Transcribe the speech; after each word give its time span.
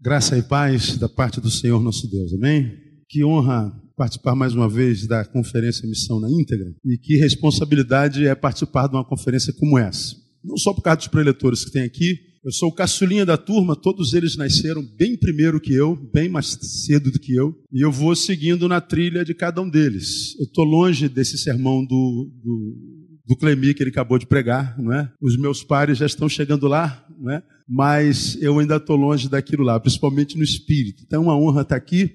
Graça 0.00 0.36
e 0.36 0.42
paz 0.42 0.98
da 0.98 1.08
parte 1.08 1.40
do 1.40 1.50
Senhor 1.50 1.82
nosso 1.82 2.10
Deus, 2.10 2.34
amém? 2.34 2.76
Que 3.08 3.24
honra 3.24 3.72
participar 3.96 4.34
mais 4.34 4.54
uma 4.54 4.68
vez 4.68 5.06
da 5.06 5.24
conferência 5.24 5.88
Missão 5.88 6.20
na 6.20 6.28
íntegra 6.30 6.74
e 6.84 6.98
que 6.98 7.16
responsabilidade 7.16 8.26
é 8.26 8.34
participar 8.34 8.88
de 8.88 8.94
uma 8.94 9.04
conferência 9.04 9.52
como 9.52 9.78
essa. 9.78 10.14
Não 10.44 10.56
só 10.56 10.74
por 10.74 10.82
causa 10.82 10.98
dos 10.98 11.08
preletores 11.08 11.64
que 11.64 11.70
tem 11.70 11.82
aqui, 11.82 12.18
eu 12.44 12.50
sou 12.50 12.70
o 12.70 12.74
caçulinha 12.74 13.24
da 13.24 13.36
turma, 13.36 13.76
todos 13.76 14.14
eles 14.14 14.36
nasceram 14.36 14.82
bem 14.98 15.16
primeiro 15.16 15.60
que 15.60 15.72
eu, 15.72 15.94
bem 16.12 16.28
mais 16.28 16.58
cedo 16.60 17.12
do 17.12 17.20
que 17.20 17.32
eu, 17.36 17.54
e 17.72 17.84
eu 17.84 17.92
vou 17.92 18.16
seguindo 18.16 18.66
na 18.66 18.80
trilha 18.80 19.24
de 19.24 19.32
cada 19.32 19.62
um 19.62 19.70
deles. 19.70 20.36
Eu 20.40 20.46
estou 20.46 20.64
longe 20.64 21.08
desse 21.08 21.38
sermão 21.38 21.86
do, 21.86 22.32
do, 22.42 22.91
do 23.26 23.36
Clemi 23.36 23.74
que 23.74 23.82
ele 23.82 23.90
acabou 23.90 24.18
de 24.18 24.26
pregar, 24.26 24.78
não 24.78 24.92
é? 24.92 25.10
Os 25.20 25.36
meus 25.36 25.62
pares 25.62 25.98
já 25.98 26.06
estão 26.06 26.28
chegando 26.28 26.66
lá, 26.66 27.06
não 27.18 27.32
é? 27.32 27.42
Mas 27.68 28.36
eu 28.40 28.58
ainda 28.58 28.76
estou 28.76 28.96
longe 28.96 29.28
daquilo 29.28 29.62
lá, 29.62 29.78
principalmente 29.78 30.36
no 30.36 30.42
espírito. 30.42 31.02
Então 31.06 31.22
é 31.22 31.26
uma 31.26 31.36
honra 31.36 31.62
estar 31.62 31.76
aqui 31.76 32.14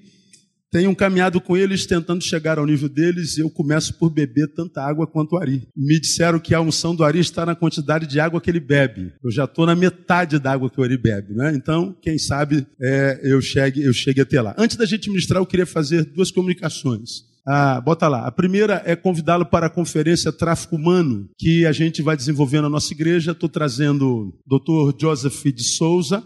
tenho 0.70 0.94
caminhado 0.94 1.40
com 1.40 1.56
eles 1.56 1.86
tentando 1.86 2.22
chegar 2.22 2.58
ao 2.58 2.66
nível 2.66 2.88
deles 2.88 3.38
e 3.38 3.40
eu 3.40 3.48
começo 3.48 3.94
por 3.94 4.10
beber 4.10 4.48
tanta 4.48 4.82
água 4.82 5.06
quanto 5.06 5.32
o 5.32 5.38
Ari. 5.38 5.66
Me 5.74 5.98
disseram 5.98 6.38
que 6.38 6.54
a 6.54 6.60
unção 6.60 6.94
do 6.94 7.04
Ari 7.04 7.20
está 7.20 7.46
na 7.46 7.54
quantidade 7.54 8.06
de 8.06 8.20
água 8.20 8.40
que 8.40 8.50
ele 8.50 8.60
bebe. 8.60 9.12
Eu 9.24 9.30
já 9.30 9.44
estou 9.44 9.64
na 9.64 9.74
metade 9.74 10.38
da 10.38 10.52
água 10.52 10.68
que 10.68 10.78
o 10.78 10.84
Ari 10.84 10.98
bebe, 10.98 11.32
né? 11.32 11.54
Então, 11.54 11.96
quem 12.02 12.18
sabe 12.18 12.66
é, 12.80 13.20
eu, 13.22 13.40
chegue, 13.40 13.82
eu 13.82 13.94
chegue 13.94 14.20
até 14.20 14.42
lá. 14.42 14.54
Antes 14.58 14.76
da 14.76 14.84
gente 14.84 15.08
ministrar, 15.08 15.40
eu 15.40 15.46
queria 15.46 15.66
fazer 15.66 16.04
duas 16.04 16.30
comunicações. 16.30 17.27
Ah, 17.50 17.80
bota 17.80 18.06
lá. 18.08 18.26
A 18.26 18.30
primeira 18.30 18.82
é 18.84 18.94
convidá-lo 18.94 19.46
para 19.46 19.68
a 19.68 19.70
conferência 19.70 20.30
Tráfico 20.30 20.76
Humano, 20.76 21.30
que 21.38 21.64
a 21.64 21.72
gente 21.72 22.02
vai 22.02 22.14
desenvolver 22.14 22.60
na 22.60 22.68
nossa 22.68 22.92
igreja. 22.92 23.32
Estou 23.32 23.48
trazendo 23.48 24.06
o 24.46 24.58
Dr. 24.58 24.94
Joseph 25.00 25.44
de 25.44 25.64
Souza. 25.64 26.22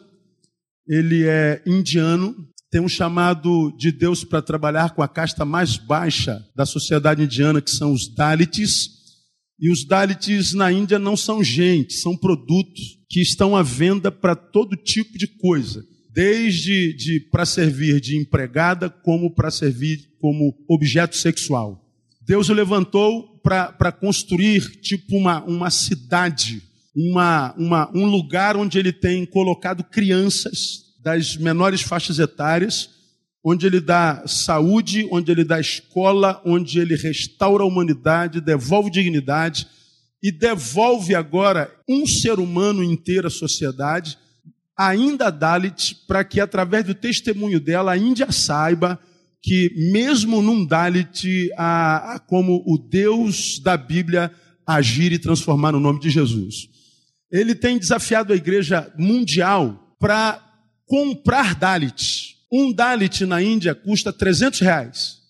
Ele 0.84 1.25
é 1.25 1.62
indiano, 1.64 2.34
tem 2.73 2.81
um 2.81 2.89
chamado 2.89 3.70
de 3.79 3.92
Deus 3.92 4.25
para 4.25 4.42
trabalhar 4.42 4.97
com 4.97 5.03
a 5.03 5.06
casta 5.06 5.45
mais 5.45 5.77
baixa 5.77 6.45
da 6.56 6.67
sociedade 6.67 7.23
indiana, 7.23 7.62
que 7.62 7.70
são 7.70 7.92
os 7.92 8.12
Dalits. 8.12 8.89
E 9.61 9.70
os 9.70 9.86
Dalits 9.86 10.55
na 10.55 10.73
Índia 10.73 10.98
não 10.98 11.17
são 11.17 11.45
gente, 11.45 11.95
são 11.95 12.17
produtos 12.17 12.98
que 13.09 13.20
estão 13.20 13.55
à 13.55 13.62
venda 13.62 14.11
para 14.11 14.34
todo 14.34 14.75
tipo 14.75 15.17
de 15.17 15.29
coisa, 15.29 15.84
desde 16.12 16.97
de, 16.97 17.20
para 17.31 17.47
servir 17.47 18.01
de 18.01 18.17
empregada, 18.17 18.91
como 18.91 19.33
para 19.33 19.53
servir 19.53 20.11
como 20.23 20.56
objeto 20.69 21.17
sexual. 21.17 21.84
Deus 22.25 22.48
o 22.48 22.55
levantou 22.55 23.41
para 23.42 23.91
construir 23.91 24.81
tipo 24.81 25.17
uma, 25.17 25.42
uma 25.42 25.69
cidade, 25.69 26.62
uma, 26.95 27.53
uma, 27.59 27.91
um 27.92 28.06
lugar 28.06 28.56
onde 28.56 28.79
ele 28.79 28.92
tem 28.92 29.27
colocado 29.27 29.83
crianças 29.83 30.95
das 31.03 31.37
menores 31.37 31.83
faixas 31.83 32.20
etárias, 32.20 32.89
onde 33.45 33.67
ele 33.67 33.81
dá 33.81 34.23
saúde, 34.29 35.09
onde 35.11 35.33
ele 35.33 35.42
dá 35.42 35.59
escola, 35.59 36.41
onde 36.47 36.79
ele 36.79 36.95
restaura 36.95 37.64
a 37.64 37.67
humanidade, 37.67 38.41
devolve 38.41 38.92
dignidade 38.92 39.67
e 40.23 40.31
devolve 40.31 41.17
agora 41.17 41.69
um 41.89 42.07
ser 42.07 42.39
humano 42.39 42.84
inteiro 42.84 43.27
à 43.27 43.31
sociedade, 43.31 44.17
ainda 44.79 45.31
Dalit, 45.31 45.97
para 46.07 46.23
que 46.23 46.39
através 46.39 46.84
do 46.84 46.95
testemunho 46.95 47.59
dela 47.59 47.91
a 47.91 47.98
Índia 47.98 48.31
saiba 48.31 49.01
que 49.43 49.73
mesmo 49.91 50.41
num 50.41 50.65
Dalit, 50.65 51.51
há, 51.59 52.23
como 52.29 52.62
o 52.65 52.79
Deus 52.79 53.59
da 53.59 53.77
Bíblia 53.77 54.31
agir 54.65 55.12
e 55.12 55.19
transformar 55.19 55.73
no 55.73 55.81
nome 55.81 55.98
de 55.98 56.09
Jesus. 56.09 56.69
Ele 57.31 57.55
tem 57.55 57.79
desafiado 57.79 58.33
a 58.33 58.37
igreja 58.37 58.93
mundial 58.97 59.97
para 59.98 60.41
comprar 60.87 61.57
Dalit. 61.57 62.37
Um 62.52 62.73
Dalit 62.73 63.27
na 63.27 63.42
Índia 63.42 63.75
custa 63.75 64.13
300 64.13 64.61
reais. 64.61 65.23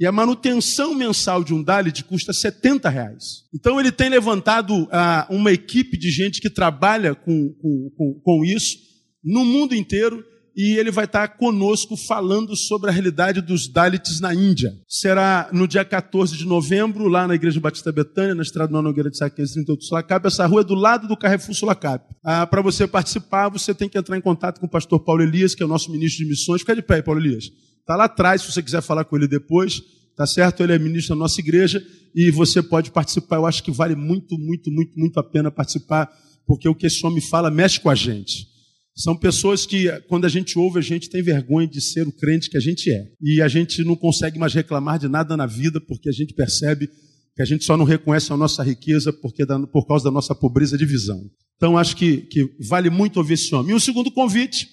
E 0.00 0.06
a 0.06 0.10
manutenção 0.10 0.94
mensal 0.94 1.44
de 1.44 1.52
um 1.52 1.62
Dalit 1.62 2.02
custa 2.04 2.32
70 2.32 2.88
reais. 2.88 3.44
Então 3.54 3.78
ele 3.78 3.92
tem 3.92 4.08
levantado 4.08 4.88
uma 5.28 5.52
equipe 5.52 5.96
de 5.96 6.10
gente 6.10 6.40
que 6.40 6.50
trabalha 6.50 7.14
com, 7.14 7.52
com, 7.60 7.90
com, 7.96 8.20
com 8.24 8.44
isso 8.44 8.78
no 9.22 9.44
mundo 9.44 9.74
inteiro 9.74 10.24
e 10.62 10.78
ele 10.78 10.90
vai 10.90 11.06
estar 11.06 11.26
conosco 11.38 11.96
falando 11.96 12.54
sobre 12.54 12.90
a 12.90 12.92
realidade 12.92 13.40
dos 13.40 13.66
Dalits 13.66 14.20
na 14.20 14.34
Índia. 14.34 14.70
Será 14.86 15.48
no 15.54 15.66
dia 15.66 15.82
14 15.86 16.36
de 16.36 16.44
novembro, 16.44 17.08
lá 17.08 17.26
na 17.26 17.34
Igreja 17.34 17.58
Batista 17.58 17.90
Betânia, 17.90 18.34
na 18.34 18.42
estrada 18.42 18.70
Nova 18.70 18.82
Nogueira 18.82 19.08
de 19.08 19.16
Saqueira, 19.16 19.50
38 19.50 19.82
Sulacap. 19.82 20.26
Essa 20.26 20.46
rua 20.46 20.60
é 20.60 20.64
do 20.64 20.74
lado 20.74 21.08
do 21.08 21.16
Carrefour 21.16 21.54
Sulacap. 21.54 22.04
Ah, 22.22 22.46
Para 22.46 22.60
você 22.60 22.86
participar, 22.86 23.48
você 23.48 23.72
tem 23.72 23.88
que 23.88 23.96
entrar 23.96 24.18
em 24.18 24.20
contato 24.20 24.60
com 24.60 24.66
o 24.66 24.68
pastor 24.68 25.00
Paulo 25.00 25.22
Elias, 25.22 25.54
que 25.54 25.62
é 25.62 25.66
o 25.66 25.68
nosso 25.68 25.90
ministro 25.90 26.22
de 26.24 26.28
missões. 26.28 26.60
Fica 26.60 26.76
de 26.76 26.82
pé, 26.82 27.00
Paulo 27.00 27.22
Elias. 27.22 27.44
Está 27.80 27.96
lá 27.96 28.04
atrás, 28.04 28.42
se 28.42 28.52
você 28.52 28.62
quiser 28.62 28.82
falar 28.82 29.06
com 29.06 29.16
ele 29.16 29.26
depois. 29.26 29.82
Tá 30.14 30.26
certo? 30.26 30.62
Ele 30.62 30.74
é 30.74 30.78
ministro 30.78 31.14
da 31.14 31.20
nossa 31.20 31.40
igreja 31.40 31.82
e 32.14 32.30
você 32.30 32.62
pode 32.62 32.90
participar. 32.90 33.36
Eu 33.36 33.46
acho 33.46 33.62
que 33.62 33.70
vale 33.70 33.94
muito, 33.94 34.36
muito, 34.36 34.70
muito, 34.70 34.92
muito 34.94 35.18
a 35.18 35.22
pena 35.22 35.50
participar, 35.50 36.10
porque 36.46 36.68
o 36.68 36.74
que 36.74 36.86
esse 36.86 37.06
homem 37.06 37.22
fala 37.22 37.50
mexe 37.50 37.80
com 37.80 37.88
a 37.88 37.94
gente. 37.94 38.50
São 38.96 39.16
pessoas 39.16 39.64
que, 39.64 39.90
quando 40.08 40.24
a 40.24 40.28
gente 40.28 40.58
ouve, 40.58 40.78
a 40.78 40.82
gente 40.82 41.08
tem 41.08 41.22
vergonha 41.22 41.66
de 41.66 41.80
ser 41.80 42.06
o 42.06 42.12
crente 42.12 42.50
que 42.50 42.56
a 42.56 42.60
gente 42.60 42.90
é. 42.90 43.06
E 43.22 43.40
a 43.40 43.48
gente 43.48 43.82
não 43.84 43.96
consegue 43.96 44.38
mais 44.38 44.52
reclamar 44.52 44.98
de 44.98 45.08
nada 45.08 45.36
na 45.36 45.46
vida, 45.46 45.80
porque 45.80 46.08
a 46.08 46.12
gente 46.12 46.34
percebe 46.34 46.88
que 47.34 47.42
a 47.42 47.44
gente 47.44 47.64
só 47.64 47.76
não 47.76 47.84
reconhece 47.84 48.32
a 48.32 48.36
nossa 48.36 48.62
riqueza 48.62 49.12
porque 49.12 49.46
por 49.72 49.86
causa 49.86 50.04
da 50.04 50.10
nossa 50.10 50.34
pobreza 50.34 50.76
de 50.76 50.84
visão. 50.84 51.22
Então, 51.56 51.78
acho 51.78 51.96
que, 51.96 52.22
que 52.22 52.48
vale 52.68 52.90
muito 52.90 53.18
ouvir 53.18 53.34
esse 53.34 53.54
homem. 53.54 53.72
E 53.72 53.74
o 53.74 53.80
segundo 53.80 54.10
convite, 54.10 54.68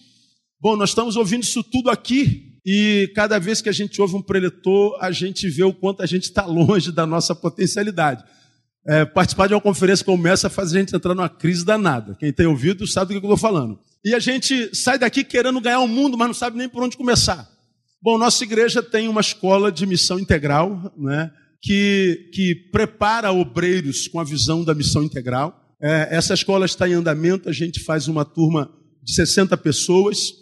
bom, 0.59 0.75
nós 0.75 0.89
estamos 0.89 1.15
ouvindo 1.15 1.43
isso 1.43 1.63
tudo 1.63 1.89
aqui, 1.89 2.57
e 2.65 3.09
cada 3.15 3.39
vez 3.39 3.61
que 3.61 3.69
a 3.69 3.71
gente 3.71 4.01
ouve 4.01 4.15
um 4.15 4.21
preletor, 4.21 4.97
a 4.99 5.09
gente 5.09 5.49
vê 5.49 5.63
o 5.63 5.73
quanto 5.73 6.03
a 6.03 6.05
gente 6.05 6.23
está 6.23 6.45
longe 6.45 6.91
da 6.91 7.05
nossa 7.05 7.33
potencialidade. 7.33 8.21
É, 8.85 9.05
participar 9.05 9.47
de 9.47 9.53
uma 9.53 9.61
conferência 9.61 10.03
como 10.03 10.27
essa 10.27 10.49
faz 10.49 10.73
a 10.73 10.79
gente 10.79 10.93
entrar 10.93 11.15
numa 11.15 11.29
crise 11.29 11.63
danada. 11.63 12.15
Quem 12.19 12.33
tem 12.33 12.45
ouvido 12.45 12.85
sabe 12.85 13.13
do 13.13 13.21
que 13.21 13.25
eu 13.25 13.33
estou 13.33 13.37
falando. 13.37 13.79
E 14.03 14.13
a 14.13 14.19
gente 14.19 14.75
sai 14.75 14.97
daqui 14.97 15.23
querendo 15.23 15.59
ganhar 15.59 15.79
o 15.79 15.87
mundo, 15.87 16.17
mas 16.17 16.27
não 16.27 16.33
sabe 16.33 16.57
nem 16.57 16.69
por 16.69 16.83
onde 16.83 16.97
começar. 16.97 17.49
Bom, 18.01 18.17
nossa 18.17 18.43
igreja 18.43 18.81
tem 18.81 19.07
uma 19.07 19.21
escola 19.21 19.71
de 19.71 19.85
missão 19.85 20.19
integral, 20.19 20.93
né, 20.97 21.31
que, 21.61 22.29
que 22.33 22.55
prepara 22.71 23.31
obreiros 23.31 24.07
com 24.07 24.19
a 24.19 24.23
visão 24.23 24.63
da 24.63 24.73
missão 24.73 25.03
integral. 25.03 25.75
É, 25.81 26.07
essa 26.11 26.33
escola 26.33 26.65
está 26.65 26.87
em 26.87 26.93
andamento, 26.93 27.49
a 27.49 27.53
gente 27.53 27.79
faz 27.79 28.07
uma 28.07 28.23
turma 28.23 28.71
de 29.03 29.13
60 29.13 29.57
pessoas 29.57 30.33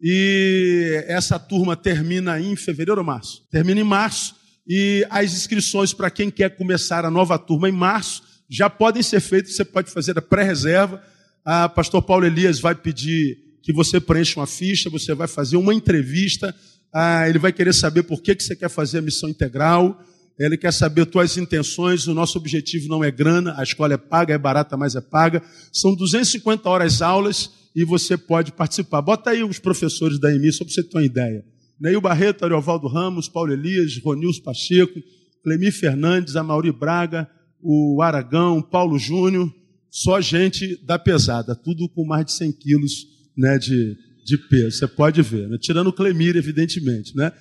e 0.00 1.04
essa 1.08 1.38
turma 1.38 1.74
termina 1.76 2.40
em 2.40 2.54
fevereiro 2.54 3.00
ou 3.00 3.06
março? 3.06 3.42
Termina 3.50 3.80
em 3.80 3.84
março 3.84 4.36
e 4.66 5.06
as 5.10 5.32
inscrições 5.32 5.92
para 5.92 6.10
quem 6.10 6.30
quer 6.30 6.56
começar 6.56 7.04
a 7.04 7.10
nova 7.10 7.38
turma 7.38 7.68
em 7.68 7.72
março 7.72 8.22
já 8.48 8.70
podem 8.70 9.02
ser 9.02 9.20
feitas, 9.20 9.54
você 9.54 9.64
pode 9.64 9.90
fazer 9.90 10.18
a 10.18 10.22
pré-reserva 10.22 11.02
ah, 11.50 11.66
pastor 11.66 12.02
Paulo 12.02 12.26
Elias 12.26 12.60
vai 12.60 12.74
pedir 12.74 13.38
que 13.62 13.72
você 13.72 13.98
preencha 13.98 14.38
uma 14.38 14.46
ficha, 14.46 14.90
você 14.90 15.14
vai 15.14 15.26
fazer 15.26 15.56
uma 15.56 15.72
entrevista, 15.72 16.54
ah, 16.92 17.26
ele 17.26 17.38
vai 17.38 17.54
querer 17.54 17.72
saber 17.72 18.02
por 18.02 18.20
que, 18.20 18.34
que 18.34 18.44
você 18.44 18.54
quer 18.54 18.68
fazer 18.68 18.98
a 18.98 19.00
missão 19.00 19.30
integral, 19.30 19.98
ele 20.38 20.58
quer 20.58 20.74
saber 20.74 21.06
tuas 21.06 21.38
intenções, 21.38 22.06
o 22.06 22.12
nosso 22.12 22.36
objetivo 22.36 22.86
não 22.86 23.02
é 23.02 23.10
grana, 23.10 23.54
a 23.56 23.62
escola 23.62 23.94
é 23.94 23.96
paga, 23.96 24.34
é 24.34 24.36
barata, 24.36 24.76
mas 24.76 24.94
é 24.94 25.00
paga. 25.00 25.42
São 25.72 25.94
250 25.94 26.68
horas 26.68 27.00
aulas 27.00 27.50
e 27.74 27.82
você 27.82 28.18
pode 28.18 28.52
participar. 28.52 29.00
Bota 29.00 29.30
aí 29.30 29.42
os 29.42 29.58
professores 29.58 30.20
da 30.20 30.30
EMI, 30.30 30.52
só 30.52 30.66
para 30.66 30.74
você 30.74 30.82
ter 30.82 30.98
uma 30.98 31.04
ideia. 31.04 31.42
Neil 31.80 32.00
Barreto, 32.02 32.44
Ariovaldo 32.44 32.86
Ramos, 32.88 33.26
Paulo 33.26 33.54
Elias, 33.54 33.98
Ronils 34.04 34.38
Pacheco, 34.38 35.00
Clemi 35.42 35.72
Fernandes, 35.72 36.36
Amauri 36.36 36.72
Braga, 36.72 37.26
o 37.58 38.02
Aragão, 38.02 38.60
Paulo 38.60 38.98
Júnior, 38.98 39.50
só 39.90 40.20
gente 40.20 40.76
da 40.84 40.98
pesada, 40.98 41.54
tudo 41.54 41.88
com 41.88 42.04
mais 42.04 42.26
de 42.26 42.32
100 42.32 42.52
quilos 42.52 43.06
né, 43.36 43.58
de, 43.58 43.96
de 44.24 44.38
peso. 44.48 44.78
Você 44.78 44.86
pode 44.86 45.22
ver, 45.22 45.48
né? 45.48 45.56
tirando 45.60 45.88
o 45.88 45.92
Clemir, 45.92 46.36
evidentemente. 46.36 47.16
Né? 47.16 47.32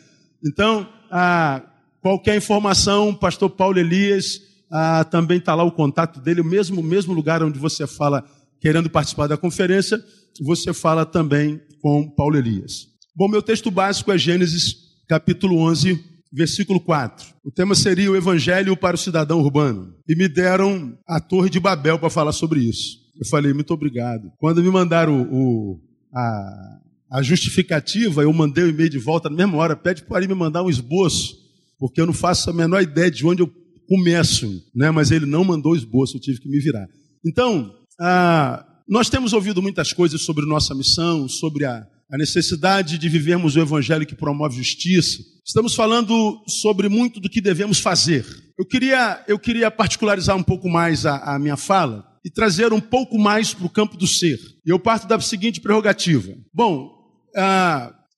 Então, 0.46 0.88
qualquer 2.02 2.38
informação, 2.38 3.14
pastor 3.14 3.50
Paulo 3.50 3.80
Elias, 3.80 4.42
também 5.10 5.38
está 5.38 5.56
lá 5.56 5.64
o 5.64 5.72
contato 5.72 6.20
dele, 6.20 6.42
o 6.42 6.46
mesmo, 6.46 6.82
mesmo 6.84 7.14
lugar 7.14 7.44
onde 7.44 7.60
você 7.60 7.88
fala 7.88 8.24
querendo 8.60 8.90
participar 8.90 9.28
da 9.28 9.38
conferência, 9.38 10.04
você 10.42 10.74
fala 10.74 11.06
também 11.06 11.62
com 11.82 12.10
Paulo 12.10 12.38
Elias. 12.38 12.88
Bom, 13.16 13.28
meu 13.28 13.42
texto 13.42 13.72
básico 13.72 14.12
é 14.12 14.18
Gênesis 14.18 14.76
capítulo 15.08 15.58
11, 15.60 16.04
versículo 16.32 16.80
4. 16.80 17.26
O 17.44 17.52
tema 17.52 17.76
seria 17.76 18.12
o 18.12 18.16
Evangelho 18.16 18.76
para 18.76 18.96
o 18.96 19.00
cidadão 19.00 19.40
urbano. 19.40 19.94
E 20.08 20.16
me 20.16 20.28
deram 20.28 20.98
a 21.08 21.20
Torre 21.20 21.50
de 21.50 21.60
Babel 21.60 22.00
para 22.00 22.10
falar 22.10 22.32
sobre 22.32 22.62
isso. 22.62 22.98
Eu 23.20 23.26
falei, 23.28 23.54
muito 23.54 23.74
obrigado. 23.74 24.32
Quando 24.38 24.62
me 24.62 24.70
mandaram 24.70 25.22
o, 25.22 25.74
o 25.74 25.82
a, 26.14 26.80
a, 27.14 27.22
justificativa, 27.24 28.22
eu 28.22 28.32
mandei 28.32 28.64
o 28.64 28.70
e-mail 28.70 28.90
de 28.90 29.00
volta 29.00 29.30
na 29.30 29.36
mesma 29.36 29.58
hora. 29.58 29.76
Pede 29.76 30.04
para 30.04 30.18
ele 30.20 30.28
me 30.28 30.36
mandar 30.36 30.64
um 30.64 30.70
esboço, 30.70 31.36
porque 31.80 32.00
eu 32.00 32.06
não 32.06 32.14
faço 32.14 32.50
a 32.50 32.54
menor 32.54 32.82
ideia 32.82 33.10
de 33.10 33.26
onde 33.26 33.42
eu 33.42 33.52
começo, 33.88 34.64
né? 34.76 34.92
mas 34.92 35.12
ele 35.12 35.26
não 35.26 35.44
mandou 35.44 35.76
esboço, 35.76 36.18
eu 36.18 36.22
tive 36.22 36.40
que 36.40 36.50
me 36.50 36.60
virar. 36.60 36.88
Então, 37.26 37.74
ah, 38.00 38.66
nós 38.88 39.10
temos 39.10 39.34
ouvido 39.34 39.62
muitas 39.62 39.94
coisas 39.94 40.22
sobre 40.22 40.46
nossa 40.46 40.76
missão, 40.76 41.28
sobre 41.28 41.66
a, 41.66 41.88
a 42.12 42.18
necessidade 42.18 42.98
de 42.98 43.10
vivermos 43.10 43.56
o 43.56 43.60
evangelho 43.60 44.06
que 44.06 44.16
promove 44.16 44.58
justiça. 44.58 45.22
Estamos 45.46 45.76
falando 45.76 46.42
sobre 46.48 46.88
muito 46.90 47.20
do 47.20 47.30
que 47.30 47.42
devemos 47.42 47.80
fazer. 47.80 48.26
Eu 48.58 48.66
queria, 48.66 49.24
eu 49.28 49.38
queria 49.38 49.70
particularizar 49.70 50.36
um 50.36 50.44
pouco 50.44 50.70
mais 50.70 51.06
a, 51.06 51.36
a 51.36 51.40
minha 51.40 51.58
fala 51.58 52.06
e 52.26 52.30
trazer 52.30 52.74
um 52.74 52.80
pouco 52.80 53.18
mais 53.18 53.54
para 53.54 53.66
o 53.66 53.70
campo 53.70 53.96
do 53.98 54.08
ser. 54.08 54.40
E 54.66 54.70
eu 54.70 54.80
parto 54.80 55.08
da 55.08 55.20
seguinte 55.20 55.62
prerrogativa. 55.62 56.34
Bom, 56.54 56.92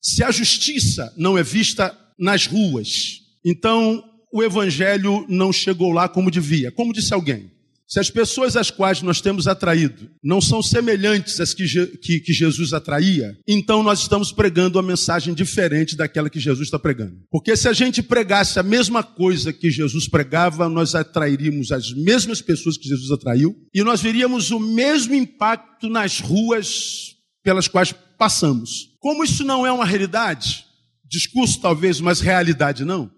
se 0.01 0.23
a 0.23 0.31
justiça 0.31 1.13
não 1.17 1.37
é 1.37 1.43
vista 1.43 1.95
nas 2.17 2.45
ruas, 2.45 3.21
então 3.45 4.03
o 4.31 4.43
evangelho 4.43 5.25
não 5.27 5.51
chegou 5.51 5.91
lá 5.91 6.07
como 6.07 6.31
devia. 6.31 6.71
Como 6.71 6.93
disse 6.93 7.13
alguém, 7.13 7.51
se 7.89 7.99
as 7.99 8.11
pessoas 8.11 8.55
às 8.55 8.69
quais 8.69 9.01
nós 9.01 9.19
temos 9.19 9.47
atraído 9.47 10.11
não 10.23 10.39
são 10.39 10.61
semelhantes 10.61 11.39
às 11.39 11.55
que, 11.55 11.65
que, 11.97 12.19
que, 12.19 12.31
Jesus 12.31 12.71
atraía, 12.71 13.35
então 13.47 13.81
nós 13.81 14.01
estamos 14.01 14.31
pregando 14.31 14.77
uma 14.77 14.87
mensagem 14.87 15.33
diferente 15.33 15.95
daquela 15.95 16.29
que 16.29 16.39
Jesus 16.39 16.67
está 16.67 16.77
pregando. 16.77 17.17
Porque 17.31 17.57
se 17.57 17.67
a 17.67 17.73
gente 17.73 18.03
pregasse 18.03 18.59
a 18.59 18.63
mesma 18.63 19.01
coisa 19.01 19.51
que 19.51 19.71
Jesus 19.71 20.07
pregava, 20.07 20.69
nós 20.69 20.93
atrairíamos 20.93 21.71
as 21.71 21.91
mesmas 21.91 22.43
pessoas 22.43 22.77
que 22.77 22.87
Jesus 22.87 23.09
atraiu 23.09 23.55
e 23.73 23.83
nós 23.83 24.01
veríamos 24.01 24.51
o 24.51 24.59
mesmo 24.59 25.15
impacto 25.15 25.89
nas 25.89 26.19
ruas 26.19 27.15
pelas 27.43 27.67
quais 27.67 27.91
passamos. 28.19 28.89
Como 28.99 29.23
isso 29.23 29.43
não 29.43 29.65
é 29.65 29.71
uma 29.71 29.85
realidade, 29.85 30.63
discurso 31.09 31.59
talvez, 31.59 31.99
mas 31.99 32.19
realidade 32.19 32.85
não, 32.85 33.09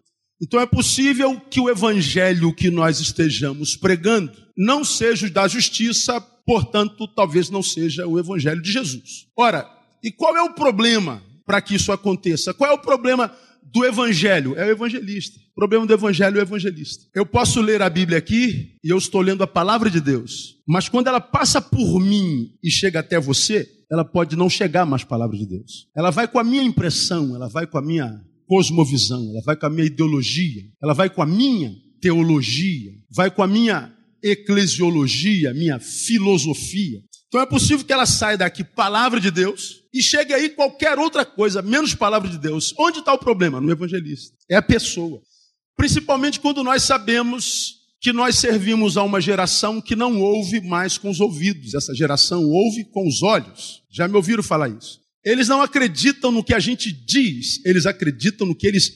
então 0.41 0.59
é 0.59 0.65
possível 0.65 1.39
que 1.49 1.59
o 1.59 1.69
evangelho 1.69 2.53
que 2.53 2.71
nós 2.71 2.99
estejamos 2.99 3.75
pregando 3.75 4.31
não 4.57 4.83
seja 4.83 5.27
o 5.27 5.31
da 5.31 5.47
justiça, 5.47 6.19
portanto, 6.45 7.07
talvez 7.07 7.49
não 7.49 7.61
seja 7.61 8.07
o 8.07 8.17
evangelho 8.17 8.61
de 8.61 8.71
Jesus. 8.71 9.27
Ora, 9.37 9.69
e 10.03 10.11
qual 10.11 10.35
é 10.35 10.41
o 10.41 10.53
problema 10.53 11.21
para 11.45 11.61
que 11.61 11.75
isso 11.75 11.91
aconteça? 11.91 12.53
Qual 12.53 12.69
é 12.69 12.73
o 12.73 12.79
problema 12.79 13.31
do 13.61 13.85
evangelho? 13.85 14.57
É 14.57 14.65
o 14.65 14.71
evangelista. 14.71 15.39
O 15.51 15.55
problema 15.55 15.85
do 15.85 15.93
evangelho 15.93 16.37
é 16.37 16.39
o 16.39 16.43
evangelista. 16.43 17.05
Eu 17.13 17.25
posso 17.25 17.61
ler 17.61 17.81
a 17.81 17.89
Bíblia 17.89 18.17
aqui 18.17 18.77
e 18.83 18.89
eu 18.89 18.97
estou 18.97 19.21
lendo 19.21 19.43
a 19.43 19.47
palavra 19.47 19.89
de 19.89 20.01
Deus, 20.01 20.57
mas 20.67 20.89
quando 20.89 21.07
ela 21.07 21.21
passa 21.21 21.61
por 21.61 21.99
mim 21.99 22.53
e 22.63 22.71
chega 22.71 22.99
até 22.99 23.19
você, 23.19 23.69
ela 23.91 24.03
pode 24.03 24.35
não 24.35 24.49
chegar 24.49 24.85
mais 24.85 25.03
palavra 25.03 25.37
de 25.37 25.45
Deus. 25.45 25.87
Ela 25.95 26.09
vai 26.09 26.27
com 26.27 26.39
a 26.39 26.43
minha 26.43 26.63
impressão, 26.63 27.35
ela 27.35 27.47
vai 27.47 27.67
com 27.67 27.77
a 27.77 27.81
minha 27.81 28.21
cosmovisão, 28.51 29.31
ela 29.31 29.41
vai 29.45 29.55
com 29.55 29.65
a 29.65 29.69
minha 29.69 29.85
ideologia, 29.85 30.61
ela 30.83 30.93
vai 30.93 31.09
com 31.09 31.21
a 31.21 31.25
minha 31.25 31.73
teologia, 32.01 32.91
vai 33.09 33.31
com 33.31 33.41
a 33.41 33.47
minha 33.47 33.95
eclesiologia, 34.21 35.53
minha 35.53 35.79
filosofia. 35.79 36.99
Então 37.29 37.39
é 37.39 37.45
possível 37.45 37.85
que 37.85 37.93
ela 37.93 38.05
saia 38.05 38.37
daqui 38.37 38.61
palavra 38.61 39.21
de 39.21 39.31
Deus 39.31 39.83
e 39.93 40.03
chegue 40.03 40.33
aí 40.33 40.49
qualquer 40.49 40.99
outra 40.99 41.23
coisa, 41.23 41.61
menos 41.61 41.95
palavra 41.95 42.27
de 42.29 42.37
Deus. 42.37 42.75
Onde 42.77 42.99
está 42.99 43.13
o 43.13 43.17
problema? 43.17 43.61
No 43.61 43.71
evangelista. 43.71 44.35
É 44.49 44.57
a 44.57 44.61
pessoa. 44.61 45.21
Principalmente 45.77 46.37
quando 46.37 46.61
nós 46.61 46.83
sabemos 46.83 47.75
que 48.01 48.11
nós 48.11 48.37
servimos 48.37 48.97
a 48.97 49.03
uma 49.03 49.21
geração 49.21 49.79
que 49.79 49.95
não 49.95 50.19
ouve 50.19 50.59
mais 50.59 50.97
com 50.97 51.09
os 51.09 51.21
ouvidos. 51.21 51.73
Essa 51.73 51.95
geração 51.95 52.43
ouve 52.49 52.83
com 52.83 53.07
os 53.07 53.23
olhos. 53.23 53.81
Já 53.89 54.09
me 54.09 54.15
ouviram 54.17 54.43
falar 54.43 54.67
isso? 54.67 54.99
Eles 55.23 55.47
não 55.47 55.61
acreditam 55.61 56.31
no 56.31 56.43
que 56.43 56.53
a 56.53 56.59
gente 56.59 56.91
diz, 56.91 57.63
eles 57.65 57.85
acreditam 57.85 58.47
no 58.47 58.55
que 58.55 58.65
eles 58.67 58.91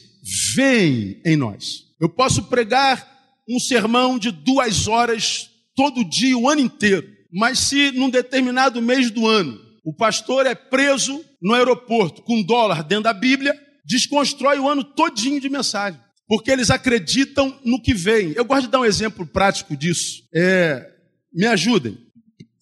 veem 0.56 1.22
em 1.25 1.36
nós. 1.36 1.86
Eu 2.00 2.10
posso 2.10 2.44
pregar 2.44 3.07
um 3.48 3.60
sermão 3.60 4.18
de 4.18 4.31
duas 4.31 4.88
horas 4.88 5.50
todo 5.75 6.04
dia, 6.04 6.38
o 6.38 6.50
ano 6.50 6.62
inteiro, 6.62 7.07
mas 7.31 7.60
se 7.60 7.92
num 7.92 8.10
determinado 8.10 8.81
mês 8.81 9.12
do 9.12 9.27
ano 9.27 9.60
o 9.83 9.94
pastor 9.94 10.48
é 10.48 10.56
preso 10.56 11.24
no 11.39 11.54
aeroporto 11.54 12.24
com 12.24 12.42
dólar 12.42 12.83
dentro 12.83 13.04
da 13.04 13.13
Bíblia, 13.13 13.54
desconstrói 13.86 14.57
o 14.57 14.68
ano 14.68 14.83
todinho 14.83 15.39
de 15.39 15.48
mensagem, 15.48 16.00
porque 16.28 16.50
eles 16.50 16.71
acreditam 16.71 17.56
no 17.63 17.80
que 17.80 17.94
vem. 17.94 18.33
Eu 18.36 18.45
gosto 18.45 18.63
de 18.63 18.71
dar 18.71 18.80
um 18.80 18.86
exemplo 18.86 19.28
prático 19.28 19.78
disso. 19.78 20.24
É, 20.33 20.89
me 21.31 21.45
ajudem. 21.45 22.05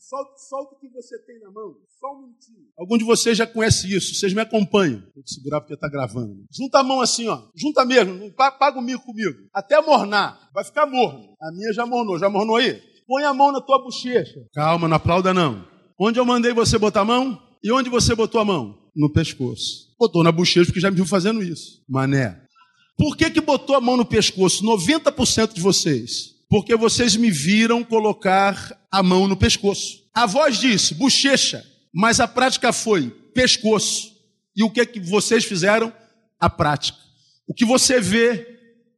Solta 0.10 0.76
o 0.76 0.80
que 0.80 0.90
você 0.90 1.18
tem 1.20 1.40
na 1.40 1.50
mão. 1.50 1.78
Só 1.98 2.14
um 2.14 2.24
minutinho. 2.24 2.68
Algum 2.78 2.98
de 2.98 3.06
vocês 3.06 3.38
já 3.38 3.48
conhece 3.48 3.88
isso, 3.96 4.14
vocês 4.14 4.34
me 4.34 4.42
acompanham. 4.42 5.02
Vou 5.16 5.24
te 5.24 5.34
segurar 5.34 5.62
porque 5.62 5.76
está 5.76 5.88
gravando. 5.88 6.44
Junta 6.52 6.80
a 6.80 6.84
mão 6.84 7.00
assim, 7.00 7.30
ó. 7.30 7.42
Junta 7.56 7.86
mesmo, 7.86 8.30
paga 8.34 8.78
o 8.78 8.82
mico 8.82 9.06
comigo. 9.06 9.48
Até 9.54 9.82
mornar. 9.82 10.50
Vai 10.54 10.66
ficar 10.66 10.86
morno. 10.86 11.34
A 11.42 11.52
minha 11.54 11.72
já 11.72 11.86
mornou. 11.86 12.20
Já 12.20 12.30
mornou 12.30 12.58
aí? 12.58 12.82
Põe 13.08 13.24
a 13.24 13.34
mão 13.34 13.54
na 13.54 13.62
tua 13.62 13.82
bochecha. 13.82 14.46
Calma, 14.54 14.90
não 14.90 14.98
aplauda 14.98 15.34
não. 15.34 15.66
Onde 15.98 16.20
eu 16.20 16.26
mandei 16.26 16.54
você 16.54 16.78
botar 16.78 17.02
a 17.02 17.06
mão? 17.06 17.42
E 17.64 17.72
onde 17.72 17.90
você 17.90 18.14
botou 18.14 18.42
a 18.42 18.46
mão? 18.46 18.78
No 18.94 19.10
pescoço. 19.10 19.96
Botou 19.98 20.22
na 20.22 20.34
bochecha 20.34 20.66
porque 20.66 20.82
já 20.82 20.92
me 20.92 20.98
viu 20.98 21.06
fazendo 21.06 21.42
isso. 21.42 21.82
Mané. 21.88 22.44
Por 22.98 23.16
que, 23.16 23.30
que 23.30 23.42
botou 23.42 23.76
a 23.76 23.82
mão 23.82 23.96
no 23.96 24.06
pescoço? 24.06 24.64
90% 24.66 25.54
de 25.54 25.62
vocês. 25.62 26.33
Porque 26.54 26.76
vocês 26.76 27.16
me 27.16 27.32
viram 27.32 27.84
colocar 27.84 28.80
a 28.92 29.02
mão 29.02 29.28
no 29.28 29.36
pescoço. 29.36 30.04
A 30.14 30.28
voz 30.28 30.60
disse, 30.60 30.94
bochecha 30.94 31.66
mas 31.92 32.20
a 32.20 32.28
prática 32.28 32.72
foi 32.72 33.10
pescoço. 33.34 34.12
E 34.56 34.64
o 34.64 34.70
que, 34.70 34.80
é 34.80 34.86
que 34.86 35.00
vocês 35.00 35.44
fizeram? 35.46 35.92
A 36.40 36.52
prática. 36.52 37.00
O 37.48 37.56
que 37.56 37.66
você 37.66 38.00
vê 38.00 38.46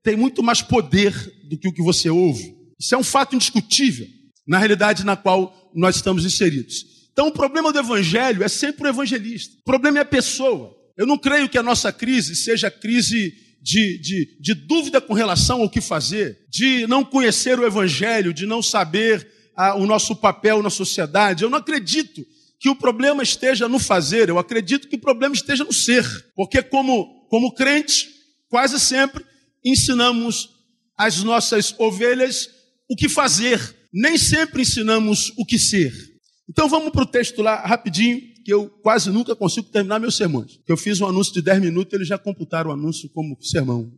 tem 0.04 0.18
muito 0.18 0.44
mais 0.44 0.62
poder 0.62 1.13
do 1.50 1.57
que 1.57 1.69
o 1.69 1.72
que 1.72 1.81
você 1.81 2.10
ouve. 2.10 2.57
Isso 2.78 2.94
é 2.94 2.98
um 2.98 3.04
fato 3.06 3.38
indiscutível 3.38 4.06
na 4.46 4.58
realidade 4.58 5.06
na 5.06 5.16
qual 5.16 5.72
nós 5.74 5.96
estamos 5.96 6.25
inseridos. 6.25 7.08
Então, 7.13 7.30
o 7.30 7.31
problema 7.31 7.72
do 7.72 7.80
evangelho 7.80 8.44
é 8.44 8.50
sempre 8.50 8.86
o 8.86 8.90
evangelista. 8.90 9.56
O 9.62 9.63
problema 9.63 10.00
é 10.00 10.01
a 10.01 10.06
pessoa. 10.06 10.75
Eu 10.98 11.08
não 11.08 11.18
creio 11.18 11.48
que 11.48 11.58
a 11.58 11.63
nossa 11.63 11.90
crise 11.94 12.36
seja 12.36 12.69
crise 12.69 13.45
de, 13.66 13.98
de, 13.98 14.38
de 14.40 14.54
dúvida 14.54 15.02
com 15.02 15.16
relação 15.16 15.62
ao 15.62 15.70
que 15.70 15.82
fazer, 15.82 16.38
de 16.48 16.86
não 16.86 17.04
conhecer 17.04 17.60
o 17.60 17.66
evangelho, 17.66 18.32
de 18.32 18.46
não 18.46 18.62
saber 18.62 19.28
ah, 19.58 19.74
o 19.74 19.88
nosso 19.88 20.16
papel 20.16 20.62
na 20.62 20.70
sociedade. 20.70 21.44
Eu 21.44 21.50
não 21.50 21.58
acredito 21.58 22.24
que 22.60 22.70
o 22.70 22.76
problema 22.76 23.24
esteja 23.24 23.68
no 23.68 23.80
fazer, 23.80 24.30
eu 24.30 24.38
acredito 24.38 24.88
que 24.88 24.96
o 24.96 25.02
problema 25.02 25.34
esteja 25.34 25.64
no 25.64 25.74
ser. 25.74 26.06
Porque, 26.36 26.62
como, 26.62 27.26
como 27.28 27.56
crente, 27.56 28.08
quase 28.50 28.80
sempre 28.80 29.26
ensinamos 29.66 30.48
às 30.96 31.24
nossas 31.24 31.74
ovelhas 31.80 32.48
o 32.88 32.96
que 32.96 33.10
fazer, 33.10 33.60
nem 33.92 34.16
sempre 34.16 34.62
ensinamos 34.62 35.34
o 35.40 35.44
que 35.44 35.58
ser. 35.58 35.92
Então 36.48 36.70
vamos 36.70 36.92
para 36.92 37.01
o 37.01 37.08
texto 37.08 37.42
lá 37.42 37.66
rapidinho, 37.66 38.22
que 38.46 38.54
eu 38.54 38.70
quase 38.70 39.10
nunca 39.10 39.36
consigo 39.36 39.68
terminar 39.72 40.00
meus 40.00 40.16
sermões. 40.16 40.60
Eu 40.68 40.78
fiz 40.78 41.02
um 41.02 41.08
anúncio 41.08 41.34
de 41.34 41.42
10 41.42 41.62
minutos, 41.62 41.92
eles 41.94 42.08
já 42.08 42.16
computaram 42.16 42.70
o 42.70 42.74
anúncio 42.74 43.10
como 43.10 43.36
sermão. 43.42 43.92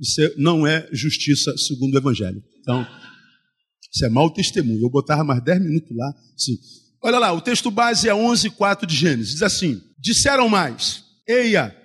Isso 0.00 0.22
é, 0.22 0.34
não 0.38 0.66
é 0.66 0.88
justiça 0.90 1.54
segundo 1.58 1.94
o 1.94 1.98
Evangelho. 1.98 2.42
Então, 2.60 2.86
isso 3.92 4.02
é 4.02 4.08
mau 4.08 4.30
testemunho. 4.30 4.80
Eu 4.80 4.88
botava 4.88 5.22
mais 5.22 5.44
10 5.44 5.60
minutos 5.60 5.94
lá, 5.94 6.14
sim. 6.34 6.56
Olha 7.02 7.18
lá, 7.18 7.32
o 7.34 7.42
texto 7.42 7.70
base 7.70 8.08
é 8.08 8.14
11, 8.14 8.48
4 8.48 8.86
de 8.86 8.96
Gênesis. 8.96 9.34
Diz 9.34 9.42
assim: 9.42 9.82
Disseram 9.98 10.48
mais: 10.48 11.04
Eia, 11.28 11.76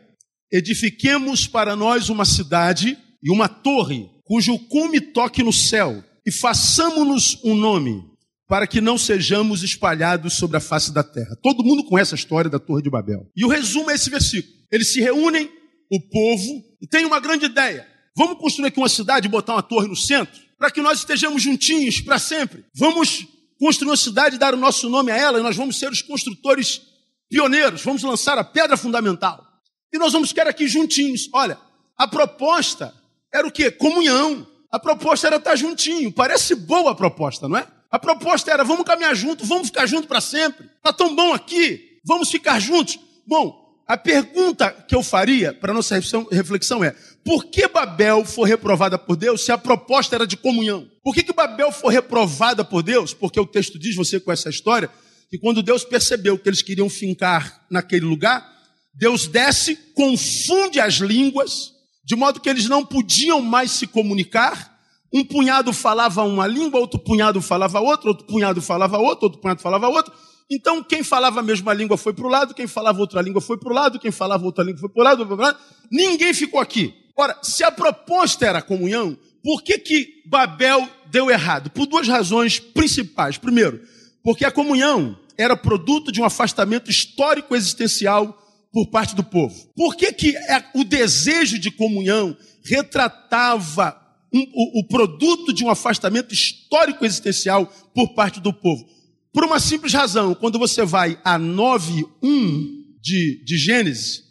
edifiquemos 0.50 1.48
para 1.48 1.76
nós 1.76 2.08
uma 2.08 2.24
cidade 2.24 2.98
e 3.22 3.30
uma 3.30 3.50
torre, 3.50 4.10
cujo 4.24 4.58
cume 4.58 5.02
toque 5.02 5.44
no 5.44 5.52
céu, 5.52 6.02
e 6.26 6.32
façamos-nos 6.32 7.44
um 7.44 7.56
nome, 7.56 8.02
para 8.48 8.68
que 8.68 8.80
não 8.80 8.98
sejamos 8.98 9.64
espalhados 9.64 10.34
sobre 10.34 10.58
a 10.58 10.60
face 10.60 10.94
da 10.94 11.04
terra. 11.04 11.36
Todo 11.42 11.64
mundo 11.64 11.84
conhece 11.84 12.14
a 12.14 12.18
história 12.18 12.50
da 12.50 12.60
Torre 12.60 12.84
de 12.84 12.90
Babel. 12.90 13.30
E 13.36 13.44
o 13.44 13.48
resumo 13.48 13.90
é 13.90 13.96
esse 13.96 14.10
versículo. 14.10 14.54
Eles 14.72 14.92
se 14.92 15.02
reúnem, 15.02 15.50
o 15.92 16.00
povo, 16.00 16.64
e 16.82 16.88
tem 16.88 17.06
uma 17.06 17.20
grande 17.20 17.46
ideia. 17.46 17.88
Vamos 18.16 18.38
construir 18.38 18.68
aqui 18.68 18.80
uma 18.80 18.90
cidade 18.90 19.28
e 19.28 19.30
botar 19.30 19.54
uma 19.54 19.64
torre 19.64 19.88
no 19.88 19.96
centro, 19.96 20.40
para 20.58 20.72
que 20.72 20.82
nós 20.82 21.00
estejamos 21.00 21.42
juntinhos 21.42 22.02
para 22.02 22.18
sempre. 22.18 22.66
Vamos 22.76 23.28
construir 23.60 23.90
uma 23.90 23.98
cidade 23.98 24.36
e 24.36 24.40
dar 24.40 24.54
o 24.54 24.58
nosso 24.58 24.90
nome 24.90 25.12
a 25.12 25.18
ela, 25.18 25.40
e 25.40 25.44
nós 25.44 25.56
vamos 25.56 25.78
ser 25.78 25.92
os 25.92 26.02
construtores 26.02 26.82
pioneiros, 27.30 27.82
vamos 27.82 28.04
lançar 28.04 28.38
a 28.38 28.44
pedra 28.44 28.78
fundamental. 28.78 29.44
E 29.94 29.98
nós 29.98 30.14
vamos 30.14 30.30
ficar 30.30 30.48
aqui 30.48 30.68
juntinhos. 30.68 31.30
Olha, 31.34 31.58
a 31.98 32.08
proposta 32.08 32.94
era 33.34 33.48
o 33.48 33.52
quê? 33.52 33.72
Comunhão. 33.72 34.46
A 34.72 34.80
proposta 34.80 35.28
era 35.28 35.38
estar 35.38 35.56
juntinho. 35.56 36.12
Parece 36.12 36.54
boa 36.56 36.92
a 36.92 36.96
proposta, 36.96 37.48
não 37.48 37.58
é? 37.58 37.68
A 37.96 38.00
proposta 38.00 38.52
era: 38.52 38.62
vamos 38.62 38.86
caminhar 38.86 39.16
junto, 39.16 39.46
vamos 39.46 39.68
ficar 39.68 39.86
juntos 39.86 40.06
para 40.06 40.20
sempre. 40.20 40.66
Está 40.66 40.92
tão 40.92 41.16
bom 41.16 41.34
aqui, 41.34 42.02
vamos 42.04 42.30
ficar 42.30 42.60
juntos. 42.60 43.00
Bom, 43.26 43.74
a 43.88 43.96
pergunta 43.96 44.70
que 44.70 44.94
eu 44.94 45.02
faria 45.02 45.54
para 45.54 45.74
nossa 45.74 45.98
reflexão 46.30 46.84
é: 46.84 46.94
por 47.24 47.46
que 47.46 47.70
Babel 47.70 48.26
foi 48.26 48.50
reprovada 48.50 48.98
por 48.98 49.16
Deus 49.16 49.46
se 49.46 49.52
a 49.54 49.58
proposta 49.58 50.14
era 50.14 50.28
de 50.28 50.36
comunhão? 50.36 50.86
Por 51.02 51.16
que, 51.16 51.24
que 51.24 51.32
Babel 51.32 51.72
foi 51.72 51.94
reprovada 51.94 52.66
por 52.66 52.84
Deus? 52.84 53.14
Porque 53.14 53.40
o 53.40 53.46
texto 53.46 53.80
diz, 53.80 53.96
você 53.96 54.20
com 54.20 54.30
essa 54.30 54.50
história, 54.50 54.90
que 55.30 55.38
quando 55.38 55.64
Deus 55.64 55.86
percebeu 55.86 56.38
que 56.38 56.50
eles 56.50 56.62
queriam 56.62 56.90
fincar 56.90 57.66
naquele 57.72 58.06
lugar, 58.06 58.46
Deus 58.94 59.26
desce, 59.26 59.78
confunde 59.94 60.82
as 60.82 60.96
línguas, 60.96 61.72
de 62.04 62.18
modo 62.18 62.42
que 62.42 62.50
eles 62.50 62.68
não 62.68 62.86
podiam 62.86 63.42
mais 63.42 63.72
se 63.72 63.88
comunicar. 63.88 64.75
Um 65.16 65.24
punhado 65.24 65.72
falava 65.72 66.24
uma 66.24 66.46
língua, 66.46 66.78
outro 66.78 67.00
punhado 67.00 67.42
falava 67.42 67.80
outra, 67.80 68.10
outro 68.10 68.26
punhado 68.26 68.62
falava 68.62 68.98
outra, 68.98 69.28
outro 69.28 69.40
punhado 69.40 69.62
falava 69.62 69.88
outra. 69.88 70.14
Então, 70.52 70.84
quem 70.84 71.04
falava 71.04 71.40
a 71.40 71.44
mesma 71.44 71.74
língua 71.74 71.96
foi 71.96 72.14
para 72.14 72.26
o 72.26 72.30
lado, 72.30 72.54
quem 72.54 72.68
falava 72.68 73.00
outra 73.00 73.22
língua 73.22 73.40
foi 73.40 73.58
para 73.58 73.72
o 73.72 73.74
lado, 73.74 73.98
quem 73.98 74.12
falava 74.12 74.44
outra 74.44 74.62
língua 74.62 74.82
foi 74.82 74.90
para 74.90 75.02
o 75.02 75.04
lado. 75.06 75.58
Ninguém 75.90 76.34
ficou 76.34 76.60
aqui. 76.60 76.94
Ora, 77.18 77.40
se 77.42 77.64
a 77.64 77.72
proposta 77.72 78.46
era 78.46 78.60
a 78.60 78.62
comunhão, 78.62 79.18
por 79.42 79.64
que, 79.64 79.80
que 79.80 80.22
Babel 80.28 80.86
deu 81.10 81.32
errado? 81.32 81.70
Por 81.70 81.86
duas 81.86 82.10
razões 82.10 82.60
principais. 82.60 83.38
Primeiro, 83.38 83.82
porque 84.22 84.44
a 84.44 84.52
comunhão 84.52 85.18
era 85.38 85.56
produto 85.56 86.12
de 86.12 86.20
um 86.20 86.26
afastamento 86.26 86.92
histórico 86.92 87.56
existencial 87.56 88.38
por 88.70 88.88
parte 88.88 89.16
do 89.16 89.24
povo. 89.24 89.56
Por 89.78 89.96
que, 89.96 90.12
que 90.12 90.36
é 90.36 90.62
o 90.76 90.84
desejo 90.84 91.58
de 91.58 91.72
comunhão 91.72 92.36
retratava 92.66 94.05
um, 94.36 94.46
o, 94.54 94.80
o 94.82 94.88
produto 94.88 95.54
de 95.54 95.64
um 95.64 95.70
afastamento 95.70 96.34
histórico 96.34 97.06
existencial 97.06 97.66
por 97.94 98.14
parte 98.14 98.42
do 98.42 98.52
povo? 98.52 98.86
Por 99.34 99.46
uma 99.46 99.60
simples 99.60 99.94
razão, 99.94 100.36
quando 100.36 100.60
você 100.60 100.84
vai 100.84 101.20
a 101.24 101.40
9.1 101.40 102.86
de, 103.02 103.44
de 103.46 103.58
Gênesis, 103.58 104.24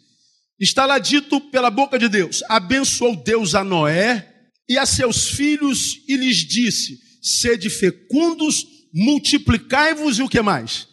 está 0.61 0.85
lá 0.85 0.99
dito 0.99 1.41
pela 1.41 1.71
boca 1.71 1.99
de 1.99 2.09
Deus: 2.09 2.43
abençoou 2.49 3.17
Deus 3.17 3.55
a 3.55 3.65
Noé 3.65 4.31
e 4.69 4.79
a 4.79 4.85
seus 4.85 5.29
filhos 5.29 6.03
e 6.09 6.17
lhes 6.17 6.37
disse: 6.37 6.99
sede 7.23 7.71
fecundos, 7.71 8.67
multiplicai-vos 8.93 10.19
e 10.19 10.23
o 10.23 10.29
que 10.29 10.43
mais? 10.43 10.87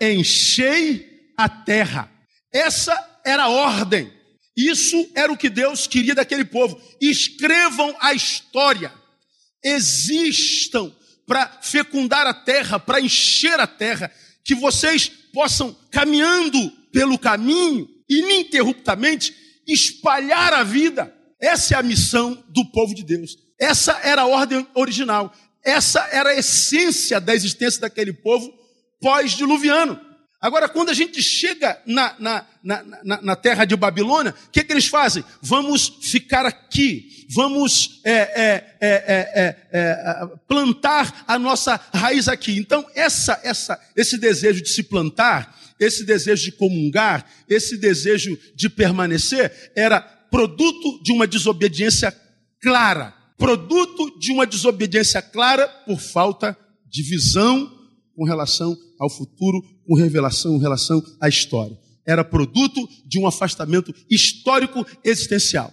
Enchei 0.00 1.06
a 1.36 1.48
terra. 1.48 2.10
Essa 2.52 3.20
era 3.24 3.44
a 3.44 3.48
ordem. 3.48 4.10
Isso 4.56 5.10
era 5.14 5.32
o 5.32 5.36
que 5.36 5.48
Deus 5.48 5.86
queria 5.86 6.14
daquele 6.14 6.44
povo. 6.44 6.80
Escrevam 7.00 7.94
a 8.00 8.12
história. 8.12 8.92
Existam 9.64 10.92
para 11.26 11.46
fecundar 11.62 12.26
a 12.26 12.34
terra, 12.34 12.78
para 12.78 13.00
encher 13.00 13.58
a 13.58 13.66
terra, 13.66 14.12
que 14.44 14.54
vocês 14.54 15.08
possam, 15.32 15.74
caminhando 15.90 16.70
pelo 16.92 17.18
caminho, 17.18 17.88
ininterruptamente, 18.08 19.34
espalhar 19.66 20.52
a 20.52 20.62
vida. 20.62 21.14
Essa 21.40 21.74
é 21.74 21.78
a 21.78 21.82
missão 21.82 22.44
do 22.48 22.64
povo 22.70 22.94
de 22.94 23.02
Deus. 23.02 23.36
Essa 23.58 23.98
era 24.02 24.22
a 24.22 24.26
ordem 24.26 24.66
original. 24.74 25.32
Essa 25.64 26.00
era 26.12 26.30
a 26.30 26.34
essência 26.36 27.20
da 27.20 27.34
existência 27.34 27.80
daquele 27.80 28.12
povo 28.12 28.52
pós-diluviano. 29.00 30.11
Agora, 30.42 30.68
quando 30.68 30.88
a 30.88 30.94
gente 30.94 31.22
chega 31.22 31.80
na, 31.86 32.16
na, 32.18 32.46
na, 32.64 33.22
na 33.22 33.36
terra 33.36 33.64
de 33.64 33.76
Babilônia, 33.76 34.34
o 34.48 34.50
que, 34.50 34.64
que 34.64 34.72
eles 34.72 34.88
fazem? 34.88 35.24
Vamos 35.40 35.86
ficar 36.02 36.44
aqui, 36.44 37.24
vamos 37.30 38.00
é, 38.02 38.12
é, 38.12 38.76
é, 38.80 39.56
é, 39.72 40.26
plantar 40.48 41.22
a 41.28 41.38
nossa 41.38 41.80
raiz 41.94 42.26
aqui. 42.26 42.58
Então, 42.58 42.84
essa, 42.92 43.40
essa, 43.44 43.80
esse 43.94 44.18
desejo 44.18 44.60
de 44.60 44.70
se 44.70 44.82
plantar, 44.82 45.56
esse 45.78 46.04
desejo 46.04 46.42
de 46.42 46.52
comungar, 46.52 47.24
esse 47.48 47.76
desejo 47.76 48.36
de 48.56 48.68
permanecer, 48.68 49.70
era 49.76 50.00
produto 50.00 51.00
de 51.04 51.12
uma 51.12 51.26
desobediência 51.28 52.12
clara. 52.60 53.14
Produto 53.38 54.18
de 54.18 54.32
uma 54.32 54.44
desobediência 54.44 55.22
clara 55.22 55.68
por 55.86 56.00
falta 56.00 56.58
de 56.90 57.04
visão 57.04 57.70
com 58.16 58.24
relação 58.24 58.76
ao 59.02 59.10
futuro, 59.10 59.60
com 59.84 59.96
revelação, 59.96 60.52
com 60.52 60.58
relação 60.58 61.02
à 61.20 61.28
história. 61.28 61.76
Era 62.06 62.24
produto 62.24 62.88
de 63.04 63.18
um 63.18 63.26
afastamento 63.26 63.92
histórico 64.08 64.86
existencial. 65.04 65.72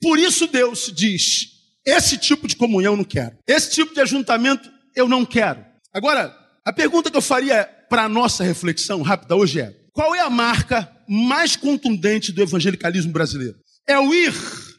Por 0.00 0.18
isso 0.18 0.46
Deus 0.46 0.90
diz: 0.94 1.48
esse 1.86 2.16
tipo 2.16 2.48
de 2.48 2.56
comunhão 2.56 2.94
eu 2.94 2.96
não 2.96 3.04
quero. 3.04 3.36
Esse 3.46 3.70
tipo 3.70 3.94
de 3.94 4.00
ajuntamento 4.00 4.70
eu 4.96 5.08
não 5.08 5.24
quero. 5.24 5.64
Agora, 5.92 6.34
a 6.64 6.72
pergunta 6.72 7.10
que 7.10 7.16
eu 7.16 7.22
faria 7.22 7.64
para 7.88 8.04
a 8.04 8.08
nossa 8.08 8.42
reflexão 8.42 9.02
rápida 9.02 9.36
hoje 9.36 9.60
é: 9.60 9.76
qual 9.92 10.14
é 10.14 10.20
a 10.20 10.30
marca 10.30 10.90
mais 11.08 11.56
contundente 11.56 12.32
do 12.32 12.42
evangelicalismo 12.42 13.12
brasileiro? 13.12 13.56
É 13.86 13.98
o 13.98 14.14
ir, 14.14 14.32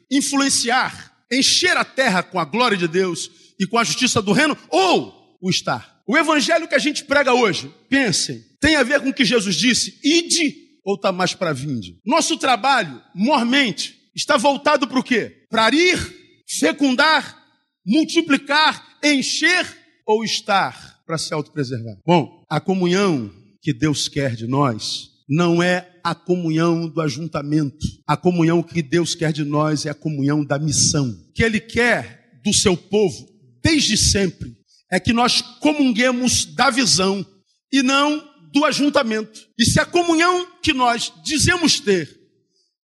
influenciar, 0.10 1.12
encher 1.32 1.76
a 1.78 1.86
terra 1.86 2.24
com 2.24 2.40
a 2.40 2.46
glória 2.46 2.78
de 2.78 2.88
Deus 2.88 3.30
e 3.60 3.68
com 3.68 3.78
a 3.78 3.84
justiça 3.84 4.22
do 4.22 4.32
reino 4.32 4.58
ou 4.70 5.38
o 5.42 5.50
estar? 5.50 5.91
O 6.12 6.18
evangelho 6.18 6.68
que 6.68 6.76
a 6.76 6.78
gente 6.80 7.06
prega 7.06 7.34
hoje, 7.34 7.74
pensem, 7.88 8.44
tem 8.60 8.76
a 8.76 8.84
ver 8.84 9.00
com 9.00 9.08
o 9.08 9.14
que 9.14 9.24
Jesus 9.24 9.56
disse: 9.56 9.98
ide 10.04 10.54
ou 10.84 10.96
está 10.96 11.10
mais 11.10 11.34
para 11.34 11.54
vinde? 11.54 12.02
Nosso 12.06 12.36
trabalho, 12.36 13.02
mormente, 13.16 13.98
está 14.14 14.36
voltado 14.36 14.90
para 14.90 15.00
o 15.00 15.04
quê? 15.04 15.46
Para 15.50 15.74
ir, 15.74 15.98
fecundar, 16.60 17.42
multiplicar, 17.88 18.86
encher 19.02 19.66
ou 20.06 20.22
estar 20.22 21.02
para 21.08 21.18
se 21.18 21.34
autopreservar? 21.34 21.96
Bom, 22.06 22.44
a 22.50 22.60
comunhão 22.60 23.32
que 23.62 23.72
Deus 23.72 24.10
quer 24.10 24.36
de 24.36 24.48
nós 24.48 25.12
não 25.30 25.64
é 25.64 25.98
a 26.04 26.14
comunhão 26.14 26.90
do 26.90 27.00
ajuntamento. 27.00 27.88
A 28.06 28.18
comunhão 28.18 28.62
que 28.62 28.82
Deus 28.82 29.16
quer 29.16 29.32
de 29.32 29.46
nós 29.46 29.86
é 29.86 29.92
a 29.92 29.96
comunhão 29.96 30.44
da 30.44 30.60
missão. 30.60 31.18
Que 31.34 31.42
Ele 31.42 31.62
quer 31.62 32.42
do 32.44 32.54
seu 32.54 32.76
povo 32.76 33.32
desde 33.64 33.96
sempre 33.96 34.60
é 34.92 35.00
que 35.00 35.14
nós 35.14 35.42
comunguemos 35.60 36.46
da 36.46 36.70
visão 36.70 37.26
e 37.72 37.82
não 37.82 38.30
do 38.52 38.66
ajuntamento. 38.66 39.48
E 39.58 39.66
se 39.66 39.80
a 39.80 39.86
comunhão 39.86 40.46
que 40.62 40.74
nós 40.74 41.14
dizemos 41.24 41.80
ter 41.80 42.20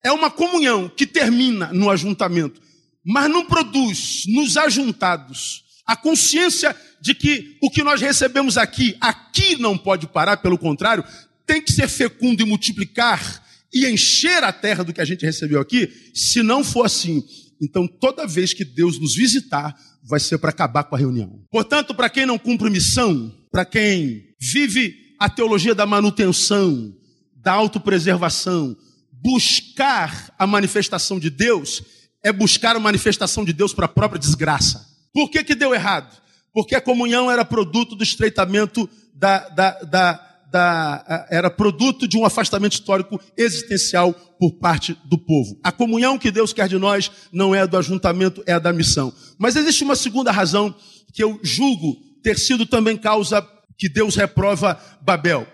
é 0.04 0.12
uma 0.12 0.32
comunhão 0.32 0.88
que 0.88 1.06
termina 1.06 1.74
no 1.74 1.90
ajuntamento, 1.90 2.62
mas 3.06 3.30
não 3.30 3.46
produz 3.46 4.24
nos 4.28 4.56
ajuntados 4.56 5.66
a 5.86 5.96
consciência 5.96 6.76
de 7.02 7.14
que 7.14 7.58
o 7.62 7.70
que 7.70 7.84
nós 7.84 8.00
recebemos 8.00 8.58
aqui, 8.58 8.96
aqui 9.02 9.60
não 9.60 9.78
pode 9.78 10.08
parar, 10.08 10.38
pelo 10.38 10.58
contrário, 10.58 11.04
tem 11.46 11.62
que 11.62 11.72
ser 11.72 11.90
fecundo 11.90 12.42
e 12.42 12.46
multiplicar 12.46 13.44
e 13.74 13.88
encher 13.88 14.44
a 14.44 14.54
terra 14.54 14.84
do 14.84 14.94
que 14.94 15.02
a 15.02 15.06
gente 15.06 15.26
recebeu 15.26 15.60
aqui. 15.60 15.92
Se 16.14 16.44
não 16.44 16.64
for 16.64 16.86
assim, 16.86 17.24
então 17.62 17.88
toda 17.88 18.28
vez 18.28 18.54
que 18.54 18.64
Deus 18.64 19.00
nos 19.00 19.16
visitar, 19.16 19.76
vai 20.04 20.20
ser 20.20 20.38
para 20.38 20.50
acabar 20.50 20.84
com 20.84 20.96
a 20.96 21.00
reunião. 21.00 21.44
Portanto, 21.52 21.94
para 21.94 22.10
quem 22.10 22.26
não 22.26 22.40
cumpre 22.40 22.70
missão, 22.70 23.34
para 23.52 23.66
quem 23.66 24.24
vive 24.40 24.96
a 25.20 25.30
teologia 25.30 25.76
da 25.76 25.86
manutenção, 25.86 26.96
da 27.36 27.52
autopreservação, 27.52 28.76
buscar 29.12 30.34
a 30.38 30.48
manifestação 30.48 31.20
de 31.20 31.30
Deus 31.30 31.84
é 32.24 32.32
buscar 32.32 32.76
a 32.76 32.80
manifestação 32.80 33.46
de 33.46 33.54
Deus 33.54 33.74
para 33.74 33.86
a 33.86 33.90
própria 33.90 34.20
desgraça. 34.20 34.86
Por 35.14 35.30
que, 35.30 35.44
que 35.44 35.56
deu 35.56 35.74
errado? 35.74 36.18
Porque 36.54 36.76
a 36.76 36.82
comunhão 36.82 37.30
era 37.30 37.46
produto 37.46 37.96
do 37.96 38.04
estreitamento 38.04 38.90
da, 39.14 39.50
da, 39.50 39.72
da 39.84 40.29
da, 40.52 41.28
era 41.30 41.50
produto 41.50 42.08
de 42.08 42.18
um 42.18 42.26
afastamento 42.26 42.74
histórico 42.74 43.20
existencial 43.38 44.14
por 44.40 44.54
parte 44.54 44.98
do 45.06 45.18
povo. 45.18 45.60
A 45.64 45.72
comunhão 45.72 46.18
que 46.18 46.32
Deus 46.32 46.54
quer 46.54 46.68
de 46.68 46.78
nós 46.78 47.12
não 47.32 47.54
é 47.54 47.62
a 47.62 47.66
do 47.66 47.78
ajuntamento, 47.78 48.44
é 48.46 48.54
a 48.54 48.60
da 48.60 48.74
missão. 48.74 49.14
Mas 49.38 49.56
existe 49.56 49.84
uma 49.84 49.96
segunda 49.96 50.32
razão 50.32 50.74
que 51.14 51.24
eu 51.24 51.40
julgo 51.44 51.98
ter 52.24 52.38
sido 52.38 52.66
também 52.66 52.98
causa 52.98 53.46
que 53.78 53.90
Deus 53.90 54.16
reprova 54.16 54.80
Babel. 55.02 55.48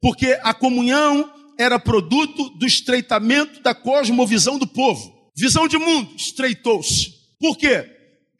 Porque 0.00 0.38
a 0.42 0.52
comunhão 0.52 1.30
era 1.58 1.78
produto 1.78 2.50
do 2.50 2.66
estreitamento 2.66 3.62
da 3.62 3.74
cosmovisão 3.74 4.58
do 4.58 4.66
povo. 4.66 5.30
Visão 5.36 5.68
de 5.68 5.78
mundo 5.78 6.14
estreitou-se. 6.16 7.12
Por 7.38 7.56
quê? 7.56 7.86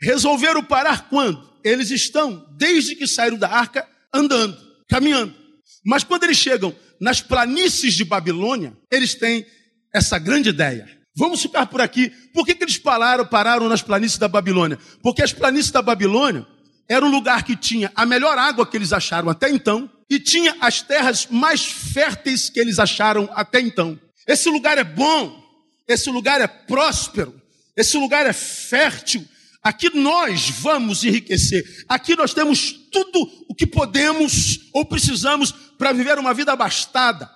Resolveram 0.01 0.63
parar 0.63 1.09
quando? 1.09 1.51
Eles 1.63 1.91
estão, 1.91 2.47
desde 2.57 2.97
que 2.97 3.07
saíram 3.07 3.37
da 3.37 3.49
arca, 3.49 3.87
andando, 4.13 4.57
caminhando. 4.89 5.35
Mas 5.85 6.05
quando 6.05 6.25
eles 6.25 6.37
chegam 6.37 6.75
nas 7.01 7.21
planícies 7.21 7.95
de 7.95 8.05
Babilônia, 8.05 8.77
eles 8.91 9.15
têm 9.15 9.47
essa 9.95 10.19
grande 10.19 10.51
ideia. 10.51 10.89
Vamos 11.17 11.43
ficar 11.43 11.67
por 11.67 11.81
aqui. 11.81 12.11
Por 12.33 12.47
que, 12.47 12.55
que 12.55 12.65
eles 12.65 12.79
pararam, 12.79 13.27
pararam 13.27 13.69
nas 13.69 13.83
planícies 13.83 14.19
da 14.19 14.29
Babilônia? 14.29 14.79
Porque 15.03 15.23
as 15.23 15.33
planícies 15.33 15.73
da 15.73 15.83
Babilônia 15.83 16.47
era 16.89 17.05
um 17.05 17.11
lugar 17.11 17.45
que 17.45 17.57
tinha 17.57 17.91
a 17.95 18.05
melhor 18.05 18.37
água 18.37 18.67
que 18.67 18.77
eles 18.77 18.93
acharam 18.93 19.29
até 19.29 19.51
então 19.51 19.91
e 20.09 20.19
tinha 20.19 20.57
as 20.61 20.83
terras 20.83 21.29
mais 21.31 21.65
férteis 21.65 22.51
que 22.51 22.59
eles 22.59 22.79
acharam 22.79 23.29
até 23.33 23.61
então. 23.61 23.99
Esse 24.27 24.51
lugar 24.51 24.77
é 24.77 24.85
bom, 24.85 25.41
esse 25.87 26.11
lugar 26.11 26.41
é 26.41 26.47
próspero, 26.47 27.41
esse 27.77 27.97
lugar 27.97 28.27
é 28.27 28.33
fértil. 28.33 29.25
Aqui 29.63 29.95
nós 29.95 30.49
vamos 30.49 31.05
enriquecer. 31.05 31.65
Aqui 31.89 32.17
nós 32.17 32.33
temos 32.33 32.73
tudo 32.91 33.31
o 33.49 33.55
que 33.55 33.67
podemos 33.67 34.61
ou 34.73 34.85
precisamos 34.85 35.55
para 35.81 35.95
viver 35.95 36.19
uma 36.19 36.35
vida 36.35 36.53
abastada, 36.53 37.31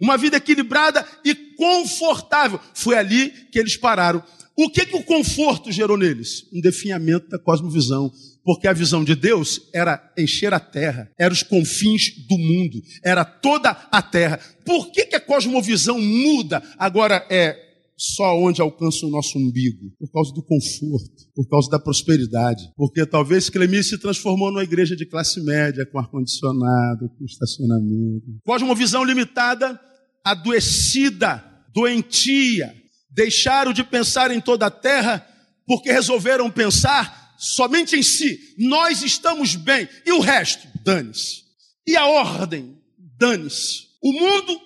uma 0.00 0.16
vida 0.16 0.38
equilibrada 0.38 1.06
e 1.22 1.34
confortável. 1.34 2.58
Foi 2.72 2.96
ali 2.96 3.28
que 3.52 3.58
eles 3.58 3.76
pararam. 3.76 4.24
O 4.56 4.70
que, 4.70 4.86
que 4.86 4.96
o 4.96 5.02
conforto 5.02 5.70
gerou 5.70 5.98
neles? 5.98 6.46
Um 6.50 6.62
definhamento 6.62 7.28
da 7.28 7.38
cosmovisão. 7.38 8.10
Porque 8.42 8.66
a 8.66 8.72
visão 8.72 9.04
de 9.04 9.14
Deus 9.14 9.68
era 9.74 10.02
encher 10.16 10.54
a 10.54 10.58
terra, 10.58 11.10
era 11.18 11.32
os 11.32 11.42
confins 11.42 12.14
do 12.26 12.38
mundo, 12.38 12.82
era 13.04 13.22
toda 13.22 13.68
a 13.92 14.00
terra. 14.00 14.40
Por 14.64 14.90
que, 14.90 15.04
que 15.04 15.16
a 15.16 15.20
cosmovisão 15.20 16.00
muda? 16.00 16.62
Agora 16.78 17.26
é 17.28 17.69
só 18.00 18.34
onde 18.34 18.62
alcança 18.62 19.04
o 19.04 19.10
nosso 19.10 19.38
umbigo, 19.38 19.90
por 19.98 20.10
causa 20.10 20.32
do 20.32 20.42
conforto, 20.42 21.28
por 21.34 21.46
causa 21.46 21.68
da 21.68 21.78
prosperidade. 21.78 22.72
Porque 22.74 23.04
talvez 23.04 23.50
Clemi 23.50 23.84
se 23.84 23.98
transformou 23.98 24.50
numa 24.50 24.64
igreja 24.64 24.96
de 24.96 25.04
classe 25.04 25.38
média, 25.44 25.84
com 25.84 25.98
ar-condicionado, 25.98 27.10
com 27.10 27.24
estacionamento. 27.26 28.24
Cosmovisão 28.42 29.04
limitada, 29.04 29.78
adoecida, 30.24 31.44
doentia. 31.74 32.74
Deixaram 33.10 33.70
de 33.70 33.84
pensar 33.84 34.30
em 34.30 34.40
toda 34.40 34.64
a 34.64 34.70
terra 34.70 35.26
porque 35.66 35.92
resolveram 35.92 36.50
pensar 36.50 37.34
somente 37.38 37.96
em 37.96 38.02
si. 38.02 38.38
Nós 38.56 39.02
estamos 39.02 39.56
bem. 39.56 39.86
E 40.06 40.12
o 40.12 40.20
resto? 40.20 40.66
Dane-se. 40.82 41.42
E 41.86 41.98
a 41.98 42.06
ordem? 42.06 42.78
Dane-se. 43.18 43.90
O 44.02 44.10
mundo 44.10 44.58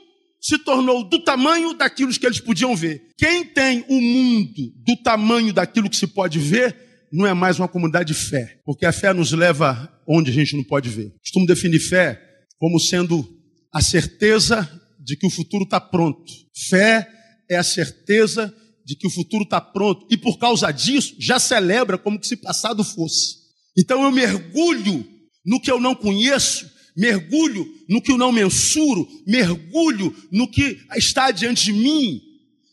se 0.44 0.58
tornou 0.58 1.08
do 1.08 1.18
tamanho 1.24 1.72
daquilo 1.72 2.12
que 2.12 2.26
eles 2.26 2.38
podiam 2.38 2.76
ver. 2.76 3.02
Quem 3.16 3.46
tem 3.46 3.82
o 3.88 3.98
mundo 3.98 4.74
do 4.84 4.94
tamanho 5.02 5.54
daquilo 5.54 5.88
que 5.88 5.96
se 5.96 6.06
pode 6.06 6.38
ver, 6.38 6.76
não 7.10 7.26
é 7.26 7.32
mais 7.32 7.58
uma 7.58 7.66
comunidade 7.66 8.12
de 8.12 8.14
fé, 8.14 8.60
porque 8.62 8.84
a 8.84 8.92
fé 8.92 9.14
nos 9.14 9.32
leva 9.32 9.90
onde 10.06 10.30
a 10.30 10.34
gente 10.34 10.54
não 10.54 10.62
pode 10.62 10.90
ver. 10.90 11.14
Costumo 11.20 11.46
definir 11.46 11.80
fé 11.80 12.20
como 12.58 12.78
sendo 12.78 13.26
a 13.72 13.80
certeza 13.80 14.68
de 15.02 15.16
que 15.16 15.26
o 15.26 15.30
futuro 15.30 15.64
está 15.64 15.80
pronto. 15.80 16.30
Fé 16.68 17.08
é 17.48 17.56
a 17.56 17.62
certeza 17.62 18.54
de 18.84 18.94
que 18.96 19.06
o 19.06 19.10
futuro 19.10 19.44
está 19.44 19.62
pronto 19.62 20.06
e 20.10 20.16
por 20.18 20.38
causa 20.38 20.70
disso 20.70 21.14
já 21.18 21.38
celebra 21.38 21.96
como 21.96 22.22
se 22.22 22.36
passado 22.36 22.84
fosse. 22.84 23.36
Então 23.78 24.02
eu 24.04 24.12
mergulho 24.12 25.06
no 25.44 25.58
que 25.58 25.70
eu 25.70 25.80
não 25.80 25.94
conheço 25.94 26.70
mergulho 26.96 27.66
no 27.88 28.00
que 28.00 28.12
eu 28.12 28.18
não 28.18 28.32
mensuro, 28.32 29.08
mergulho 29.26 30.14
no 30.30 30.50
que 30.50 30.80
está 30.96 31.30
diante 31.30 31.64
de 31.64 31.72
mim, 31.72 32.20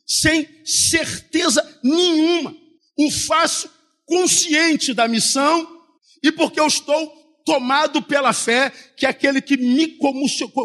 sem 0.05 0.47
certeza 0.65 1.79
nenhuma. 1.83 2.55
O 2.97 3.09
faço 3.09 3.69
consciente 4.05 4.93
da 4.93 5.07
missão 5.07 5.67
e 6.23 6.31
porque 6.31 6.59
eu 6.59 6.67
estou 6.67 7.21
tomado 7.45 8.01
pela 8.01 8.33
fé 8.33 8.71
que 8.95 9.05
aquele 9.05 9.41
que 9.41 9.57
me 9.57 9.97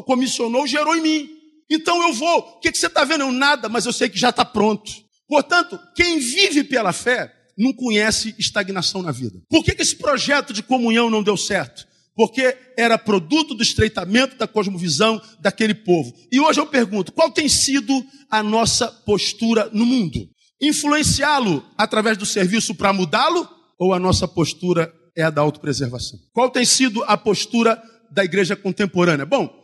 comissionou 0.04 0.66
gerou 0.66 0.94
em 0.96 1.00
mim. 1.00 1.30
Então 1.70 2.02
eu 2.06 2.12
vou. 2.12 2.38
O 2.38 2.60
que, 2.60 2.72
você 2.72 2.86
está 2.86 3.04
vendo? 3.04 3.22
Eu 3.22 3.32
nada, 3.32 3.68
mas 3.68 3.86
eu 3.86 3.92
sei 3.92 4.08
que 4.08 4.18
já 4.18 4.30
está 4.30 4.44
pronto. 4.44 4.90
Portanto, 5.28 5.78
quem 5.94 6.18
vive 6.18 6.62
pela 6.64 6.92
fé 6.92 7.32
não 7.56 7.72
conhece 7.72 8.34
estagnação 8.38 9.02
na 9.02 9.10
vida. 9.10 9.40
Por 9.48 9.64
que, 9.64 9.74
esse 9.80 9.96
projeto 9.96 10.52
de 10.52 10.62
comunhão 10.62 11.10
não 11.10 11.22
deu 11.22 11.36
certo? 11.36 11.86
Porque 12.16 12.56
era 12.78 12.96
produto 12.96 13.54
do 13.54 13.62
estreitamento 13.62 14.36
da 14.36 14.48
cosmovisão 14.48 15.20
daquele 15.38 15.74
povo. 15.74 16.14
E 16.32 16.40
hoje 16.40 16.58
eu 16.58 16.66
pergunto: 16.66 17.12
qual 17.12 17.30
tem 17.30 17.48
sido 17.48 18.04
a 18.30 18.42
nossa 18.42 18.88
postura 18.88 19.68
no 19.72 19.84
mundo? 19.84 20.26
Influenciá-lo 20.60 21.62
através 21.76 22.16
do 22.16 22.24
serviço 22.24 22.74
para 22.74 22.92
mudá-lo? 22.92 23.46
Ou 23.78 23.92
a 23.92 23.98
nossa 23.98 24.26
postura 24.26 24.90
é 25.14 25.22
a 25.22 25.28
da 25.28 25.42
autopreservação? 25.42 26.18
Qual 26.32 26.48
tem 26.48 26.64
sido 26.64 27.04
a 27.04 27.18
postura 27.18 27.80
da 28.10 28.24
igreja 28.24 28.56
contemporânea? 28.56 29.26
Bom, 29.26 29.54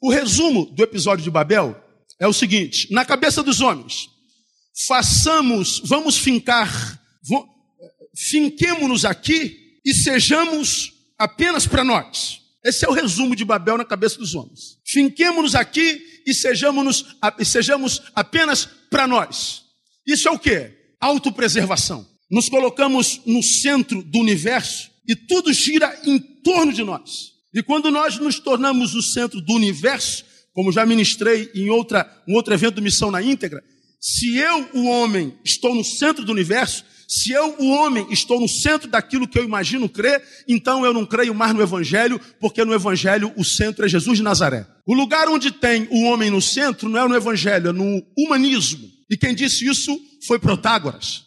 o 0.00 0.08
resumo 0.08 0.66
do 0.66 0.84
episódio 0.84 1.24
de 1.24 1.30
Babel 1.30 1.76
é 2.20 2.28
o 2.28 2.32
seguinte: 2.32 2.86
na 2.92 3.04
cabeça 3.04 3.42
dos 3.42 3.60
homens, 3.60 4.08
façamos, 4.86 5.82
vamos 5.84 6.16
fincar, 6.16 7.02
finquemos-nos 8.14 9.04
aqui 9.04 9.80
e 9.84 9.92
sejamos 9.92 10.95
apenas 11.18 11.66
para 11.66 11.84
nós. 11.84 12.40
Esse 12.64 12.84
é 12.84 12.88
o 12.88 12.92
resumo 12.92 13.36
de 13.36 13.44
Babel 13.44 13.78
na 13.78 13.84
cabeça 13.84 14.18
dos 14.18 14.34
homens. 14.34 14.78
Finquemos-nos 14.84 15.54
aqui 15.54 16.02
e 16.26 16.34
sejamos, 16.34 17.16
e 17.38 17.44
sejamos 17.44 18.02
apenas 18.14 18.66
para 18.90 19.06
nós. 19.06 19.62
Isso 20.06 20.28
é 20.28 20.30
o 20.30 20.38
que? 20.38 20.72
Autopreservação. 21.00 22.06
Nos 22.30 22.48
colocamos 22.48 23.20
no 23.24 23.42
centro 23.42 24.02
do 24.02 24.18
universo 24.18 24.90
e 25.08 25.14
tudo 25.14 25.52
gira 25.52 25.96
em 26.04 26.18
torno 26.18 26.72
de 26.72 26.82
nós. 26.82 27.32
E 27.54 27.62
quando 27.62 27.90
nós 27.90 28.18
nos 28.18 28.40
tornamos 28.40 28.94
o 28.94 29.02
centro 29.02 29.40
do 29.40 29.52
universo, 29.54 30.24
como 30.52 30.72
já 30.72 30.84
ministrei 30.84 31.50
em 31.54 31.70
outra, 31.70 32.10
um 32.26 32.34
outro 32.34 32.52
evento 32.52 32.82
missão 32.82 33.10
na 33.10 33.22
íntegra, 33.22 33.62
se 34.00 34.36
eu, 34.36 34.68
o 34.74 34.86
homem, 34.86 35.38
estou 35.44 35.74
no 35.74 35.84
centro 35.84 36.24
do 36.24 36.32
universo, 36.32 36.84
se 37.08 37.30
eu, 37.30 37.54
o 37.58 37.68
homem, 37.70 38.06
estou 38.10 38.40
no 38.40 38.48
centro 38.48 38.88
daquilo 38.88 39.28
que 39.28 39.38
eu 39.38 39.44
imagino 39.44 39.88
crer, 39.88 40.22
então 40.48 40.84
eu 40.84 40.92
não 40.92 41.06
creio 41.06 41.34
mais 41.34 41.54
no 41.54 41.62
Evangelho, 41.62 42.20
porque 42.40 42.64
no 42.64 42.74
Evangelho 42.74 43.32
o 43.36 43.44
centro 43.44 43.84
é 43.84 43.88
Jesus 43.88 44.18
de 44.18 44.24
Nazaré. 44.24 44.66
O 44.84 44.92
lugar 44.92 45.28
onde 45.28 45.52
tem 45.52 45.86
o 45.90 46.04
homem 46.04 46.30
no 46.30 46.42
centro 46.42 46.88
não 46.88 47.04
é 47.04 47.08
no 47.08 47.16
Evangelho, 47.16 47.68
é 47.68 47.72
no 47.72 48.02
humanismo. 48.18 48.88
E 49.08 49.16
quem 49.16 49.34
disse 49.34 49.66
isso 49.66 49.96
foi 50.26 50.38
Protágoras. 50.38 51.24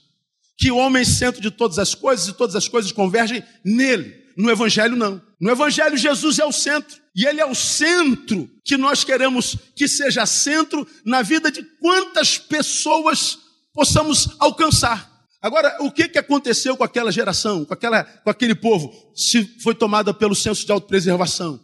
Que 0.58 0.70
o 0.70 0.78
homem 0.78 1.04
é 1.04 1.06
centro 1.06 1.42
de 1.42 1.50
todas 1.50 1.80
as 1.80 1.96
coisas 1.96 2.28
e 2.28 2.34
todas 2.34 2.56
as 2.56 2.68
coisas 2.68 2.92
convergem 2.92 3.42
nele. 3.64 4.14
No 4.36 4.52
Evangelho, 4.52 4.98
não. 4.98 5.22
No 5.40 5.50
Evangelho, 5.50 5.96
Jesus 5.96 6.40
é 6.40 6.46
o 6.46 6.52
centro. 6.52 6.98
E 7.16 7.26
Ele 7.26 7.40
é 7.40 7.46
o 7.46 7.56
centro 7.56 8.50
que 8.66 8.76
nós 8.76 9.06
queremos 9.06 9.58
que 9.76 9.88
seja 9.88 10.26
centro 10.26 10.86
na 11.06 11.22
vida 11.22 11.50
de 11.50 11.64
quantas 11.80 12.38
pessoas 12.38 13.40
possamos 13.74 14.36
alcançar. 14.40 15.09
Agora, 15.42 15.78
o 15.82 15.92
que, 15.92 16.10
que 16.10 16.18
aconteceu 16.18 16.76
com 16.76 16.84
aquela 16.84 17.12
geração, 17.12 17.64
com, 17.64 17.74
aquela, 17.74 18.04
com 18.04 18.30
aquele 18.30 18.54
povo? 18.54 18.94
Se 19.16 19.44
foi 19.62 19.74
tomada 19.74 20.14
pelo 20.14 20.36
senso 20.36 20.66
de 20.66 20.72
autopreservação. 20.72 21.60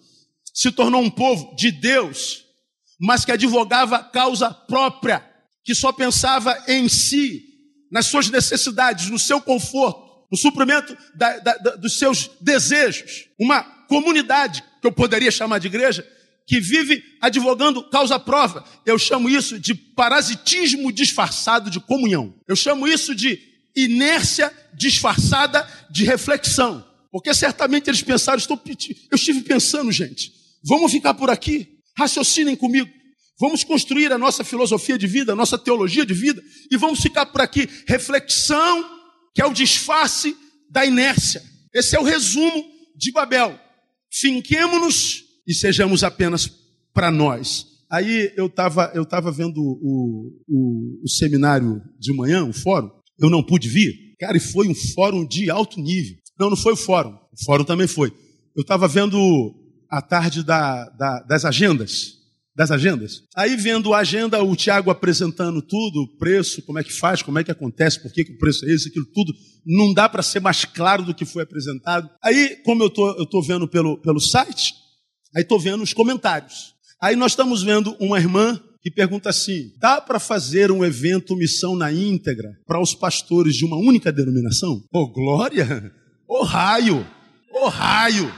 Se 0.54 0.72
tornou 0.72 1.02
um 1.02 1.10
povo 1.10 1.54
de 1.58 1.72
Deus, 1.72 2.46
mas 3.00 3.26
que 3.26 3.32
advogava 3.34 4.02
causa 4.02 4.50
própria, 4.50 5.26
que 5.64 5.76
só 5.76 5.92
pensava 5.92 6.58
em 6.68 6.88
si, 6.88 7.44
nas 7.92 8.06
suas 8.06 8.30
necessidades, 8.30 9.10
no 9.10 9.20
seu 9.20 9.42
conforto, 9.42 10.26
no 10.32 10.38
suprimento 10.38 10.98
da, 11.14 11.40
da, 11.40 11.58
da, 11.58 11.76
dos 11.76 11.98
seus 11.98 12.32
desejos. 12.40 13.26
Uma 13.38 13.62
comunidade, 13.88 14.64
que 14.82 14.88
eu 14.88 14.92
poderia 14.92 15.32
chamar 15.32 15.60
de 15.60 15.68
igreja, 15.68 16.08
que 16.48 16.62
vive 16.62 17.04
advogando 17.20 17.90
causa 17.90 18.18
própria. 18.18 18.64
Eu 18.86 18.98
chamo 18.98 19.30
isso 19.30 19.60
de 19.60 19.74
parasitismo 19.74 20.92
disfarçado 20.92 21.70
de 21.70 21.80
comunhão. 21.82 22.34
Eu 22.48 22.56
chamo 22.56 22.88
isso 22.88 23.14
de 23.14 23.55
inércia 23.76 24.52
disfarçada 24.74 25.68
de 25.90 26.04
reflexão. 26.06 26.86
Porque 27.12 27.34
certamente 27.34 27.90
eles 27.90 28.02
pensaram, 28.02 28.38
estou, 28.38 28.62
eu 28.66 29.16
estive 29.16 29.42
pensando, 29.42 29.92
gente, 29.92 30.32
vamos 30.64 30.92
ficar 30.92 31.14
por 31.14 31.30
aqui, 31.30 31.68
raciocinem 31.98 32.56
comigo, 32.56 32.90
vamos 33.40 33.64
construir 33.64 34.12
a 34.12 34.18
nossa 34.18 34.44
filosofia 34.44 34.98
de 34.98 35.08
vida, 35.08 35.32
a 35.32 35.36
nossa 35.36 35.58
teologia 35.58 36.06
de 36.06 36.14
vida, 36.14 36.44
e 36.70 36.76
vamos 36.78 37.00
ficar 37.00 37.26
por 37.28 37.42
aqui. 37.42 37.70
Reflexão, 37.88 38.84
que 39.34 39.42
é 39.42 39.46
o 39.46 39.54
disfarce 39.54 40.36
da 40.70 40.86
inércia. 40.86 41.42
Esse 41.74 41.96
é 41.96 42.00
o 42.00 42.04
resumo 42.04 42.66
de 42.98 43.12
Babel. 43.12 43.60
Finquemos-nos 44.12 45.24
e 45.48 45.54
sejamos 45.54 46.04
apenas 46.04 46.50
para 46.94 47.12
nós. 47.12 47.66
Aí 47.92 48.34
eu 48.36 48.48
estava 48.48 48.92
eu 48.96 49.06
tava 49.06 49.32
vendo 49.32 49.62
o, 49.62 50.42
o, 50.48 51.02
o, 51.04 51.10
seminário 51.10 51.82
de 52.00 52.14
manhã, 52.14 52.44
o 52.44 52.54
fórum, 52.54 52.90
eu 53.20 53.30
não 53.30 53.44
pude 53.44 53.70
vir. 53.70 54.16
Cara, 54.20 54.38
e 54.38 54.40
foi 54.40 54.68
um 54.68 54.76
fórum 54.76 55.26
de 55.26 55.50
alto 55.50 55.80
nível. 55.80 56.16
Não, 56.40 56.50
não 56.50 56.58
foi 56.58 56.74
o 56.74 56.78
fórum. 56.78 57.14
O 57.32 57.46
fórum 57.46 57.64
também 57.64 57.88
foi. 57.88 58.14
Eu 58.56 58.62
estava 58.62 58.88
vendo 58.88 59.54
a 59.90 60.02
tarde 60.02 60.44
da, 60.44 60.90
da, 60.90 61.20
das 61.22 61.46
agendas. 61.46 62.16
Das 62.56 62.72
agendas. 62.72 63.24
Aí, 63.36 63.56
vendo 63.58 63.94
a 63.94 64.00
agenda, 64.00 64.42
o 64.42 64.56
Tiago 64.56 64.90
apresentando 64.90 65.62
tudo, 65.62 66.04
o 66.04 66.18
preço, 66.18 66.62
como 66.62 66.80
é 66.80 66.84
que 66.84 66.94
faz, 66.94 67.22
como 67.22 67.38
é 67.38 67.44
que 67.44 67.52
acontece, 67.52 68.02
por 68.02 68.14
que, 68.14 68.24
que 68.24 68.32
o 68.32 68.38
preço 68.38 68.66
é 68.66 68.72
esse, 68.72 68.88
aquilo 68.88 69.06
tudo. 69.14 69.34
Não 69.66 69.94
dá 69.94 70.08
para 70.08 70.24
ser 70.24 70.40
mais 70.40 70.64
claro 70.64 71.04
do 71.04 71.14
que 71.14 71.26
foi 71.26 71.44
apresentado. 71.44 72.10
Aí, 72.24 72.56
como 72.64 72.82
eu 72.82 72.90
tô, 72.90 73.12
estou 73.12 73.28
tô 73.28 73.42
vendo 73.42 73.68
pelo, 73.68 73.98
pelo 74.02 74.22
site, 74.22 74.74
aí 75.36 75.42
estou 75.42 75.60
vendo 75.60 75.84
os 75.84 75.94
comentários. 75.94 76.74
Aí 77.02 77.16
nós 77.18 77.34
estamos 77.34 77.62
vendo 77.62 77.94
uma 78.00 78.18
irmã 78.18 78.58
que 78.86 78.92
pergunta 78.92 79.32
assim: 79.32 79.74
dá 79.80 80.00
para 80.00 80.20
fazer 80.20 80.72
um 80.72 80.86
evento 80.86 81.36
missão 81.36 81.76
na 81.76 81.92
íntegra 81.92 82.56
para 82.68 82.80
os 82.80 82.94
pastores 82.94 83.56
de 83.56 83.66
uma 83.66 83.78
única 83.78 84.12
denominação? 84.12 84.84
Ô 84.94 85.00
oh, 85.00 85.08
glória! 85.08 85.92
Ô 86.28 86.42
oh, 86.42 86.44
raio! 86.44 87.00
Ô 87.52 87.64
oh, 87.64 87.68
raio! 87.68 88.32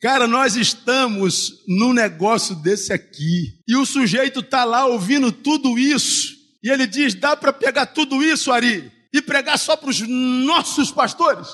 Cara, 0.00 0.26
nós 0.26 0.56
estamos 0.56 1.62
num 1.68 1.92
negócio 1.92 2.54
desse 2.56 2.90
aqui. 2.90 3.58
E 3.68 3.76
o 3.76 3.84
sujeito 3.84 4.40
está 4.40 4.64
lá 4.64 4.86
ouvindo 4.86 5.30
tudo 5.30 5.78
isso. 5.78 6.36
E 6.64 6.70
ele 6.70 6.86
diz: 6.86 7.14
dá 7.14 7.36
para 7.36 7.52
pegar 7.52 7.84
tudo 7.84 8.22
isso, 8.22 8.50
Ari, 8.50 8.90
e 9.12 9.20
pregar 9.20 9.58
só 9.58 9.76
para 9.76 9.90
os 9.90 10.00
nossos 10.00 10.90
pastores? 10.90 11.48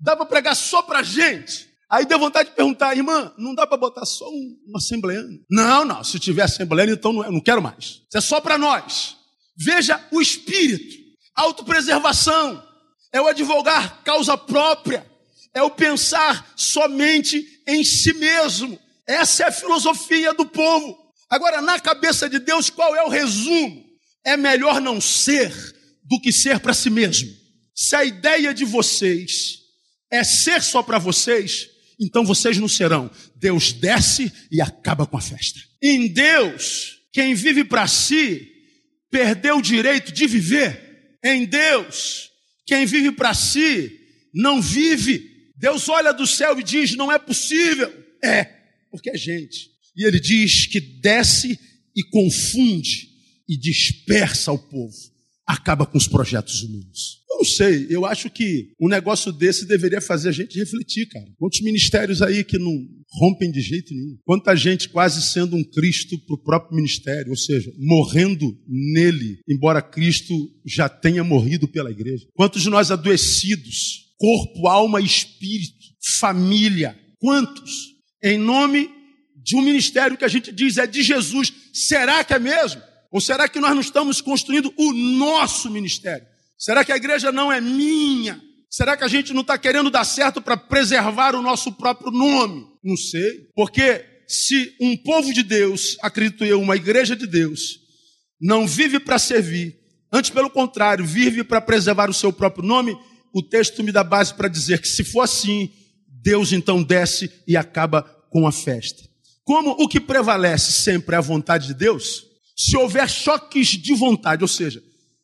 Dá 0.00 0.16
para 0.16 0.24
pregar 0.24 0.56
só 0.56 0.80
para 0.80 1.00
a 1.00 1.02
gente? 1.02 1.68
Aí 1.92 2.06
deu 2.06 2.18
vontade 2.18 2.48
de 2.48 2.54
perguntar, 2.54 2.96
irmã, 2.96 3.34
não 3.36 3.54
dá 3.54 3.66
para 3.66 3.76
botar 3.76 4.06
só 4.06 4.26
um, 4.26 4.58
um 4.66 4.76
assembleano? 4.78 5.38
Não, 5.50 5.84
não, 5.84 6.02
se 6.02 6.18
tiver 6.18 6.40
assembleano, 6.40 6.92
então 6.92 7.12
não, 7.12 7.30
não 7.30 7.40
quero 7.40 7.60
mais. 7.60 7.84
Isso 7.84 8.16
é 8.16 8.20
só 8.22 8.40
para 8.40 8.56
nós. 8.56 9.18
Veja 9.54 10.02
o 10.10 10.18
espírito, 10.18 10.96
autopreservação, 11.34 12.66
é 13.12 13.20
o 13.20 13.26
advogar 13.26 14.02
causa 14.04 14.38
própria, 14.38 15.06
é 15.52 15.62
o 15.62 15.68
pensar 15.68 16.50
somente 16.56 17.46
em 17.68 17.84
si 17.84 18.14
mesmo. 18.14 18.78
Essa 19.06 19.42
é 19.42 19.48
a 19.48 19.52
filosofia 19.52 20.32
do 20.32 20.46
povo. 20.46 20.96
Agora, 21.28 21.60
na 21.60 21.78
cabeça 21.78 22.26
de 22.26 22.38
Deus, 22.38 22.70
qual 22.70 22.96
é 22.96 23.02
o 23.02 23.10
resumo? 23.10 23.84
É 24.24 24.34
melhor 24.34 24.80
não 24.80 24.98
ser 24.98 25.52
do 26.04 26.18
que 26.18 26.32
ser 26.32 26.58
para 26.58 26.72
si 26.72 26.88
mesmo. 26.88 27.30
Se 27.74 27.94
a 27.94 28.02
ideia 28.02 28.54
de 28.54 28.64
vocês 28.64 29.58
é 30.10 30.24
ser 30.24 30.62
só 30.62 30.82
para 30.82 30.98
vocês, 30.98 31.71
então 32.02 32.24
vocês 32.24 32.58
não 32.58 32.68
serão. 32.68 33.10
Deus 33.36 33.72
desce 33.72 34.32
e 34.50 34.60
acaba 34.60 35.06
com 35.06 35.16
a 35.16 35.20
festa. 35.20 35.60
Em 35.80 36.08
Deus, 36.08 36.98
quem 37.12 37.34
vive 37.34 37.64
para 37.64 37.86
si 37.86 38.50
perdeu 39.10 39.58
o 39.58 39.62
direito 39.62 40.10
de 40.10 40.26
viver. 40.26 41.18
Em 41.24 41.44
Deus, 41.46 42.30
quem 42.66 42.84
vive 42.84 43.12
para 43.12 43.32
si 43.32 44.00
não 44.34 44.60
vive. 44.60 45.30
Deus 45.56 45.88
olha 45.88 46.12
do 46.12 46.26
céu 46.26 46.58
e 46.58 46.62
diz: 46.62 46.96
não 46.96 47.12
é 47.12 47.18
possível. 47.18 47.92
É, 48.24 48.44
porque 48.90 49.10
é 49.10 49.16
gente. 49.16 49.70
E 49.96 50.04
ele 50.04 50.18
diz 50.18 50.66
que 50.66 50.80
desce 50.80 51.58
e 51.94 52.02
confunde 52.04 53.08
e 53.48 53.56
dispersa 53.56 54.50
o 54.50 54.58
povo, 54.58 54.96
acaba 55.46 55.84
com 55.84 55.98
os 55.98 56.08
projetos 56.08 56.62
humanos. 56.62 57.21
Eu 57.32 57.38
não 57.38 57.44
sei, 57.44 57.86
eu 57.88 58.04
acho 58.04 58.28
que 58.28 58.72
um 58.78 58.88
negócio 58.88 59.32
desse 59.32 59.66
deveria 59.66 60.02
fazer 60.02 60.28
a 60.28 60.32
gente 60.32 60.58
refletir, 60.58 61.08
cara. 61.08 61.24
Quantos 61.38 61.62
ministérios 61.62 62.20
aí 62.20 62.44
que 62.44 62.58
não 62.58 62.86
rompem 63.10 63.50
de 63.50 63.60
jeito 63.62 63.94
nenhum? 63.94 64.18
Quanta 64.24 64.54
gente 64.54 64.90
quase 64.90 65.22
sendo 65.22 65.56
um 65.56 65.64
Cristo 65.64 66.18
para 66.26 66.34
o 66.34 66.42
próprio 66.42 66.76
ministério, 66.76 67.30
ou 67.30 67.36
seja, 67.36 67.72
morrendo 67.78 68.54
nele, 68.68 69.38
embora 69.48 69.80
Cristo 69.80 70.34
já 70.66 70.90
tenha 70.90 71.24
morrido 71.24 71.66
pela 71.66 71.90
igreja. 71.90 72.26
Quantos 72.34 72.62
de 72.62 72.70
nós 72.70 72.90
adoecidos, 72.90 74.12
corpo, 74.18 74.68
alma 74.68 75.00
e 75.00 75.06
espírito, 75.06 75.78
família, 76.18 76.98
quantos? 77.18 77.92
Em 78.22 78.38
nome 78.38 78.90
de 79.42 79.56
um 79.56 79.62
ministério 79.62 80.18
que 80.18 80.24
a 80.24 80.28
gente 80.28 80.52
diz 80.52 80.76
é 80.76 80.86
de 80.86 81.02
Jesus. 81.02 81.52
Será 81.72 82.22
que 82.22 82.34
é 82.34 82.38
mesmo? 82.38 82.82
Ou 83.10 83.20
será 83.20 83.48
que 83.48 83.58
nós 83.58 83.72
não 83.72 83.80
estamos 83.80 84.20
construindo 84.20 84.72
o 84.76 84.92
nosso 84.92 85.70
ministério? 85.70 86.26
Será 86.62 86.84
que 86.84 86.92
a 86.92 86.96
igreja 86.96 87.32
não 87.32 87.52
é 87.52 87.60
minha? 87.60 88.40
Será 88.70 88.96
que 88.96 89.02
a 89.02 89.08
gente 89.08 89.32
não 89.32 89.40
está 89.40 89.58
querendo 89.58 89.90
dar 89.90 90.04
certo 90.04 90.40
para 90.40 90.56
preservar 90.56 91.34
o 91.34 91.42
nosso 91.42 91.72
próprio 91.72 92.12
nome? 92.12 92.64
Não 92.84 92.96
sei. 92.96 93.48
Porque 93.52 94.04
se 94.28 94.72
um 94.80 94.96
povo 94.96 95.34
de 95.34 95.42
Deus, 95.42 95.96
acredito 96.00 96.44
eu, 96.44 96.60
uma 96.60 96.76
igreja 96.76 97.16
de 97.16 97.26
Deus, 97.26 97.80
não 98.40 98.64
vive 98.64 99.00
para 99.00 99.18
servir, 99.18 99.76
antes 100.12 100.30
pelo 100.30 100.48
contrário, 100.48 101.04
vive 101.04 101.42
para 101.42 101.60
preservar 101.60 102.08
o 102.08 102.14
seu 102.14 102.32
próprio 102.32 102.64
nome, 102.64 102.96
o 103.34 103.42
texto 103.42 103.82
me 103.82 103.90
dá 103.90 104.04
base 104.04 104.32
para 104.32 104.46
dizer 104.46 104.80
que 104.80 104.86
se 104.86 105.02
for 105.02 105.22
assim, 105.22 105.68
Deus 106.06 106.52
então 106.52 106.80
desce 106.80 107.28
e 107.44 107.56
acaba 107.56 108.04
com 108.30 108.46
a 108.46 108.52
festa. 108.52 109.02
Como 109.42 109.70
o 109.70 109.88
que 109.88 109.98
prevalece 109.98 110.70
sempre 110.70 111.16
é 111.16 111.18
a 111.18 111.22
vontade 111.22 111.66
de 111.66 111.74
Deus, 111.74 112.22
se 112.56 112.76
houver 112.76 113.10
choques 113.10 113.66
de 113.66 113.92
vontade, 113.94 114.44
ou 114.44 114.48
seja, 114.48 114.80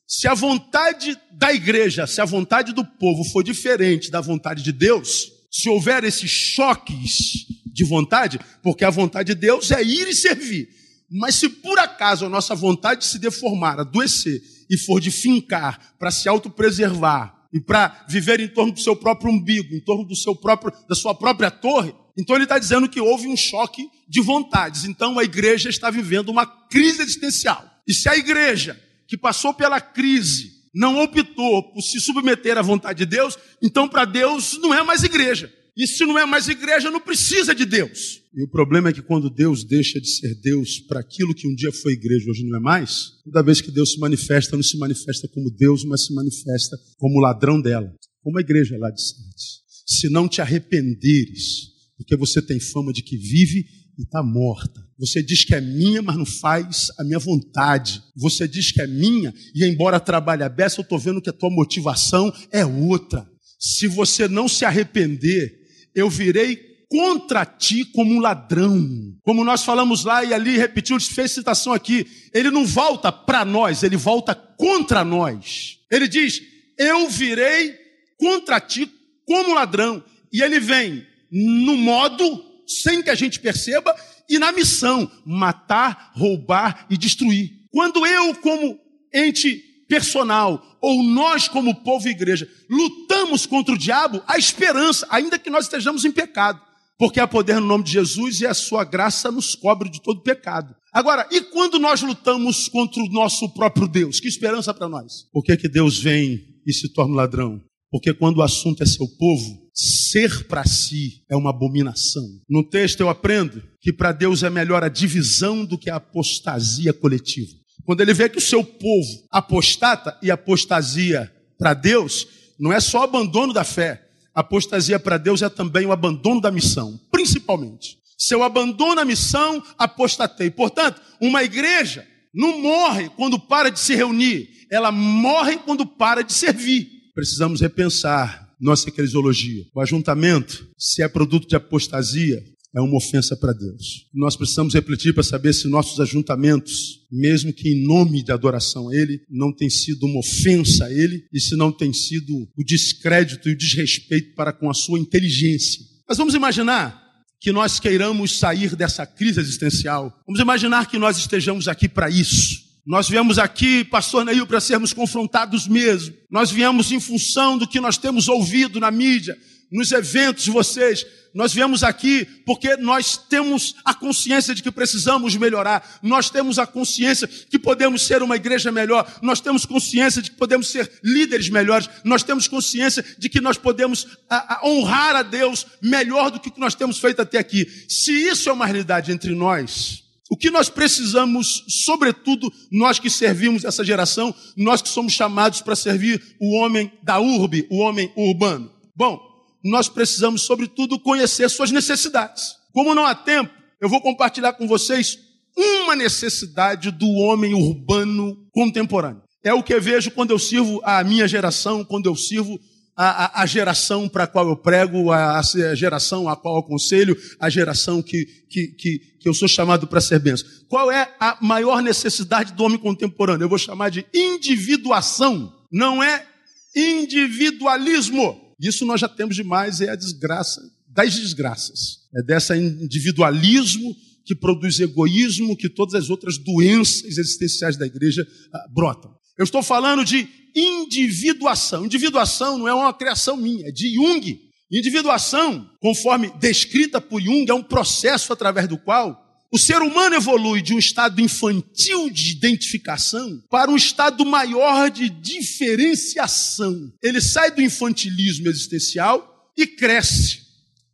se 0.08 0.26
a 0.26 0.32
vontade 0.32 1.18
da 1.30 1.52
igreja, 1.52 2.06
se 2.06 2.18
a 2.18 2.24
vontade 2.24 2.72
do 2.72 2.82
povo 2.82 3.22
for 3.24 3.44
diferente 3.44 4.10
da 4.10 4.22
vontade 4.22 4.62
de 4.62 4.72
Deus, 4.72 5.30
se 5.50 5.68
houver 5.68 6.02
esses 6.02 6.30
choques 6.30 7.46
de 7.66 7.84
vontade, 7.84 8.40
porque 8.62 8.86
a 8.86 8.90
vontade 8.90 9.34
de 9.34 9.40
Deus 9.40 9.70
é 9.70 9.82
ir 9.82 10.08
e 10.08 10.14
servir. 10.14 10.66
Mas 11.10 11.34
se 11.34 11.50
por 11.50 11.78
acaso 11.78 12.24
a 12.24 12.28
nossa 12.28 12.54
vontade 12.54 13.04
se 13.04 13.18
deformar, 13.18 13.80
adoecer 13.80 14.40
e 14.70 14.78
for 14.78 14.98
de 14.98 15.10
fincar 15.10 15.94
para 15.98 16.10
se 16.10 16.26
autopreservar 16.26 17.46
e 17.52 17.60
para 17.60 18.06
viver 18.08 18.40
em 18.40 18.48
torno 18.48 18.72
do 18.72 18.80
seu 18.80 18.96
próprio 18.96 19.30
umbigo, 19.30 19.74
em 19.74 19.80
torno 19.80 20.04
do 20.04 20.16
seu 20.16 20.34
próprio, 20.34 20.72
da 20.88 20.94
sua 20.94 21.14
própria 21.14 21.50
torre, 21.50 21.94
então 22.16 22.34
ele 22.34 22.44
está 22.44 22.58
dizendo 22.58 22.88
que 22.88 23.00
houve 23.00 23.28
um 23.28 23.36
choque 23.36 23.86
de 24.08 24.22
vontades. 24.22 24.84
Então 24.84 25.18
a 25.18 25.24
igreja 25.24 25.68
está 25.68 25.90
vivendo 25.90 26.30
uma 26.30 26.46
crise 26.46 27.02
existencial. 27.02 27.62
E 27.86 27.92
se 27.92 28.08
a 28.08 28.16
igreja 28.16 28.87
que 29.08 29.16
passou 29.16 29.54
pela 29.54 29.80
crise 29.80 30.58
não 30.74 31.02
optou 31.02 31.72
por 31.72 31.82
se 31.82 31.98
submeter 31.98 32.58
à 32.58 32.62
vontade 32.62 32.98
de 32.98 33.06
Deus, 33.06 33.36
então 33.60 33.88
para 33.88 34.04
Deus 34.04 34.58
não 34.60 34.72
é 34.72 34.84
mais 34.84 35.02
igreja. 35.02 35.52
E 35.76 35.86
se 35.86 36.04
não 36.04 36.18
é 36.18 36.26
mais 36.26 36.48
igreja, 36.48 36.90
não 36.90 37.00
precisa 37.00 37.54
de 37.54 37.64
Deus. 37.64 38.20
E 38.34 38.42
o 38.42 38.48
problema 38.48 38.88
é 38.88 38.92
que 38.92 39.00
quando 39.00 39.30
Deus 39.30 39.62
deixa 39.62 40.00
de 40.00 40.08
ser 40.08 40.34
Deus 40.34 40.80
para 40.80 41.00
aquilo 41.00 41.34
que 41.34 41.46
um 41.46 41.54
dia 41.54 41.70
foi 41.72 41.92
igreja, 41.92 42.28
hoje 42.28 42.44
não 42.44 42.58
é 42.58 42.60
mais, 42.60 43.12
toda 43.24 43.44
vez 43.44 43.60
que 43.60 43.70
Deus 43.70 43.92
se 43.92 43.98
manifesta, 44.00 44.56
não 44.56 44.62
se 44.62 44.76
manifesta 44.76 45.28
como 45.28 45.50
Deus, 45.50 45.84
mas 45.84 46.04
se 46.04 46.12
manifesta 46.12 46.76
como 46.96 47.20
ladrão 47.20 47.60
dela, 47.60 47.94
como 48.22 48.38
a 48.38 48.40
igreja 48.40 48.76
lá 48.76 48.90
de 48.90 49.00
Santos. 49.00 49.62
Se 49.86 50.08
não 50.08 50.28
te 50.28 50.40
arrependeres, 50.40 51.68
porque 51.96 52.16
você 52.16 52.42
tem 52.42 52.58
fama 52.58 52.92
de 52.92 53.02
que 53.02 53.16
vive 53.16 53.64
e 53.98 54.02
está 54.02 54.22
morta. 54.22 54.86
Você 54.98 55.22
diz 55.22 55.44
que 55.44 55.54
é 55.54 55.60
minha, 55.60 56.00
mas 56.00 56.16
não 56.16 56.24
faz 56.24 56.88
a 56.98 57.04
minha 57.04 57.18
vontade. 57.18 58.02
Você 58.16 58.46
diz 58.46 58.70
que 58.72 58.80
é 58.80 58.86
minha, 58.86 59.34
e 59.54 59.64
embora 59.64 59.98
trabalhe 59.98 60.42
a 60.42 60.48
beça, 60.48 60.80
eu 60.80 60.82
estou 60.82 60.98
vendo 60.98 61.20
que 61.20 61.30
a 61.30 61.32
tua 61.32 61.50
motivação 61.50 62.32
é 62.52 62.64
outra. 62.64 63.26
Se 63.58 63.88
você 63.88 64.28
não 64.28 64.48
se 64.48 64.64
arrepender, 64.64 65.52
eu 65.94 66.08
virei 66.08 66.68
contra 66.88 67.44
ti 67.44 67.84
como 67.84 68.14
um 68.14 68.20
ladrão. 68.20 68.88
Como 69.22 69.44
nós 69.44 69.64
falamos 69.64 70.04
lá 70.04 70.24
e 70.24 70.32
ali 70.32 70.56
repetiu, 70.56 70.98
fez 71.00 71.32
citação 71.32 71.72
aqui. 71.72 72.06
Ele 72.32 72.50
não 72.50 72.64
volta 72.64 73.12
para 73.12 73.44
nós, 73.44 73.82
ele 73.82 73.96
volta 73.96 74.34
contra 74.34 75.04
nós. 75.04 75.78
Ele 75.90 76.08
diz: 76.08 76.40
Eu 76.78 77.08
virei 77.08 77.74
contra 78.18 78.60
ti 78.60 78.90
como 79.26 79.54
ladrão. 79.54 80.02
E 80.32 80.42
ele 80.42 80.60
vem 80.60 81.06
no 81.30 81.76
modo, 81.76 82.24
sem 82.68 83.02
que 83.02 83.10
a 83.10 83.14
gente 83.14 83.40
perceba, 83.40 83.94
e 84.28 84.38
na 84.38 84.52
missão: 84.52 85.10
matar, 85.24 86.12
roubar 86.14 86.86
e 86.90 86.96
destruir. 86.96 87.50
Quando 87.70 88.06
eu, 88.06 88.34
como 88.36 88.78
ente 89.12 89.64
personal, 89.88 90.62
ou 90.80 91.02
nós, 91.02 91.48
como 91.48 91.82
povo 91.82 92.06
e 92.06 92.10
igreja, 92.10 92.48
lutamos 92.68 93.46
contra 93.46 93.74
o 93.74 93.78
diabo, 93.78 94.22
há 94.26 94.38
esperança, 94.38 95.06
ainda 95.10 95.38
que 95.38 95.50
nós 95.50 95.64
estejamos 95.64 96.04
em 96.04 96.12
pecado. 96.12 96.60
Porque 96.98 97.20
há 97.20 97.28
poder 97.28 97.60
no 97.60 97.66
nome 97.66 97.84
de 97.84 97.92
Jesus 97.92 98.40
e 98.40 98.46
a 98.46 98.52
sua 98.52 98.84
graça 98.84 99.30
nos 99.30 99.54
cobre 99.54 99.88
de 99.88 100.02
todo 100.02 100.20
pecado. 100.20 100.74
Agora, 100.92 101.28
e 101.30 101.40
quando 101.40 101.78
nós 101.78 102.02
lutamos 102.02 102.68
contra 102.68 103.00
o 103.00 103.08
nosso 103.08 103.48
próprio 103.50 103.86
Deus? 103.86 104.18
Que 104.18 104.26
esperança 104.26 104.74
para 104.74 104.88
nós? 104.88 105.28
Por 105.32 105.44
que, 105.44 105.56
que 105.56 105.68
Deus 105.68 105.98
vem 105.98 106.40
e 106.66 106.72
se 106.72 106.92
torna 106.92 107.14
ladrão? 107.14 107.62
Porque 107.90 108.12
quando 108.12 108.38
o 108.38 108.42
assunto 108.42 108.82
é 108.82 108.86
seu 108.86 109.06
povo, 109.16 109.67
ser 110.10 110.44
para 110.44 110.64
si 110.64 111.22
é 111.28 111.36
uma 111.36 111.50
abominação. 111.50 112.24
No 112.48 112.62
texto 112.62 113.00
eu 113.00 113.08
aprendo 113.08 113.62
que 113.80 113.92
para 113.92 114.12
Deus 114.12 114.42
é 114.42 114.50
melhor 114.50 114.82
a 114.82 114.88
divisão 114.88 115.64
do 115.64 115.78
que 115.78 115.90
a 115.90 115.96
apostasia 115.96 116.92
coletiva. 116.92 117.52
Quando 117.84 118.00
ele 118.00 118.14
vê 118.14 118.28
que 118.28 118.38
o 118.38 118.40
seu 118.40 118.62
povo 118.62 119.26
apostata 119.30 120.18
e 120.22 120.30
apostasia 120.30 121.32
para 121.58 121.74
Deus, 121.74 122.26
não 122.58 122.72
é 122.72 122.80
só 122.80 123.02
abandono 123.02 123.52
da 123.52 123.64
fé. 123.64 124.06
Apostasia 124.34 124.98
para 124.98 125.18
Deus 125.18 125.42
é 125.42 125.48
também 125.48 125.86
o 125.86 125.92
abandono 125.92 126.40
da 126.40 126.50
missão, 126.50 126.98
principalmente. 127.10 127.98
Se 128.16 128.34
eu 128.34 128.42
abandono 128.42 129.00
a 129.00 129.04
missão, 129.04 129.62
apostatei. 129.78 130.50
Portanto, 130.50 131.00
uma 131.20 131.42
igreja 131.42 132.06
não 132.34 132.60
morre 132.60 133.08
quando 133.10 133.38
para 133.38 133.70
de 133.70 133.80
se 133.80 133.94
reunir, 133.94 134.48
ela 134.70 134.92
morre 134.92 135.56
quando 135.56 135.86
para 135.86 136.22
de 136.22 136.32
servir 136.32 136.98
precisamos 137.18 137.60
repensar 137.60 138.47
nossa 138.60 138.88
eclesiologia. 138.88 139.64
O 139.74 139.80
ajuntamento, 139.80 140.68
se 140.76 141.02
é 141.02 141.08
produto 141.08 141.48
de 141.48 141.56
apostasia, 141.56 142.42
é 142.74 142.80
uma 142.80 142.96
ofensa 142.96 143.36
para 143.36 143.52
Deus. 143.52 144.06
Nós 144.12 144.36
precisamos 144.36 144.74
refletir 144.74 145.14
para 145.14 145.22
saber 145.22 145.52
se 145.52 145.68
nossos 145.68 145.98
ajuntamentos, 146.00 147.00
mesmo 147.10 147.52
que 147.52 147.70
em 147.70 147.86
nome 147.86 148.22
de 148.22 148.30
adoração 148.30 148.88
a 148.88 148.94
Ele, 148.94 149.20
não 149.28 149.52
tem 149.52 149.70
sido 149.70 150.04
uma 150.04 150.20
ofensa 150.20 150.84
a 150.84 150.92
Ele 150.92 151.24
e 151.32 151.40
se 151.40 151.56
não 151.56 151.72
tem 151.72 151.92
sido 151.92 152.48
o 152.56 152.64
descrédito 152.64 153.48
e 153.48 153.52
o 153.52 153.56
desrespeito 153.56 154.34
para 154.34 154.52
com 154.52 154.70
a 154.70 154.74
sua 154.74 154.98
inteligência. 154.98 155.84
Mas 156.06 156.18
vamos 156.18 156.34
imaginar 156.34 157.08
que 157.40 157.52
nós 157.52 157.78
queiramos 157.78 158.38
sair 158.38 158.74
dessa 158.74 159.06
crise 159.06 159.40
existencial. 159.40 160.12
Vamos 160.26 160.40
imaginar 160.40 160.90
que 160.90 160.98
nós 160.98 161.16
estejamos 161.16 161.68
aqui 161.68 161.88
para 161.88 162.10
isso. 162.10 162.67
Nós 162.88 163.06
viemos 163.06 163.38
aqui, 163.38 163.84
pastor 163.84 164.24
Neil, 164.24 164.46
para 164.46 164.62
sermos 164.62 164.94
confrontados 164.94 165.68
mesmo. 165.68 166.14
Nós 166.30 166.50
viemos 166.50 166.90
em 166.90 166.98
função 166.98 167.58
do 167.58 167.68
que 167.68 167.78
nós 167.78 167.98
temos 167.98 168.28
ouvido 168.28 168.80
na 168.80 168.90
mídia, 168.90 169.36
nos 169.70 169.92
eventos 169.92 170.44
de 170.44 170.50
vocês. 170.50 171.04
Nós 171.34 171.52
viemos 171.52 171.84
aqui 171.84 172.24
porque 172.46 172.78
nós 172.78 173.18
temos 173.18 173.74
a 173.84 173.92
consciência 173.92 174.54
de 174.54 174.62
que 174.62 174.70
precisamos 174.70 175.36
melhorar. 175.36 175.98
Nós 176.02 176.30
temos 176.30 176.58
a 176.58 176.66
consciência 176.66 177.28
que 177.28 177.58
podemos 177.58 178.06
ser 178.06 178.22
uma 178.22 178.36
igreja 178.36 178.72
melhor. 178.72 179.06
Nós 179.20 179.38
temos 179.38 179.66
consciência 179.66 180.22
de 180.22 180.30
que 180.30 180.38
podemos 180.38 180.68
ser 180.68 180.90
líderes 181.04 181.50
melhores. 181.50 181.90
Nós 182.02 182.22
temos 182.22 182.48
consciência 182.48 183.04
de 183.18 183.28
que 183.28 183.38
nós 183.38 183.58
podemos 183.58 184.06
a, 184.30 184.54
a 184.54 184.66
honrar 184.66 185.14
a 185.14 185.22
Deus 185.22 185.66
melhor 185.82 186.30
do 186.30 186.40
que 186.40 186.50
nós 186.58 186.74
temos 186.74 186.98
feito 186.98 187.20
até 187.20 187.36
aqui. 187.36 187.66
Se 187.86 188.12
isso 188.12 188.48
é 188.48 188.52
uma 188.52 188.64
realidade 188.64 189.12
entre 189.12 189.34
nós, 189.34 190.07
o 190.30 190.36
que 190.36 190.50
nós 190.50 190.68
precisamos, 190.68 191.64
sobretudo 191.68 192.52
nós 192.70 192.98
que 192.98 193.08
servimos 193.08 193.64
essa 193.64 193.84
geração, 193.84 194.34
nós 194.56 194.82
que 194.82 194.88
somos 194.88 195.12
chamados 195.12 195.62
para 195.62 195.74
servir 195.74 196.36
o 196.40 196.54
homem 196.56 196.92
da 197.02 197.18
urbe, 197.18 197.66
o 197.70 197.78
homem 197.78 198.12
urbano? 198.16 198.70
Bom, 198.94 199.18
nós 199.64 199.88
precisamos, 199.88 200.42
sobretudo, 200.42 200.98
conhecer 200.98 201.48
suas 201.48 201.70
necessidades. 201.70 202.56
Como 202.72 202.94
não 202.94 203.06
há 203.06 203.14
tempo, 203.14 203.50
eu 203.80 203.88
vou 203.88 204.00
compartilhar 204.00 204.52
com 204.52 204.66
vocês 204.68 205.18
uma 205.56 205.96
necessidade 205.96 206.90
do 206.90 207.08
homem 207.08 207.54
urbano 207.54 208.36
contemporâneo. 208.52 209.22
É 209.42 209.52
o 209.54 209.62
que 209.62 209.78
vejo 209.80 210.10
quando 210.10 210.30
eu 210.30 210.38
sirvo 210.38 210.80
a 210.84 211.02
minha 211.02 211.26
geração, 211.26 211.84
quando 211.84 212.06
eu 212.06 212.14
sirvo 212.14 212.60
a, 212.98 213.40
a, 213.40 213.42
a 213.42 213.46
geração 213.46 214.08
para 214.08 214.24
a 214.24 214.26
qual 214.26 214.48
eu 214.48 214.56
prego, 214.56 215.12
a, 215.12 215.38
a, 215.38 215.74
geração 215.76 216.28
a 216.28 216.34
qual 216.34 216.56
eu 216.56 216.60
aconselho, 216.60 217.16
a 217.38 217.48
geração 217.48 218.02
que, 218.02 218.26
que, 218.50 218.66
que, 218.72 218.98
que 219.20 219.28
eu 219.28 219.32
sou 219.32 219.46
chamado 219.46 219.86
para 219.86 220.00
ser 220.00 220.18
benção. 220.18 220.48
Qual 220.68 220.90
é 220.90 221.14
a 221.20 221.38
maior 221.40 221.80
necessidade 221.80 222.52
do 222.54 222.64
homem 222.64 222.76
contemporâneo? 222.76 223.44
Eu 223.44 223.48
vou 223.48 223.56
chamar 223.56 223.90
de 223.90 224.04
individuação, 224.12 225.54
não 225.70 226.02
é 226.02 226.26
individualismo. 226.74 228.36
Isso 228.60 228.84
nós 228.84 229.00
já 229.00 229.08
temos 229.08 229.36
demais, 229.36 229.80
é 229.80 229.90
a 229.90 229.96
desgraça 229.96 230.60
das 230.88 231.14
desgraças. 231.14 231.98
É 232.16 232.22
desse 232.24 232.52
individualismo 232.56 233.94
que 234.24 234.34
produz 234.34 234.80
egoísmo, 234.80 235.56
que 235.56 235.68
todas 235.68 235.94
as 235.94 236.10
outras 236.10 236.36
doenças 236.36 237.16
existenciais 237.16 237.76
da 237.76 237.86
igreja 237.86 238.26
ah, 238.52 238.66
brotam. 238.74 239.16
Eu 239.38 239.44
estou 239.44 239.62
falando 239.62 240.04
de 240.04 240.28
individuação. 240.54 241.84
Individuação 241.84 242.58
não 242.58 242.68
é 242.68 242.74
uma 242.74 242.92
criação 242.94 243.36
minha, 243.36 243.68
é 243.68 243.70
de 243.70 243.94
Jung. 243.94 244.40
Individuação, 244.70 245.68
conforme 245.80 246.30
descrita 246.38 247.00
por 247.00 247.22
Jung, 247.22 247.48
é 247.48 247.54
um 247.54 247.62
processo 247.62 248.32
através 248.32 248.68
do 248.68 248.76
qual 248.78 249.24
o 249.50 249.58
ser 249.58 249.80
humano 249.80 250.14
evolui 250.14 250.60
de 250.60 250.74
um 250.74 250.78
estado 250.78 251.22
infantil 251.22 252.10
de 252.10 252.32
identificação 252.32 253.42
para 253.50 253.70
um 253.70 253.76
estado 253.76 254.24
maior 254.26 254.90
de 254.90 255.08
diferenciação. 255.08 256.92
Ele 257.02 257.20
sai 257.20 257.50
do 257.50 257.62
infantilismo 257.62 258.48
existencial 258.48 259.50
e 259.56 259.66
cresce 259.66 260.40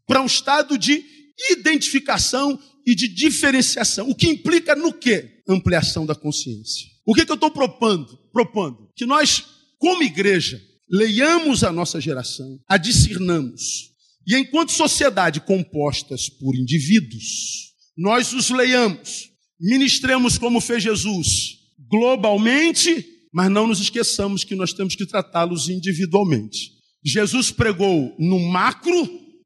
para 0.06 0.22
um 0.22 0.26
estado 0.26 0.78
de 0.78 1.04
identificação 1.50 2.56
e 2.86 2.94
de 2.94 3.08
diferenciação. 3.08 4.08
O 4.08 4.14
que 4.14 4.28
implica 4.28 4.76
no 4.76 4.92
quê? 4.92 5.42
Ampliação 5.48 6.06
da 6.06 6.14
consciência. 6.14 6.86
O 7.04 7.12
que, 7.12 7.26
que 7.26 7.32
eu 7.32 7.34
estou 7.34 7.50
propondo? 7.50 8.18
propondo? 8.32 8.83
Que 8.96 9.06
nós, 9.06 9.44
como 9.78 10.02
igreja, 10.02 10.60
leiamos 10.90 11.64
a 11.64 11.72
nossa 11.72 12.00
geração, 12.00 12.58
a 12.68 12.76
discernamos. 12.76 13.90
E 14.26 14.36
enquanto 14.36 14.72
sociedade 14.72 15.40
compostas 15.40 16.28
por 16.28 16.54
indivíduos, 16.56 17.72
nós 17.96 18.32
os 18.32 18.50
leiamos, 18.50 19.30
ministremos 19.60 20.38
como 20.38 20.60
fez 20.60 20.82
Jesus, 20.82 21.58
globalmente, 21.90 23.06
mas 23.32 23.50
não 23.50 23.66
nos 23.66 23.80
esqueçamos 23.80 24.44
que 24.44 24.54
nós 24.54 24.72
temos 24.72 24.94
que 24.94 25.06
tratá-los 25.06 25.68
individualmente. 25.68 26.72
Jesus 27.04 27.50
pregou 27.50 28.14
no 28.18 28.38
macro, 28.38 28.92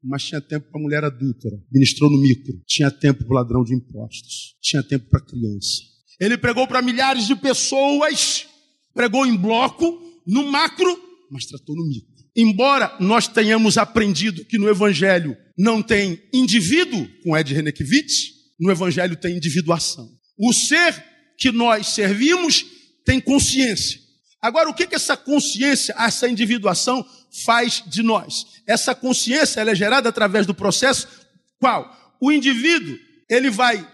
mas 0.03 0.23
tinha 0.23 0.39
tempo 0.39 0.69
para 0.71 0.81
mulher 0.81 1.03
adúltera, 1.03 1.57
ministrou 1.71 2.09
no 2.09 2.21
micro, 2.21 2.53
tinha 2.65 2.89
tempo 2.89 3.25
para 3.25 3.35
ladrão 3.35 3.63
de 3.63 3.75
impostos, 3.75 4.55
tinha 4.61 4.81
tempo 4.81 5.09
para 5.09 5.19
criança. 5.19 5.81
Ele 6.19 6.37
pregou 6.37 6.67
para 6.67 6.81
milhares 6.81 7.27
de 7.27 7.35
pessoas, 7.35 8.45
pregou 8.99 9.25
em 9.25 9.33
bloco, 9.33 9.97
no 10.27 10.51
macro, 10.51 11.01
mas 11.31 11.45
tratou 11.45 11.73
no 11.73 11.87
micro. 11.87 12.09
Embora 12.35 12.97
nós 12.99 13.29
tenhamos 13.29 13.77
aprendido 13.77 14.43
que 14.43 14.57
no 14.57 14.67
Evangelho 14.67 15.37
não 15.57 15.81
tem 15.81 16.21
indivíduo, 16.33 17.07
com 17.23 17.37
Ed 17.37 17.53
Renekiewicz, 17.53 18.33
no 18.59 18.69
Evangelho 18.69 19.15
tem 19.15 19.37
individuação. 19.37 20.05
O 20.37 20.51
ser 20.51 21.01
que 21.37 21.49
nós 21.49 21.87
servimos 21.87 22.65
tem 23.05 23.21
consciência. 23.21 24.01
Agora, 24.41 24.69
o 24.69 24.73
que, 24.73 24.85
que 24.85 24.95
essa 24.95 25.15
consciência, 25.15 25.95
essa 25.97 26.27
individuação 26.27 27.05
faz 27.45 27.81
de 27.87 28.03
nós? 28.03 28.47
Essa 28.67 28.93
consciência 28.93 29.61
ela 29.61 29.71
é 29.71 29.75
gerada 29.75 30.09
através 30.09 30.45
do 30.45 30.53
processo 30.53 31.07
qual? 31.57 32.17
O 32.19 32.33
indivíduo, 32.33 32.97
ele 33.29 33.49
vai 33.49 33.87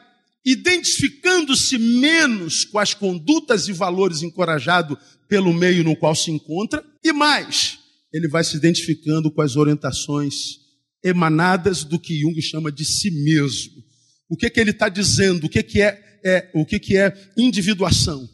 identificando-se 0.46 1.78
menos 1.78 2.64
com 2.64 2.78
as 2.78 2.94
condutas 2.94 3.68
e 3.68 3.74
valores 3.74 4.22
encorajados 4.22 4.98
pelo 5.28 5.52
meio 5.52 5.84
no 5.84 5.96
qual 5.96 6.14
se 6.14 6.30
encontra, 6.30 6.86
e 7.04 7.12
mais, 7.12 7.80
ele 8.14 8.28
vai 8.28 8.44
se 8.44 8.56
identificando 8.56 9.32
com 9.32 9.42
as 9.42 9.56
orientações 9.56 10.60
emanadas 11.04 11.84
do 11.84 12.00
que 12.00 12.20
Jung 12.20 12.40
chama 12.42 12.72
de 12.72 12.86
si 12.86 13.10
mesmo. 13.12 13.84
O 14.30 14.38
que, 14.38 14.50
que 14.50 14.60
ele 14.60 14.72
está 14.72 14.90
dizendo? 14.90 15.46
O 15.46 15.50
que, 15.50 15.62
que 15.64 15.82
é, 15.82 16.20
é, 16.24 16.52
o 16.54 16.66
que, 16.66 16.80
que 16.80 16.98
é 16.98 17.14
individuação? 17.38 18.28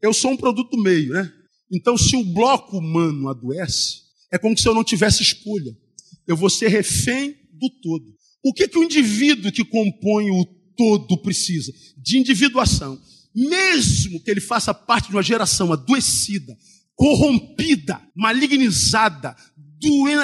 Eu 0.00 0.12
sou 0.12 0.32
um 0.32 0.36
produto 0.36 0.76
meio, 0.76 1.12
né? 1.12 1.32
Então, 1.70 1.96
se 1.96 2.16
o 2.16 2.24
bloco 2.24 2.78
humano 2.78 3.28
adoece, 3.28 4.02
é 4.32 4.38
como 4.38 4.56
se 4.56 4.66
eu 4.66 4.74
não 4.74 4.84
tivesse 4.84 5.22
escolha. 5.22 5.76
Eu 6.26 6.36
vou 6.36 6.48
ser 6.48 6.68
refém 6.68 7.34
do 7.52 7.68
todo. 7.82 8.04
O 8.44 8.52
que, 8.52 8.68
que 8.68 8.78
o 8.78 8.84
indivíduo 8.84 9.52
que 9.52 9.64
compõe 9.64 10.30
o 10.30 10.44
todo 10.78 11.20
precisa? 11.20 11.72
De 11.96 12.16
individuação. 12.16 12.98
Mesmo 13.34 14.22
que 14.22 14.30
ele 14.30 14.40
faça 14.40 14.72
parte 14.72 15.08
de 15.08 15.16
uma 15.16 15.22
geração 15.22 15.72
adoecida, 15.72 16.56
corrompida, 16.94 18.00
malignizada, 18.16 19.36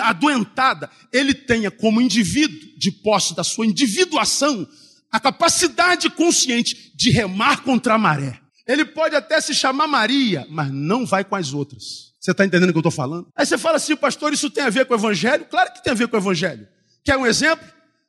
adoentada, 0.03 0.91
ele 1.13 1.35
tenha 1.35 1.71
como 1.71 2.01
indivíduo, 2.01 2.71
de 2.79 2.91
posse 2.91 3.35
da 3.35 3.45
sua 3.45 3.67
individuação, 3.67 4.67
a 5.11 5.21
capacidade 5.21 6.11
consciente 6.11 6.93
de 6.97 7.11
remar 7.11 7.63
contra 7.63 7.95
a 7.95 7.99
maré. 7.99 8.41
Ele 8.67 8.85
pode 8.85 9.15
até 9.15 9.41
se 9.41 9.55
chamar 9.55 9.87
Maria, 9.87 10.47
mas 10.51 10.71
não 10.73 11.05
vai 11.05 11.25
com 11.25 11.37
as 11.37 11.53
outras. 11.53 12.15
Você 12.19 12.31
está 12.31 12.45
entendendo 12.45 12.71
o 12.71 12.73
que 12.73 12.79
eu 12.79 12.81
estou 12.81 12.91
falando? 12.91 13.29
Aí 13.37 13.45
você 13.45 13.59
fala 13.59 13.77
assim, 13.77 13.95
pastor, 13.95 14.33
isso 14.33 14.49
tem 14.49 14.65
a 14.65 14.71
ver 14.71 14.87
com 14.87 14.95
o 14.95 14.97
Evangelho? 14.97 15.45
Claro 15.45 15.73
que 15.73 15.85
tem 15.85 15.93
a 15.93 15.97
ver 15.97 16.09
com 16.09 16.17
o 16.17 16.21
Evangelho. 16.21 16.67
Quer 17.05 17.19
um 17.19 17.27
exemplo? 17.27 17.67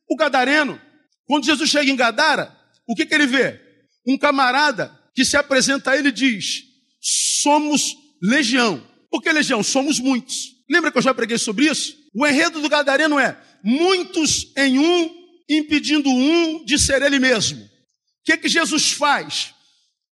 O 0.10 0.16
Gadareno. 0.16 0.80
Quando 1.26 1.46
Jesus 1.46 1.70
chega 1.70 1.90
em 1.90 1.96
Gadara, 1.96 2.56
o 2.88 2.96
que, 2.96 3.06
que 3.06 3.14
ele 3.14 3.28
vê? 3.28 3.60
Um 4.08 4.18
camarada 4.18 4.98
que 5.14 5.26
se 5.26 5.38
apresenta 5.38 5.92
a 5.92 5.98
ele 5.98 6.10
e 6.10 6.12
diz: 6.12 6.64
Somos 7.02 7.96
legião. 8.22 8.86
Por 9.10 9.22
que 9.22 9.32
legião? 9.32 9.64
Somos 9.64 10.00
muitos. 10.00 10.56
Lembra 10.70 10.92
que 10.92 10.98
eu 10.98 11.02
já 11.02 11.14
preguei 11.14 11.38
sobre 11.38 11.66
isso? 11.66 11.96
O 12.14 12.26
enredo 12.26 12.62
do 12.62 12.70
Gadareno 12.70 13.20
é: 13.20 13.38
muitos 13.64 14.52
em 14.58 14.80
um, 14.80 15.10
impedindo 15.50 16.10
um 16.10 16.64
de 16.64 16.78
ser 16.78 17.02
ele 17.02 17.20
mesmo. 17.20 17.64
O 17.64 17.70
que, 18.26 18.38
que 18.38 18.50
Jesus 18.50 18.92
faz? 18.92 19.56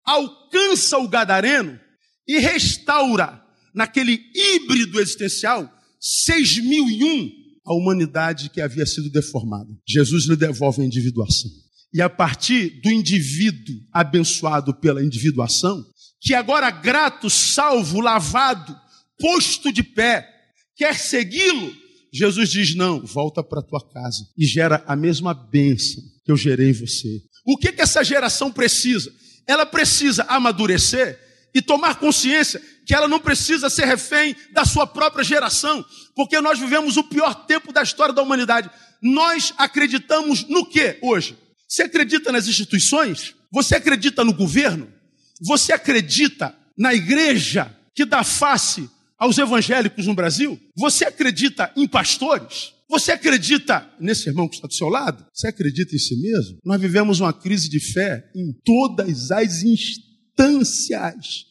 alcança 0.05 0.99
o 0.99 1.09
gadareno 1.09 1.79
e 2.27 2.39
restaura 2.39 3.43
naquele 3.75 4.21
híbrido 4.35 5.01
existencial 5.01 5.71
seis 6.01 6.59
mil 6.59 6.89
e 6.89 7.05
um 7.05 7.42
a 7.65 7.75
humanidade 7.75 8.51
que 8.51 8.61
havia 8.61 8.87
sido 8.87 9.11
deformada. 9.11 9.71
Jesus 9.87 10.27
lhe 10.27 10.37
devolve 10.37 10.83
a 10.83 10.85
individuação. 10.85 11.51
E 11.95 12.01
a 12.01 12.09
partir 12.09 12.81
do 12.83 12.91
indivíduo 12.91 13.77
abençoado 13.93 14.75
pela 14.75 15.05
individuação, 15.05 15.85
que 16.21 16.35
agora 16.35 16.71
grato, 16.71 17.29
salvo, 17.29 18.01
lavado, 18.01 18.75
posto 19.19 19.73
de 19.73 19.83
pé, 19.83 20.29
quer 20.77 20.99
segui-lo, 20.99 21.75
Jesus 22.13 22.51
diz: 22.51 22.75
não, 22.75 23.05
volta 23.05 23.43
para 23.43 23.63
tua 23.63 23.81
casa 23.93 24.27
e 24.37 24.47
gera 24.47 24.83
a 24.87 24.97
mesma 24.97 25.35
bênção 25.35 26.03
que 26.25 26.33
eu 26.33 26.37
gerei 26.37 26.71
em 26.71 26.75
você. 26.75 27.23
O 27.45 27.57
que, 27.57 27.73
que 27.73 27.83
essa 27.83 28.03
geração 28.05 28.51
precisa? 28.51 29.13
ela 29.47 29.67
precisa 29.67 30.25
amadurecer 30.25 31.19
e 31.55 31.61
tomar 31.61 31.99
consciência 31.99 32.61
que 32.85 32.95
ela 32.95 33.09
não 33.09 33.21
precisa 33.21 33.71
ser 33.71 33.85
refém 33.85 34.35
da 34.53 34.65
sua 34.65 34.87
própria 34.87 35.25
geração, 35.25 35.85
porque 36.15 36.41
nós 36.41 36.59
vivemos 36.59 36.97
o 36.97 37.05
pior 37.05 37.47
tempo 37.47 37.73
da 37.73 37.83
história 37.83 38.15
da 38.15 38.23
humanidade. 38.23 38.71
Nós 39.01 39.53
acreditamos 39.57 40.47
no 40.49 40.67
que 40.67 40.99
hoje? 41.03 41.37
Você 41.69 41.83
acredita 41.85 42.31
nas 42.31 42.47
instituições? 42.47 43.35
Você 43.51 43.77
acredita 43.77 44.25
no 44.25 44.33
governo? 44.33 44.93
Você 45.41 45.73
acredita 45.73 46.57
na 46.77 46.95
igreja 46.95 47.75
que 47.95 48.05
dá 48.05 48.23
face 48.23 48.89
aos 49.19 49.39
evangélicos 49.39 50.07
no 50.07 50.15
Brasil? 50.15 50.59
Você 50.77 51.05
acredita 51.05 51.73
em 51.77 51.87
pastores? 51.87 52.73
Você 52.89 53.13
acredita 53.13 53.91
nesse 53.99 54.29
irmão 54.29 54.47
que 54.47 54.57
está 54.57 54.69
do 54.69 54.75
seu 54.75 54.89
lado? 54.89 55.25
Você 55.33 55.49
acredita 55.49 55.97
em 55.97 55.99
si 55.99 56.15
mesmo? 56.21 56.59
Nós 56.63 56.81
vivemos 56.81 57.21
uma 57.21 57.33
crise 57.33 57.69
de 57.71 57.81
fé 57.81 58.31
em 58.37 58.53
todas 58.65 59.31
as 59.31 59.63
instâncias. 59.63 61.47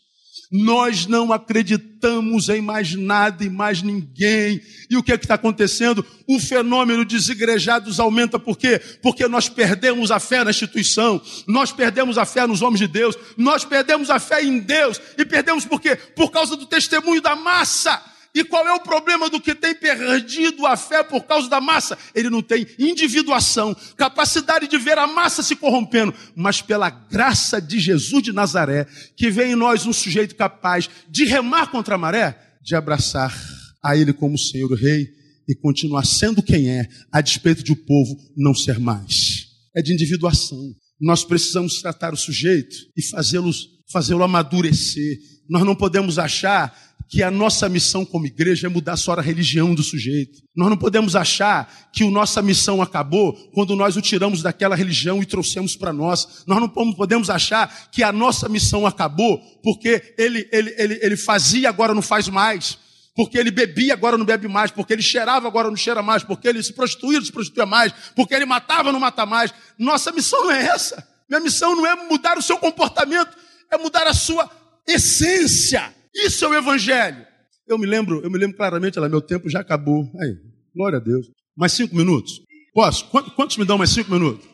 Nós 0.51 1.07
não 1.07 1.31
acreditamos 1.31 2.49
em 2.49 2.61
mais 2.61 2.93
nada 2.93 3.41
e 3.43 3.49
mais 3.49 3.81
ninguém. 3.81 4.61
E 4.89 4.97
o 4.97 5.03
que 5.03 5.13
é 5.13 5.17
que 5.17 5.23
está 5.23 5.35
acontecendo? 5.35 6.05
O 6.27 6.39
fenômeno 6.39 7.05
dos 7.05 7.29
igrejados 7.29 8.01
aumenta 8.01 8.37
por 8.37 8.57
quê? 8.57 8.81
Porque 9.01 9.27
nós 9.29 9.47
perdemos 9.47 10.11
a 10.11 10.19
fé 10.19 10.43
na 10.43 10.51
instituição, 10.51 11.21
nós 11.47 11.71
perdemos 11.71 12.17
a 12.17 12.25
fé 12.25 12.45
nos 12.45 12.61
homens 12.61 12.79
de 12.79 12.87
Deus, 12.87 13.15
nós 13.37 13.63
perdemos 13.63 14.09
a 14.09 14.19
fé 14.19 14.43
em 14.43 14.59
Deus. 14.59 14.99
E 15.17 15.23
perdemos 15.23 15.63
por 15.63 15.79
quê? 15.79 15.95
Por 15.95 16.29
causa 16.29 16.57
do 16.57 16.65
testemunho 16.65 17.21
da 17.21 17.35
massa. 17.35 18.11
E 18.34 18.44
qual 18.44 18.65
é 18.67 18.74
o 18.74 18.80
problema 18.80 19.30
do 19.30 19.41
que 19.41 19.54
tem 19.54 19.76
perdido 19.76 20.65
a 20.65 20.78
fé 20.78 21.04
por 21.04 21.24
causa 21.24 21.50
da 21.50 21.60
massa? 21.60 21.98
Ele 22.15 22.30
não 22.30 22.41
tem 22.41 22.65
individuação, 22.80 23.76
capacidade 23.98 24.67
de 24.67 24.78
ver 24.78 24.98
a 24.98 25.06
massa 25.06 25.44
se 25.44 25.56
corrompendo, 25.56 26.13
mas 26.36 26.62
pela 26.62 26.89
graça 26.89 27.62
de 27.62 27.80
Jesus 27.80 28.24
de 28.24 28.32
Nazaré, 28.32 28.88
que 29.17 29.30
vem 29.30 29.52
em 29.52 29.56
nós 29.56 29.86
um 29.86 29.91
sujeito 29.91 30.36
capaz 30.36 30.89
de 31.10 31.26
remar 31.26 31.67
contra 31.67 31.96
a 31.96 31.98
maré, 31.98 32.39
de 32.63 32.76
abraçar 32.76 33.36
a 33.84 33.98
Ele 33.98 34.13
como 34.13 34.38
Senhor 34.38 34.72
Rei 34.74 35.10
e 35.48 35.56
continuar 35.56 36.06
sendo 36.06 36.41
quem 36.41 36.70
é, 36.70 36.88
a 37.12 37.20
despeito 37.20 37.63
de 37.63 37.74
o 37.74 37.76
povo 37.76 38.15
não 38.38 38.54
ser 38.54 38.80
mais. 38.80 39.48
É 39.76 39.82
de 39.82 39.94
individuação. 39.94 40.74
Nós 41.00 41.26
precisamos 41.26 41.82
tratar 41.82 42.13
o 42.13 42.17
sujeito 42.17 42.76
e 42.96 43.02
fazê-lo 43.02 43.52
fazê-lo 43.91 44.24
amadurecer. 44.24 45.20
Nós 45.50 45.65
não 45.65 45.76
podemos 45.76 46.17
achar 46.17 46.74
que 47.12 47.21
a 47.21 47.30
nossa 47.30 47.67
missão 47.67 48.06
como 48.06 48.26
igreja 48.26 48.67
é 48.67 48.69
mudar 48.69 48.95
só 48.95 49.12
a 49.12 49.21
religião 49.21 49.76
do 49.76 49.84
sujeito. 49.84 50.39
Nós 50.56 50.69
não 50.69 50.78
podemos 50.78 51.13
achar 51.13 51.69
que 51.91 52.06
a 52.06 52.10
nossa 52.10 52.41
missão 52.41 52.82
acabou 52.82 53.34
quando 53.54 53.76
nós 53.76 53.97
o 53.97 54.02
tiramos 54.02 54.41
daquela 54.41 54.78
religião 54.78 55.21
e 55.21 55.26
trouxemos 55.26 55.76
para 55.76 55.91
nós. 55.91 56.45
Nós 56.47 56.58
não 56.58 56.69
podemos 56.69 57.30
achar 57.30 57.89
que 57.91 58.02
a 58.02 58.13
nossa 58.13 58.47
missão 58.47 58.88
acabou 58.88 59.39
porque 59.62 60.15
ele, 60.17 60.47
ele, 60.54 60.74
ele, 60.78 61.00
ele 61.02 61.17
fazia, 61.17 61.67
agora 61.67 61.93
não 61.93 62.02
faz 62.02 62.30
mais. 62.30 62.78
Porque 63.13 63.38
ele 63.38 63.52
bebia, 63.52 63.91
agora 63.91 64.17
não 64.17 64.26
bebe 64.26 64.47
mais. 64.47 64.71
Porque 64.71 64.93
ele 64.93 65.02
cheirava, 65.02 65.45
agora 65.45 65.67
não 65.67 65.76
cheira 65.76 66.02
mais. 66.02 66.24
Porque 66.24 66.47
ele 66.47 66.63
se 66.63 66.71
prostituía, 66.71 67.19
não 67.19 67.26
se 67.26 67.32
prostituía 67.34 67.65
mais. 67.65 67.93
Porque 68.15 68.34
ele 68.34 68.45
matava, 68.45 68.89
não 68.89 69.02
mata 69.02 69.26
mais. 69.26 69.54
Nossa 69.78 70.13
missão 70.13 70.45
não 70.45 70.52
é 70.52 70.63
essa. 70.67 71.06
Minha 71.30 71.41
missão 71.41 71.76
não 71.76 71.86
é 71.86 71.93
mudar 72.08 72.38
o 72.38 72.41
seu 72.41 72.58
comportamento, 72.58 73.38
é 73.69 73.78
mudar 73.78 74.08
a 74.08 74.13
sua 74.13 74.50
essência. 74.88 75.93
Isso 76.13 76.45
é 76.45 76.47
o 76.47 76.54
evangelho. 76.54 77.26
Eu 77.67 77.78
me 77.78 77.86
lembro, 77.86 78.21
eu 78.21 78.30
me 78.30 78.38
lembro 78.38 78.58
claramente, 78.58 79.00
lá, 79.00 79.08
meu 79.08 79.21
tempo 79.21 79.50
já 79.50 79.60
acabou. 79.60 80.12
Aí, 80.19 80.36
glória 80.76 80.97
a 80.97 81.02
Deus. 81.02 81.28
Mais 81.56 81.71
cinco 81.71 81.95
minutos? 81.95 82.41
Posso? 82.74 83.06
Quantos 83.10 83.58
me 83.58 83.65
dão 83.65 83.78
mais 83.78 83.91
cinco 83.91 84.12
minutos? 84.12 84.47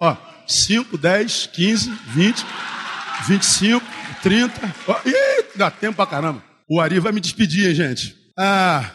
Ó, 0.00 0.16
cinco, 0.46 0.98
dez, 0.98 1.46
quinze, 1.46 1.90
vinte, 2.08 2.44
vinte 3.28 3.42
e 3.42 3.46
cinco, 3.46 3.86
trinta. 4.22 4.74
ih, 5.04 5.56
dá 5.56 5.70
tempo 5.70 5.96
pra 5.96 6.06
caramba. 6.06 6.42
O 6.68 6.80
Ari 6.80 6.98
vai 6.98 7.12
me 7.12 7.20
despedir, 7.20 7.68
hein, 7.68 7.74
gente? 7.74 8.16
A, 8.38 8.90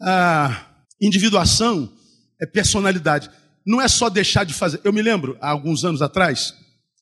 a 0.00 0.66
individuação 1.00 1.92
é 2.40 2.46
personalidade. 2.46 3.30
Não 3.66 3.80
é 3.80 3.88
só 3.88 4.08
deixar 4.08 4.44
de 4.44 4.54
fazer. 4.54 4.80
Eu 4.84 4.92
me 4.92 5.02
lembro, 5.02 5.36
há 5.40 5.50
alguns 5.50 5.84
anos 5.84 6.00
atrás, 6.00 6.54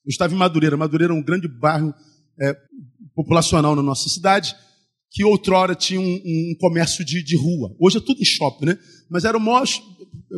eu 0.04 0.10
estava 0.10 0.34
em 0.34 0.36
Madureira. 0.36 0.76
Madureira 0.76 1.12
é 1.12 1.16
um 1.16 1.22
grande 1.22 1.46
bairro 1.46 1.94
é, 2.40 2.56
populacional 3.18 3.74
na 3.74 3.82
nossa 3.82 4.08
cidade, 4.08 4.54
que 5.10 5.24
outrora 5.24 5.74
tinha 5.74 6.00
um, 6.00 6.22
um 6.24 6.54
comércio 6.60 7.04
de, 7.04 7.20
de, 7.20 7.36
rua. 7.36 7.74
Hoje 7.80 7.96
é 7.96 8.00
tudo 8.00 8.20
em 8.20 8.24
shopping, 8.24 8.66
né? 8.66 8.78
Mas 9.10 9.24
era 9.24 9.36
o 9.36 9.40
maior 9.40 9.66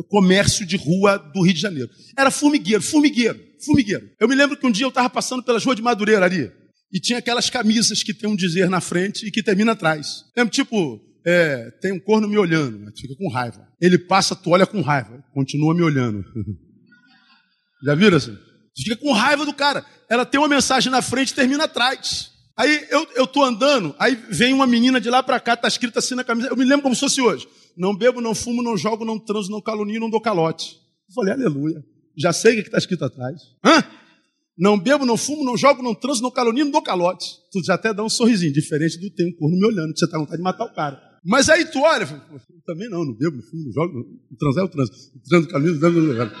comércio 0.09 0.65
de 0.65 0.77
rua 0.77 1.17
do 1.17 1.43
Rio 1.43 1.53
de 1.53 1.59
Janeiro. 1.61 1.89
Era 2.17 2.31
formigueiro, 2.31 2.81
formigueiro, 2.81 3.39
formigueiro. 3.63 4.09
Eu 4.19 4.27
me 4.27 4.33
lembro 4.33 4.57
que 4.57 4.65
um 4.65 4.71
dia 4.71 4.85
eu 4.85 4.89
estava 4.89 5.11
passando 5.11 5.43
pelas 5.43 5.63
ruas 5.63 5.75
de 5.75 5.83
Madureira 5.83 6.25
ali, 6.25 6.51
e 6.91 6.99
tinha 6.99 7.19
aquelas 7.19 7.51
camisas 7.51 8.01
que 8.01 8.15
tem 8.15 8.27
um 8.27 8.35
dizer 8.35 8.67
na 8.67 8.81
frente 8.81 9.27
e 9.27 9.31
que 9.31 9.43
termina 9.43 9.73
atrás. 9.73 10.23
Lembra, 10.35 10.51
tipo, 10.51 10.99
é, 11.23 11.69
tem 11.81 11.93
um 11.93 11.99
corno 11.99 12.27
me 12.27 12.37
olhando, 12.37 12.79
né? 12.79 12.91
fica 12.97 13.15
com 13.15 13.29
raiva. 13.29 13.67
Ele 13.79 13.99
passa, 13.99 14.35
tu 14.35 14.49
olha 14.49 14.65
com 14.65 14.81
raiva, 14.81 15.23
continua 15.35 15.75
me 15.75 15.83
olhando. 15.83 16.25
Já 17.85 17.93
viram 17.93 18.17
assim? 18.17 18.35
Fica 18.75 18.95
com 18.95 19.11
raiva 19.11 19.45
do 19.45 19.53
cara. 19.53 19.85
Ela 20.09 20.25
tem 20.25 20.39
uma 20.39 20.47
mensagem 20.47 20.91
na 20.91 21.01
frente 21.01 21.29
e 21.29 21.35
termina 21.35 21.65
atrás. 21.65 22.30
Aí 22.57 22.87
eu, 22.89 23.07
eu 23.15 23.27
tô 23.27 23.43
andando, 23.43 23.95
aí 23.97 24.15
vem 24.29 24.53
uma 24.53 24.67
menina 24.67 24.99
de 24.99 25.09
lá 25.09 25.23
para 25.23 25.39
cá, 25.39 25.55
tá 25.55 25.67
escrito 25.67 25.97
assim 25.97 26.15
na 26.15 26.23
camisa. 26.23 26.49
Eu 26.49 26.57
me 26.57 26.65
lembro 26.65 26.83
como 26.83 26.95
se 26.95 27.01
fosse 27.01 27.21
hoje. 27.21 27.47
Não 27.77 27.95
bebo, 27.95 28.19
não 28.19 28.35
fumo, 28.35 28.61
não 28.61 28.77
jogo, 28.77 29.05
não 29.05 29.17
transo, 29.17 29.49
não 29.49 29.61
calunio, 29.61 29.99
não 29.99 30.09
dou 30.09 30.21
calote. 30.21 30.75
Eu 31.09 31.13
falei, 31.13 31.33
aleluia. 31.33 31.83
Já 32.17 32.33
sei 32.33 32.53
o 32.53 32.61
que 32.61 32.67
está 32.67 32.77
escrito 32.77 33.05
atrás. 33.05 33.41
Hã? 33.65 33.83
Não 34.57 34.77
bebo, 34.77 35.05
não 35.05 35.15
fumo, 35.15 35.43
não 35.43 35.57
jogo, 35.57 35.81
não 35.81 35.95
transo, 35.95 36.21
não 36.21 36.29
calunio, 36.29 36.65
não 36.65 36.71
dou 36.71 36.81
calote. 36.81 37.25
Tu 37.51 37.63
já 37.63 37.75
até 37.75 37.93
dá 37.93 38.03
um 38.03 38.09
sorrisinho, 38.09 38.51
diferente 38.51 38.99
do 38.99 39.09
tempo, 39.09 39.37
corno 39.37 39.57
me 39.57 39.65
olhando, 39.65 39.93
que 39.93 39.99
você 39.99 40.07
tá 40.07 40.17
com 40.17 40.23
vontade 40.23 40.37
de 40.37 40.43
matar 40.43 40.65
o 40.65 40.73
cara. 40.73 41.01
Mas 41.23 41.49
aí 41.49 41.65
tu 41.65 41.79
olha, 41.81 42.05
também 42.65 42.89
não, 42.89 43.05
não 43.05 43.13
bebo, 43.13 43.37
não 43.37 43.43
fumo, 43.43 43.63
não 43.63 43.71
jogo, 43.71 43.93
não 44.29 44.37
transo 44.37 44.59
é 44.59 44.63
o 44.63 44.67
transo. 44.67 44.91
Transo, 45.27 45.47
calunio, 45.47 45.73
não 45.73 46.15
transo, 46.15 46.35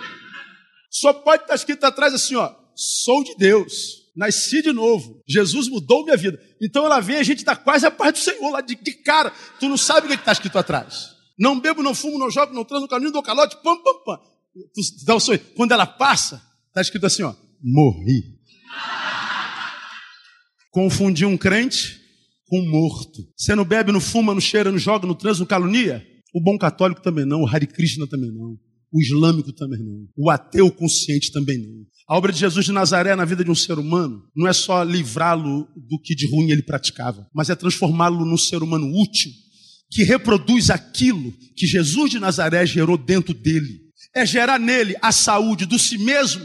Só 0.89 1.13
pode 1.13 1.43
estar 1.43 1.53
tá 1.53 1.55
escrito 1.55 1.83
atrás 1.85 2.13
assim, 2.13 2.35
ó, 2.35 2.53
sou 2.75 3.23
de 3.23 3.35
Deus 3.37 4.00
nasci 4.15 4.61
de 4.61 4.71
novo. 4.71 5.21
Jesus 5.27 5.67
mudou 5.67 6.03
minha 6.03 6.17
vida. 6.17 6.39
Então 6.61 6.85
ela 6.85 6.99
vem, 6.99 7.17
a 7.17 7.23
gente 7.23 7.39
está 7.39 7.55
quase 7.55 7.85
a 7.85 7.91
paz 7.91 8.13
do 8.13 8.19
Senhor, 8.19 8.51
lá 8.51 8.61
de, 8.61 8.75
de 8.75 8.91
cara. 8.91 9.31
Tu 9.59 9.67
não 9.67 9.77
sabe 9.77 10.05
o 10.05 10.09
que 10.09 10.13
é 10.13 10.17
está 10.17 10.31
escrito 10.31 10.57
atrás. 10.57 11.15
Não 11.39 11.59
bebo, 11.59 11.81
não 11.81 11.95
fumo, 11.95 12.19
não 12.19 12.29
jogo, 12.29 12.53
não 12.53 12.63
transo, 12.63 12.83
no 12.83 12.87
caminho, 12.87 13.11
dou 13.11 13.23
calote, 13.23 13.57
pam, 13.63 13.81
pam, 13.81 14.03
pam. 14.05 14.19
Tu, 14.73 15.05
dá 15.05 15.15
o 15.15 15.19
Quando 15.55 15.71
ela 15.71 15.85
passa, 15.85 16.41
está 16.67 16.81
escrito 16.81 17.05
assim, 17.05 17.23
ó, 17.23 17.33
morri. 17.61 18.39
Confundi 20.69 21.25
um 21.25 21.37
crente 21.37 21.99
com 22.47 22.59
um 22.59 22.69
morto. 22.69 23.27
Você 23.35 23.55
não 23.55 23.65
bebe, 23.65 23.91
não 23.91 24.01
fuma, 24.01 24.33
não 24.33 24.41
cheira, 24.41 24.71
não 24.71 24.77
joga, 24.77 25.07
não 25.07 25.15
transa, 25.15 25.39
não 25.39 25.47
calunia? 25.47 26.05
O 26.33 26.41
bom 26.41 26.57
católico 26.57 27.01
também 27.01 27.25
não, 27.25 27.41
o 27.41 27.47
Hare 27.47 27.67
Krishna 27.67 28.07
também 28.07 28.31
não, 28.31 28.57
o 28.91 29.01
islâmico 29.01 29.53
também 29.53 29.79
não, 29.79 30.07
o 30.17 30.29
ateu 30.29 30.69
consciente 30.71 31.31
também 31.31 31.57
não. 31.57 31.85
A 32.07 32.17
obra 32.17 32.31
de 32.31 32.39
Jesus 32.39 32.65
de 32.65 32.71
Nazaré 32.73 33.15
na 33.15 33.23
vida 33.23 33.43
de 33.43 33.49
um 33.49 33.55
ser 33.55 33.79
humano 33.79 34.21
não 34.35 34.47
é 34.47 34.53
só 34.53 34.83
livrá-lo 34.83 35.67
do 35.75 35.97
que 35.97 36.13
de 36.13 36.29
ruim 36.29 36.51
ele 36.51 36.61
praticava, 36.61 37.25
mas 37.33 37.49
é 37.49 37.55
transformá-lo 37.55 38.25
num 38.25 38.37
ser 38.37 38.61
humano 38.61 38.91
útil, 38.99 39.31
que 39.89 40.03
reproduz 40.03 40.69
aquilo 40.69 41.33
que 41.55 41.65
Jesus 41.65 42.11
de 42.11 42.19
Nazaré 42.19 42.65
gerou 42.65 42.97
dentro 42.97 43.33
dele. 43.33 43.79
É 44.13 44.25
gerar 44.25 44.59
nele 44.59 44.95
a 45.01 45.11
saúde 45.11 45.65
do 45.65 45.79
si 45.79 45.97
mesmo, 45.97 46.43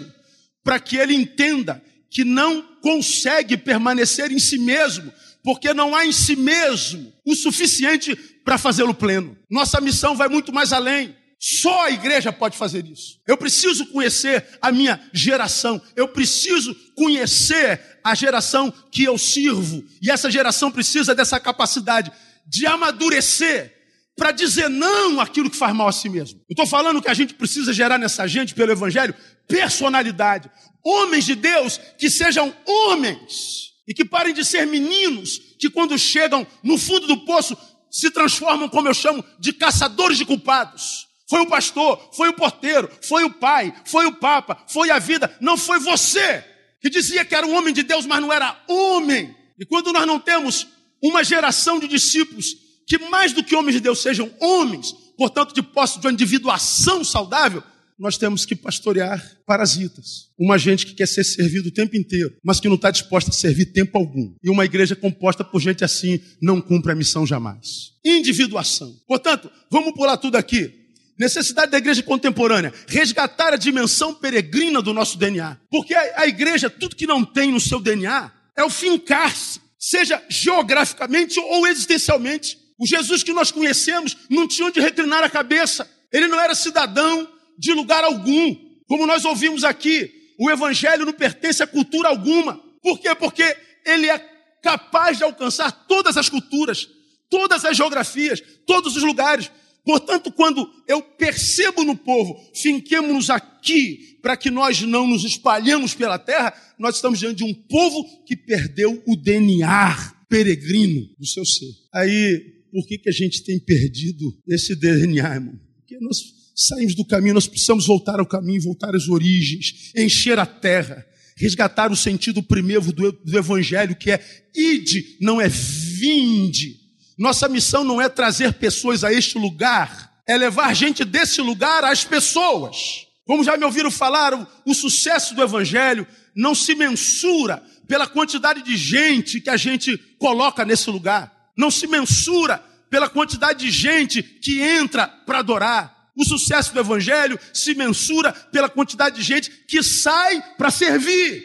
para 0.62 0.78
que 0.78 0.96
ele 0.96 1.14
entenda 1.14 1.82
que 2.10 2.24
não 2.24 2.62
consegue 2.80 3.56
permanecer 3.56 4.30
em 4.30 4.38
si 4.38 4.58
mesmo, 4.58 5.12
porque 5.42 5.74
não 5.74 5.94
há 5.94 6.06
em 6.06 6.12
si 6.12 6.36
mesmo 6.36 7.12
o 7.24 7.34
suficiente 7.34 8.14
para 8.44 8.58
fazê-lo 8.58 8.94
pleno. 8.94 9.36
Nossa 9.50 9.80
missão 9.80 10.16
vai 10.16 10.28
muito 10.28 10.52
mais 10.52 10.72
além. 10.72 11.14
Só 11.38 11.84
a 11.84 11.90
igreja 11.90 12.32
pode 12.32 12.56
fazer 12.56 12.84
isso. 12.86 13.20
Eu 13.26 13.36
preciso 13.36 13.86
conhecer 13.86 14.58
a 14.60 14.72
minha 14.72 15.00
geração. 15.12 15.80
Eu 15.94 16.08
preciso 16.08 16.74
conhecer 16.94 17.80
a 18.02 18.14
geração 18.14 18.72
que 18.90 19.04
eu 19.04 19.18
sirvo. 19.18 19.84
E 20.00 20.10
essa 20.10 20.30
geração 20.30 20.70
precisa 20.70 21.14
dessa 21.14 21.38
capacidade 21.38 22.10
de 22.46 22.66
amadurecer 22.66 23.74
para 24.16 24.32
dizer 24.32 24.70
não 24.70 25.20
àquilo 25.20 25.50
que 25.50 25.56
faz 25.56 25.74
mal 25.74 25.88
a 25.88 25.92
si 25.92 26.08
mesmo. 26.08 26.38
Eu 26.48 26.54
estou 26.54 26.66
falando 26.66 27.02
que 27.02 27.10
a 27.10 27.14
gente 27.14 27.34
precisa 27.34 27.72
gerar 27.72 27.98
nessa 27.98 28.26
gente, 28.26 28.54
pelo 28.54 28.72
Evangelho, 28.72 29.14
personalidade. 29.46 30.50
Homens 30.82 31.26
de 31.26 31.34
Deus 31.34 31.78
que 31.98 32.08
sejam 32.08 32.54
homens 32.66 33.72
e 33.86 33.92
que 33.92 34.04
parem 34.04 34.32
de 34.32 34.44
ser 34.44 34.66
meninos 34.66 35.38
que, 35.58 35.68
quando 35.68 35.98
chegam 35.98 36.46
no 36.62 36.78
fundo 36.78 37.06
do 37.06 37.24
poço, 37.26 37.56
se 37.90 38.10
transformam, 38.10 38.68
como 38.68 38.88
eu 38.88 38.94
chamo, 38.94 39.24
de 39.38 39.52
caçadores 39.52 40.16
de 40.16 40.24
culpados. 40.24 41.05
Foi 41.28 41.40
o 41.40 41.46
pastor, 41.46 42.10
foi 42.14 42.28
o 42.28 42.34
porteiro, 42.34 42.88
foi 43.02 43.24
o 43.24 43.30
pai, 43.30 43.74
foi 43.84 44.06
o 44.06 44.14
papa, 44.14 44.64
foi 44.68 44.90
a 44.90 44.98
vida, 44.98 45.34
não 45.40 45.56
foi 45.56 45.78
você 45.78 46.44
que 46.80 46.90
dizia 46.90 47.24
que 47.24 47.34
era 47.34 47.46
um 47.46 47.54
homem 47.56 47.74
de 47.74 47.82
Deus, 47.82 48.06
mas 48.06 48.20
não 48.20 48.32
era 48.32 48.62
homem. 48.68 49.34
E 49.58 49.64
quando 49.64 49.92
nós 49.92 50.06
não 50.06 50.20
temos 50.20 50.66
uma 51.02 51.24
geração 51.24 51.78
de 51.80 51.88
discípulos 51.88 52.54
que 52.86 52.98
mais 52.98 53.32
do 53.32 53.42
que 53.42 53.56
homens 53.56 53.74
de 53.74 53.80
Deus 53.80 54.00
sejam 54.00 54.32
homens, 54.40 54.92
portanto 55.16 55.52
de 55.52 55.62
posse 55.62 55.98
de 55.98 56.06
uma 56.06 56.12
individuação 56.12 57.02
saudável, 57.02 57.62
nós 57.98 58.18
temos 58.18 58.44
que 58.44 58.54
pastorear 58.54 59.38
parasitas. 59.46 60.28
Uma 60.38 60.58
gente 60.58 60.84
que 60.86 60.94
quer 60.94 61.08
ser 61.08 61.24
servido 61.24 61.68
o 61.68 61.72
tempo 61.72 61.96
inteiro, 61.96 62.34
mas 62.44 62.60
que 62.60 62.68
não 62.68 62.76
está 62.76 62.90
disposta 62.90 63.30
a 63.30 63.34
servir 63.34 63.66
tempo 63.72 63.96
algum. 63.96 64.34
E 64.44 64.50
uma 64.50 64.64
igreja 64.64 64.94
composta 64.94 65.42
por 65.42 65.60
gente 65.60 65.82
assim 65.82 66.20
não 66.40 66.60
cumpre 66.60 66.92
a 66.92 66.94
missão 66.94 67.26
jamais. 67.26 67.92
Individuação. 68.04 68.94
Portanto, 69.08 69.50
vamos 69.70 69.94
pular 69.94 70.18
tudo 70.18 70.36
aqui. 70.36 70.85
Necessidade 71.18 71.70
da 71.70 71.78
igreja 71.78 72.02
contemporânea, 72.02 72.72
resgatar 72.86 73.54
a 73.54 73.56
dimensão 73.56 74.12
peregrina 74.12 74.82
do 74.82 74.92
nosso 74.92 75.16
DNA. 75.16 75.56
Porque 75.70 75.94
a, 75.94 76.26
igreja, 76.26 76.68
tudo 76.68 76.96
que 76.96 77.06
não 77.06 77.24
tem 77.24 77.50
no 77.50 77.60
seu 77.60 77.80
DNA, 77.80 78.30
é 78.56 78.62
o 78.62 78.70
fincar-se, 78.70 79.60
seja 79.78 80.22
geograficamente 80.28 81.38
ou 81.40 81.66
existencialmente. 81.66 82.58
O 82.78 82.86
Jesus 82.86 83.22
que 83.22 83.32
nós 83.32 83.50
conhecemos 83.50 84.16
não 84.28 84.46
tinha 84.46 84.68
onde 84.68 84.80
reclinar 84.80 85.24
a 85.24 85.30
cabeça. 85.30 85.88
Ele 86.12 86.28
não 86.28 86.38
era 86.38 86.54
cidadão 86.54 87.26
de 87.58 87.72
lugar 87.72 88.04
algum. 88.04 88.54
Como 88.86 89.06
nós 89.06 89.24
ouvimos 89.24 89.64
aqui, 89.64 90.12
o 90.38 90.50
evangelho 90.50 91.06
não 91.06 91.12
pertence 91.12 91.62
a 91.62 91.66
cultura 91.66 92.08
alguma. 92.08 92.60
Por 92.82 92.98
quê? 92.98 93.14
Porque 93.14 93.56
ele 93.84 94.08
é 94.08 94.18
capaz 94.62 95.18
de 95.18 95.24
alcançar 95.24 95.70
todas 95.86 96.16
as 96.16 96.28
culturas, 96.28 96.88
todas 97.30 97.64
as 97.64 97.76
geografias, 97.76 98.42
todos 98.66 98.96
os 98.96 99.02
lugares. 99.02 99.50
Portanto, 99.86 100.32
quando 100.32 100.68
eu 100.88 101.00
percebo 101.00 101.84
no 101.84 101.96
povo, 101.96 102.36
finquemos-nos 102.52 103.30
aqui 103.30 104.18
para 104.20 104.36
que 104.36 104.50
nós 104.50 104.82
não 104.82 105.06
nos 105.06 105.22
espalhemos 105.22 105.94
pela 105.94 106.18
terra, 106.18 106.52
nós 106.76 106.96
estamos 106.96 107.20
diante 107.20 107.36
de 107.36 107.44
um 107.44 107.54
povo 107.54 108.04
que 108.24 108.36
perdeu 108.36 109.00
o 109.06 109.14
DNA 109.14 110.16
peregrino 110.28 111.08
do 111.16 111.24
seu 111.24 111.46
ser. 111.46 111.70
Aí, 111.94 112.64
por 112.72 112.84
que, 112.84 112.98
que 112.98 113.08
a 113.08 113.12
gente 113.12 113.44
tem 113.44 113.60
perdido 113.60 114.36
esse 114.48 114.74
DNA, 114.74 115.34
irmão? 115.34 115.56
Porque 115.76 115.96
nós 116.00 116.18
saímos 116.52 116.96
do 116.96 117.04
caminho, 117.04 117.34
nós 117.34 117.46
precisamos 117.46 117.86
voltar 117.86 118.18
ao 118.18 118.26
caminho, 118.26 118.60
voltar 118.60 118.92
às 118.92 119.08
origens, 119.08 119.92
encher 119.96 120.36
a 120.36 120.46
terra, 120.46 121.06
resgatar 121.36 121.92
o 121.92 121.96
sentido 121.96 122.42
primeiro 122.42 122.90
do, 122.90 123.12
do 123.12 123.38
evangelho, 123.38 123.94
que 123.94 124.10
é 124.10 124.20
ide, 124.52 125.16
não 125.20 125.40
é 125.40 125.48
vinde. 125.48 126.85
Nossa 127.18 127.48
missão 127.48 127.82
não 127.82 128.00
é 128.00 128.08
trazer 128.08 128.54
pessoas 128.54 129.02
a 129.02 129.12
este 129.12 129.38
lugar, 129.38 130.12
é 130.26 130.36
levar 130.36 130.74
gente 130.74 131.04
desse 131.04 131.40
lugar 131.40 131.84
às 131.84 132.04
pessoas. 132.04 133.06
Como 133.24 133.42
já 133.42 133.56
me 133.56 133.64
ouviram 133.64 133.90
falar, 133.90 134.34
o, 134.34 134.46
o 134.66 134.74
sucesso 134.74 135.34
do 135.34 135.42
Evangelho 135.42 136.06
não 136.34 136.54
se 136.54 136.74
mensura 136.74 137.62
pela 137.88 138.06
quantidade 138.06 138.62
de 138.62 138.76
gente 138.76 139.40
que 139.40 139.50
a 139.50 139.56
gente 139.56 139.96
coloca 140.18 140.64
nesse 140.64 140.90
lugar. 140.90 141.32
Não 141.56 141.70
se 141.70 141.86
mensura 141.86 142.62
pela 142.90 143.08
quantidade 143.08 143.64
de 143.64 143.70
gente 143.70 144.22
que 144.22 144.60
entra 144.60 145.08
para 145.08 145.38
adorar. 145.38 145.96
O 146.16 146.24
sucesso 146.24 146.72
do 146.72 146.80
Evangelho 146.80 147.38
se 147.52 147.74
mensura 147.74 148.32
pela 148.32 148.68
quantidade 148.68 149.16
de 149.16 149.22
gente 149.22 149.50
que 149.66 149.82
sai 149.82 150.42
para 150.56 150.70
servir. 150.70 151.44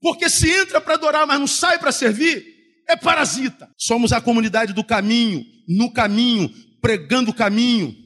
Porque 0.00 0.28
se 0.28 0.50
entra 0.50 0.80
para 0.80 0.94
adorar, 0.94 1.26
mas 1.26 1.40
não 1.40 1.46
sai 1.46 1.78
para 1.78 1.90
servir, 1.90 2.53
é 2.88 2.96
parasita. 2.96 3.68
Somos 3.76 4.12
a 4.12 4.20
comunidade 4.20 4.72
do 4.72 4.84
caminho, 4.84 5.44
no 5.68 5.90
caminho, 5.92 6.52
pregando 6.80 7.30
o 7.30 7.34
caminho. 7.34 7.96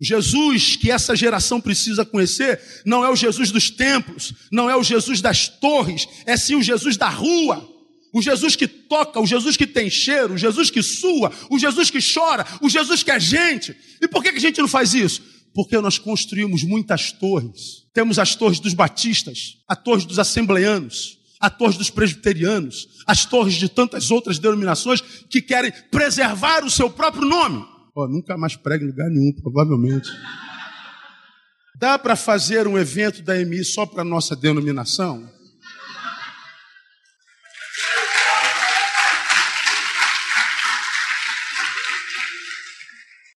Jesus 0.00 0.76
que 0.76 0.90
essa 0.90 1.14
geração 1.14 1.60
precisa 1.60 2.06
conhecer 2.06 2.58
não 2.86 3.04
é 3.04 3.10
o 3.10 3.16
Jesus 3.16 3.50
dos 3.50 3.68
templos, 3.68 4.32
não 4.50 4.70
é 4.70 4.74
o 4.74 4.82
Jesus 4.82 5.20
das 5.20 5.46
torres, 5.46 6.08
é 6.24 6.36
sim 6.36 6.54
o 6.54 6.62
Jesus 6.62 6.96
da 6.96 7.08
rua. 7.08 7.68
O 8.12 8.20
Jesus 8.20 8.56
que 8.56 8.66
toca, 8.66 9.20
o 9.20 9.26
Jesus 9.26 9.56
que 9.56 9.66
tem 9.66 9.88
cheiro, 9.88 10.34
o 10.34 10.38
Jesus 10.38 10.68
que 10.68 10.82
sua, 10.82 11.30
o 11.48 11.58
Jesus 11.58 11.90
que 11.90 12.00
chora, 12.02 12.44
o 12.60 12.68
Jesus 12.68 13.04
que 13.04 13.10
é 13.10 13.20
gente. 13.20 13.76
E 14.02 14.08
por 14.08 14.22
que 14.22 14.30
a 14.30 14.38
gente 14.38 14.60
não 14.60 14.66
faz 14.66 14.94
isso? 14.94 15.22
Porque 15.54 15.78
nós 15.78 15.96
construímos 15.96 16.64
muitas 16.64 17.12
torres. 17.12 17.84
Temos 17.94 18.18
as 18.18 18.34
torres 18.34 18.58
dos 18.58 18.74
batistas, 18.74 19.58
a 19.68 19.76
torre 19.76 20.04
dos 20.06 20.18
assembleanos, 20.18 21.19
a 21.40 21.48
torre 21.48 21.78
dos 21.78 21.88
presbiterianos, 21.88 22.86
as 23.06 23.24
torres 23.24 23.54
de 23.54 23.68
tantas 23.68 24.10
outras 24.10 24.38
denominações 24.38 25.00
que 25.00 25.40
querem 25.40 25.72
preservar 25.90 26.64
o 26.64 26.70
seu 26.70 26.90
próprio 26.90 27.26
nome. 27.26 27.64
Oh, 27.94 28.06
nunca 28.06 28.36
mais 28.36 28.54
prega 28.54 28.84
em 28.84 28.88
lugar 28.88 29.08
nenhum, 29.08 29.32
provavelmente. 29.40 30.10
Dá 31.76 31.98
para 31.98 32.14
fazer 32.14 32.68
um 32.68 32.78
evento 32.78 33.22
da 33.22 33.40
EMI 33.40 33.64
só 33.64 33.86
para 33.86 34.04
nossa 34.04 34.36
denominação? 34.36 35.26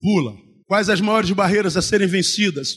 Pula. 0.01 0.37
Quais 0.67 0.91
as 0.91 1.01
maiores 1.01 1.31
barreiras 1.31 1.79
a 1.79 1.83
serem 1.83 2.07
vencidas 2.07 2.77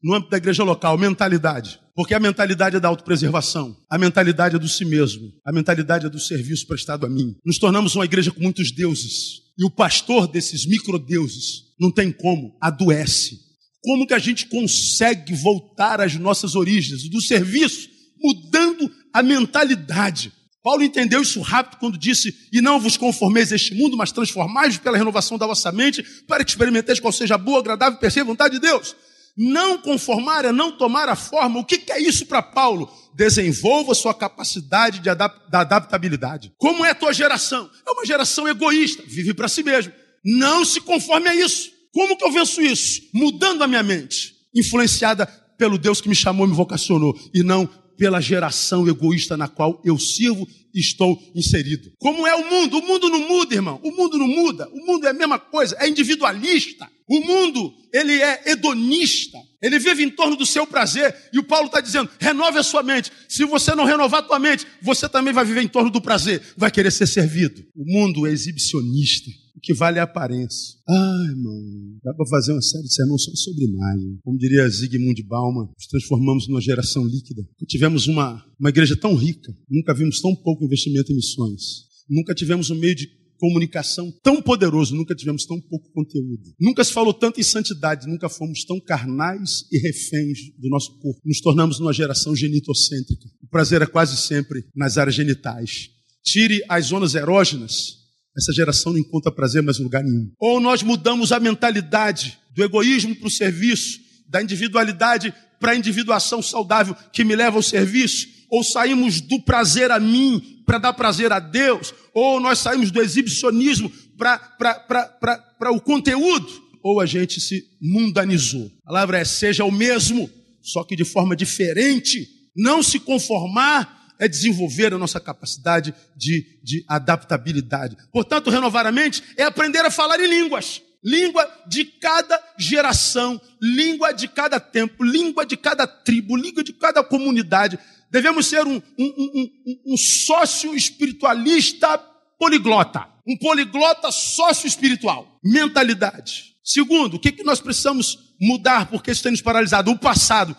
no 0.00 0.14
âmbito 0.14 0.30
da 0.30 0.36
igreja 0.36 0.62
local? 0.62 0.96
Mentalidade. 0.96 1.80
Porque 1.98 2.14
a 2.14 2.20
mentalidade 2.20 2.76
é 2.76 2.80
da 2.80 2.86
autopreservação, 2.86 3.76
a 3.90 3.98
mentalidade 3.98 4.54
é 4.54 4.58
do 4.60 4.68
si 4.68 4.84
mesmo, 4.84 5.32
a 5.44 5.52
mentalidade 5.52 6.06
é 6.06 6.08
do 6.08 6.20
serviço 6.20 6.64
prestado 6.64 7.04
a 7.04 7.08
mim. 7.08 7.34
Nos 7.44 7.58
tornamos 7.58 7.96
uma 7.96 8.04
igreja 8.04 8.30
com 8.30 8.40
muitos 8.40 8.70
deuses. 8.70 9.42
E 9.58 9.64
o 9.64 9.70
pastor 9.70 10.28
desses 10.28 10.64
microdeuses 10.64 11.64
não 11.76 11.90
tem 11.90 12.12
como, 12.12 12.56
adoece. 12.62 13.40
Como 13.82 14.06
que 14.06 14.14
a 14.14 14.18
gente 14.20 14.46
consegue 14.46 15.34
voltar 15.34 16.00
às 16.00 16.14
nossas 16.14 16.54
origens, 16.54 17.02
do 17.10 17.20
serviço, 17.20 17.88
mudando 18.22 18.88
a 19.12 19.20
mentalidade? 19.20 20.32
Paulo 20.62 20.84
entendeu 20.84 21.20
isso 21.20 21.40
rápido 21.40 21.80
quando 21.80 21.98
disse: 21.98 22.32
E 22.52 22.60
não 22.60 22.78
vos 22.78 22.96
conformeis 22.96 23.50
a 23.50 23.56
este 23.56 23.74
mundo, 23.74 23.96
mas 23.96 24.12
transformai-vos 24.12 24.78
pela 24.78 24.96
renovação 24.96 25.36
da 25.36 25.48
vossa 25.48 25.72
mente, 25.72 26.04
para 26.28 26.44
que 26.44 26.50
experimenteis 26.52 27.00
qual 27.00 27.12
seja 27.12 27.34
a 27.34 27.38
boa, 27.38 27.58
agradável 27.58 27.98
e 27.98 28.00
perfeita 28.00 28.24
vontade 28.24 28.54
de 28.54 28.60
Deus. 28.60 28.94
Não 29.38 29.78
conformar 29.78 30.44
é 30.44 30.50
não 30.50 30.72
tomar 30.72 31.08
a 31.08 31.14
forma. 31.14 31.60
O 31.60 31.64
que, 31.64 31.92
é 31.92 32.02
isso 32.02 32.26
para 32.26 32.42
Paulo? 32.42 32.90
Desenvolva 33.14 33.94
sua 33.94 34.12
capacidade 34.12 34.98
de 34.98 35.08
adap 35.08 35.48
da 35.48 35.60
adaptabilidade. 35.60 36.52
Como 36.58 36.84
é 36.84 36.90
a 36.90 36.94
tua 36.94 37.12
geração? 37.12 37.70
É 37.86 37.90
uma 37.92 38.04
geração 38.04 38.48
egoísta, 38.48 39.04
vive 39.06 39.32
para 39.32 39.46
si 39.46 39.62
mesmo. 39.62 39.92
Não 40.24 40.64
se 40.64 40.80
conforme 40.80 41.28
a 41.28 41.34
isso. 41.36 41.70
Como 41.92 42.16
que 42.16 42.24
eu 42.24 42.32
venço 42.32 42.60
isso? 42.60 43.02
Mudando 43.14 43.62
a 43.62 43.68
minha 43.68 43.82
mente, 43.82 44.34
influenciada 44.52 45.26
pelo 45.56 45.78
Deus 45.78 46.00
que 46.00 46.08
me 46.08 46.16
chamou 46.16 46.44
e 46.44 46.50
me 46.50 46.56
vocacionou, 46.56 47.16
e 47.32 47.42
não 47.44 47.68
pela 47.96 48.20
geração 48.20 48.86
egoísta 48.88 49.36
na 49.36 49.48
qual 49.48 49.80
eu 49.84 49.98
sirvo 49.98 50.46
estou 50.74 51.18
inserido. 51.34 51.90
Como 51.98 52.26
é 52.26 52.34
o 52.34 52.50
mundo? 52.50 52.78
O 52.78 52.86
mundo 52.86 53.08
não 53.08 53.28
muda, 53.28 53.54
irmão. 53.54 53.80
O 53.82 53.90
mundo 53.90 54.18
não 54.18 54.28
muda. 54.28 54.68
O 54.68 54.86
mundo 54.86 55.06
é 55.06 55.10
a 55.10 55.14
mesma 55.14 55.38
coisa, 55.38 55.76
é 55.78 55.88
individualista. 55.88 56.88
O 57.08 57.20
mundo, 57.20 57.72
ele 57.92 58.20
é 58.20 58.52
hedonista. 58.52 59.38
Ele 59.62 59.78
vive 59.78 60.04
em 60.04 60.10
torno 60.10 60.36
do 60.36 60.46
seu 60.46 60.66
prazer. 60.66 61.14
E 61.32 61.38
o 61.38 61.42
Paulo 61.42 61.66
está 61.66 61.80
dizendo: 61.80 62.10
renove 62.20 62.58
a 62.58 62.62
sua 62.62 62.82
mente. 62.82 63.10
Se 63.28 63.44
você 63.44 63.74
não 63.74 63.84
renovar 63.84 64.20
a 64.20 64.26
tua 64.26 64.38
mente, 64.38 64.66
você 64.82 65.08
também 65.08 65.32
vai 65.32 65.44
viver 65.44 65.62
em 65.62 65.68
torno 65.68 65.90
do 65.90 66.00
prazer. 66.00 66.42
Vai 66.56 66.70
querer 66.70 66.92
ser 66.92 67.06
servido. 67.06 67.64
O 67.74 67.84
mundo 67.84 68.26
é 68.26 68.30
exibicionista. 68.30 69.30
O 69.58 69.60
que 69.60 69.74
vale 69.74 69.98
é 69.98 70.00
a 70.00 70.04
aparência. 70.04 70.78
Ai, 70.88 71.34
mano, 71.34 71.98
dá 72.04 72.14
para 72.14 72.26
fazer 72.28 72.52
uma 72.52 72.62
série 72.62 72.84
de 72.84 72.94
sermões 72.94 73.24
só 73.24 73.32
sobre 73.34 73.64
imagem. 73.64 74.16
Como 74.22 74.38
diria 74.38 74.68
Zygmunt 74.68 75.20
Bauman, 75.26 75.68
nos 75.76 75.86
transformamos 75.88 76.46
numa 76.46 76.60
geração 76.60 77.04
líquida. 77.04 77.42
Tivemos 77.66 78.06
uma, 78.06 78.40
uma 78.58 78.68
igreja 78.68 78.96
tão 78.96 79.16
rica, 79.16 79.52
nunca 79.68 79.92
vimos 79.92 80.20
tão 80.20 80.32
pouco 80.36 80.57
investimento 80.64 81.12
em 81.12 81.16
missões. 81.16 81.86
Nunca 82.08 82.34
tivemos 82.34 82.70
um 82.70 82.74
meio 82.74 82.94
de 82.94 83.08
comunicação 83.38 84.12
tão 84.22 84.42
poderoso, 84.42 84.96
nunca 84.96 85.14
tivemos 85.14 85.44
tão 85.44 85.60
pouco 85.60 85.90
conteúdo. 85.92 86.42
Nunca 86.58 86.82
se 86.82 86.92
falou 86.92 87.14
tanto 87.14 87.40
em 87.40 87.44
santidade, 87.44 88.08
nunca 88.08 88.28
fomos 88.28 88.64
tão 88.64 88.80
carnais 88.80 89.64
e 89.70 89.78
reféns 89.78 90.38
do 90.58 90.68
nosso 90.68 90.98
corpo. 90.98 91.20
Nos 91.24 91.40
tornamos 91.40 91.78
numa 91.78 91.92
geração 91.92 92.34
genitocêntrica. 92.34 93.28
O 93.42 93.48
prazer 93.48 93.82
é 93.82 93.86
quase 93.86 94.16
sempre 94.16 94.64
nas 94.74 94.98
áreas 94.98 95.14
genitais. 95.14 95.90
Tire 96.24 96.60
as 96.68 96.86
zonas 96.86 97.14
erógenas 97.14 97.98
essa 98.38 98.52
geração 98.52 98.92
não 98.92 99.00
encontra 99.00 99.32
prazer 99.32 99.62
mais 99.62 99.80
em 99.80 99.82
lugar 99.82 100.04
nenhum. 100.04 100.30
Ou 100.38 100.60
nós 100.60 100.80
mudamos 100.80 101.32
a 101.32 101.40
mentalidade 101.40 102.38
do 102.54 102.62
egoísmo 102.62 103.16
para 103.16 103.26
o 103.26 103.30
serviço, 103.30 103.98
da 104.28 104.40
individualidade 104.40 105.34
para 105.58 105.72
a 105.72 105.76
individuação 105.76 106.40
saudável 106.40 106.94
que 107.12 107.24
me 107.24 107.34
leva 107.34 107.56
ao 107.56 107.62
serviço, 107.62 108.28
ou 108.50 108.64
saímos 108.64 109.20
do 109.20 109.40
prazer 109.40 109.90
a 109.90 110.00
mim 110.00 110.62
para 110.64 110.78
dar 110.78 110.92
prazer 110.92 111.32
a 111.32 111.38
Deus, 111.38 111.94
ou 112.12 112.40
nós 112.40 112.58
saímos 112.58 112.90
do 112.90 113.00
exibicionismo 113.00 113.90
para 114.18 115.72
o 115.72 115.80
conteúdo, 115.80 116.48
ou 116.82 117.00
a 117.00 117.06
gente 117.06 117.40
se 117.40 117.64
mundanizou. 117.80 118.70
A 118.84 118.88
palavra 118.88 119.18
é 119.18 119.24
seja 119.24 119.64
o 119.64 119.72
mesmo, 119.72 120.30
só 120.60 120.84
que 120.84 120.96
de 120.96 121.04
forma 121.04 121.34
diferente. 121.34 122.28
Não 122.56 122.82
se 122.82 122.98
conformar 122.98 123.98
é 124.18 124.26
desenvolver 124.26 124.92
a 124.92 124.98
nossa 124.98 125.20
capacidade 125.20 125.94
de, 126.16 126.58
de 126.62 126.84
adaptabilidade. 126.88 127.96
Portanto, 128.12 128.50
renovar 128.50 128.86
a 128.86 128.92
mente 128.92 129.22
é 129.36 129.44
aprender 129.44 129.84
a 129.84 129.90
falar 129.90 130.20
em 130.20 130.28
línguas. 130.28 130.82
Língua 131.02 131.48
de 131.68 131.84
cada 131.84 132.42
geração, 132.58 133.40
língua 133.62 134.12
de 134.12 134.26
cada 134.26 134.58
tempo, 134.58 135.04
língua 135.04 135.46
de 135.46 135.56
cada 135.56 135.86
tribo, 135.86 136.36
língua 136.36 136.64
de 136.64 136.72
cada 136.72 137.04
comunidade. 137.04 137.78
Devemos 138.10 138.46
ser 138.46 138.66
um, 138.66 138.76
um, 138.76 138.80
um, 138.98 139.92
um 139.92 139.96
sócio 139.96 140.74
espiritualista 140.74 141.98
poliglota. 142.38 143.06
Um 143.26 143.36
poliglota 143.36 144.10
sócio 144.10 144.66
espiritual. 144.66 145.38
Mentalidade. 145.44 146.54
Segundo, 146.64 147.14
o 147.14 147.20
que, 147.20 147.32
que 147.32 147.44
nós 147.44 147.60
precisamos 147.60 148.34
mudar 148.40 148.88
porque 148.90 149.10
isso 149.10 149.22
tem 149.22 149.32
nos 149.32 149.42
paralisado? 149.42 149.90
O 149.90 149.98
passado. 149.98 150.56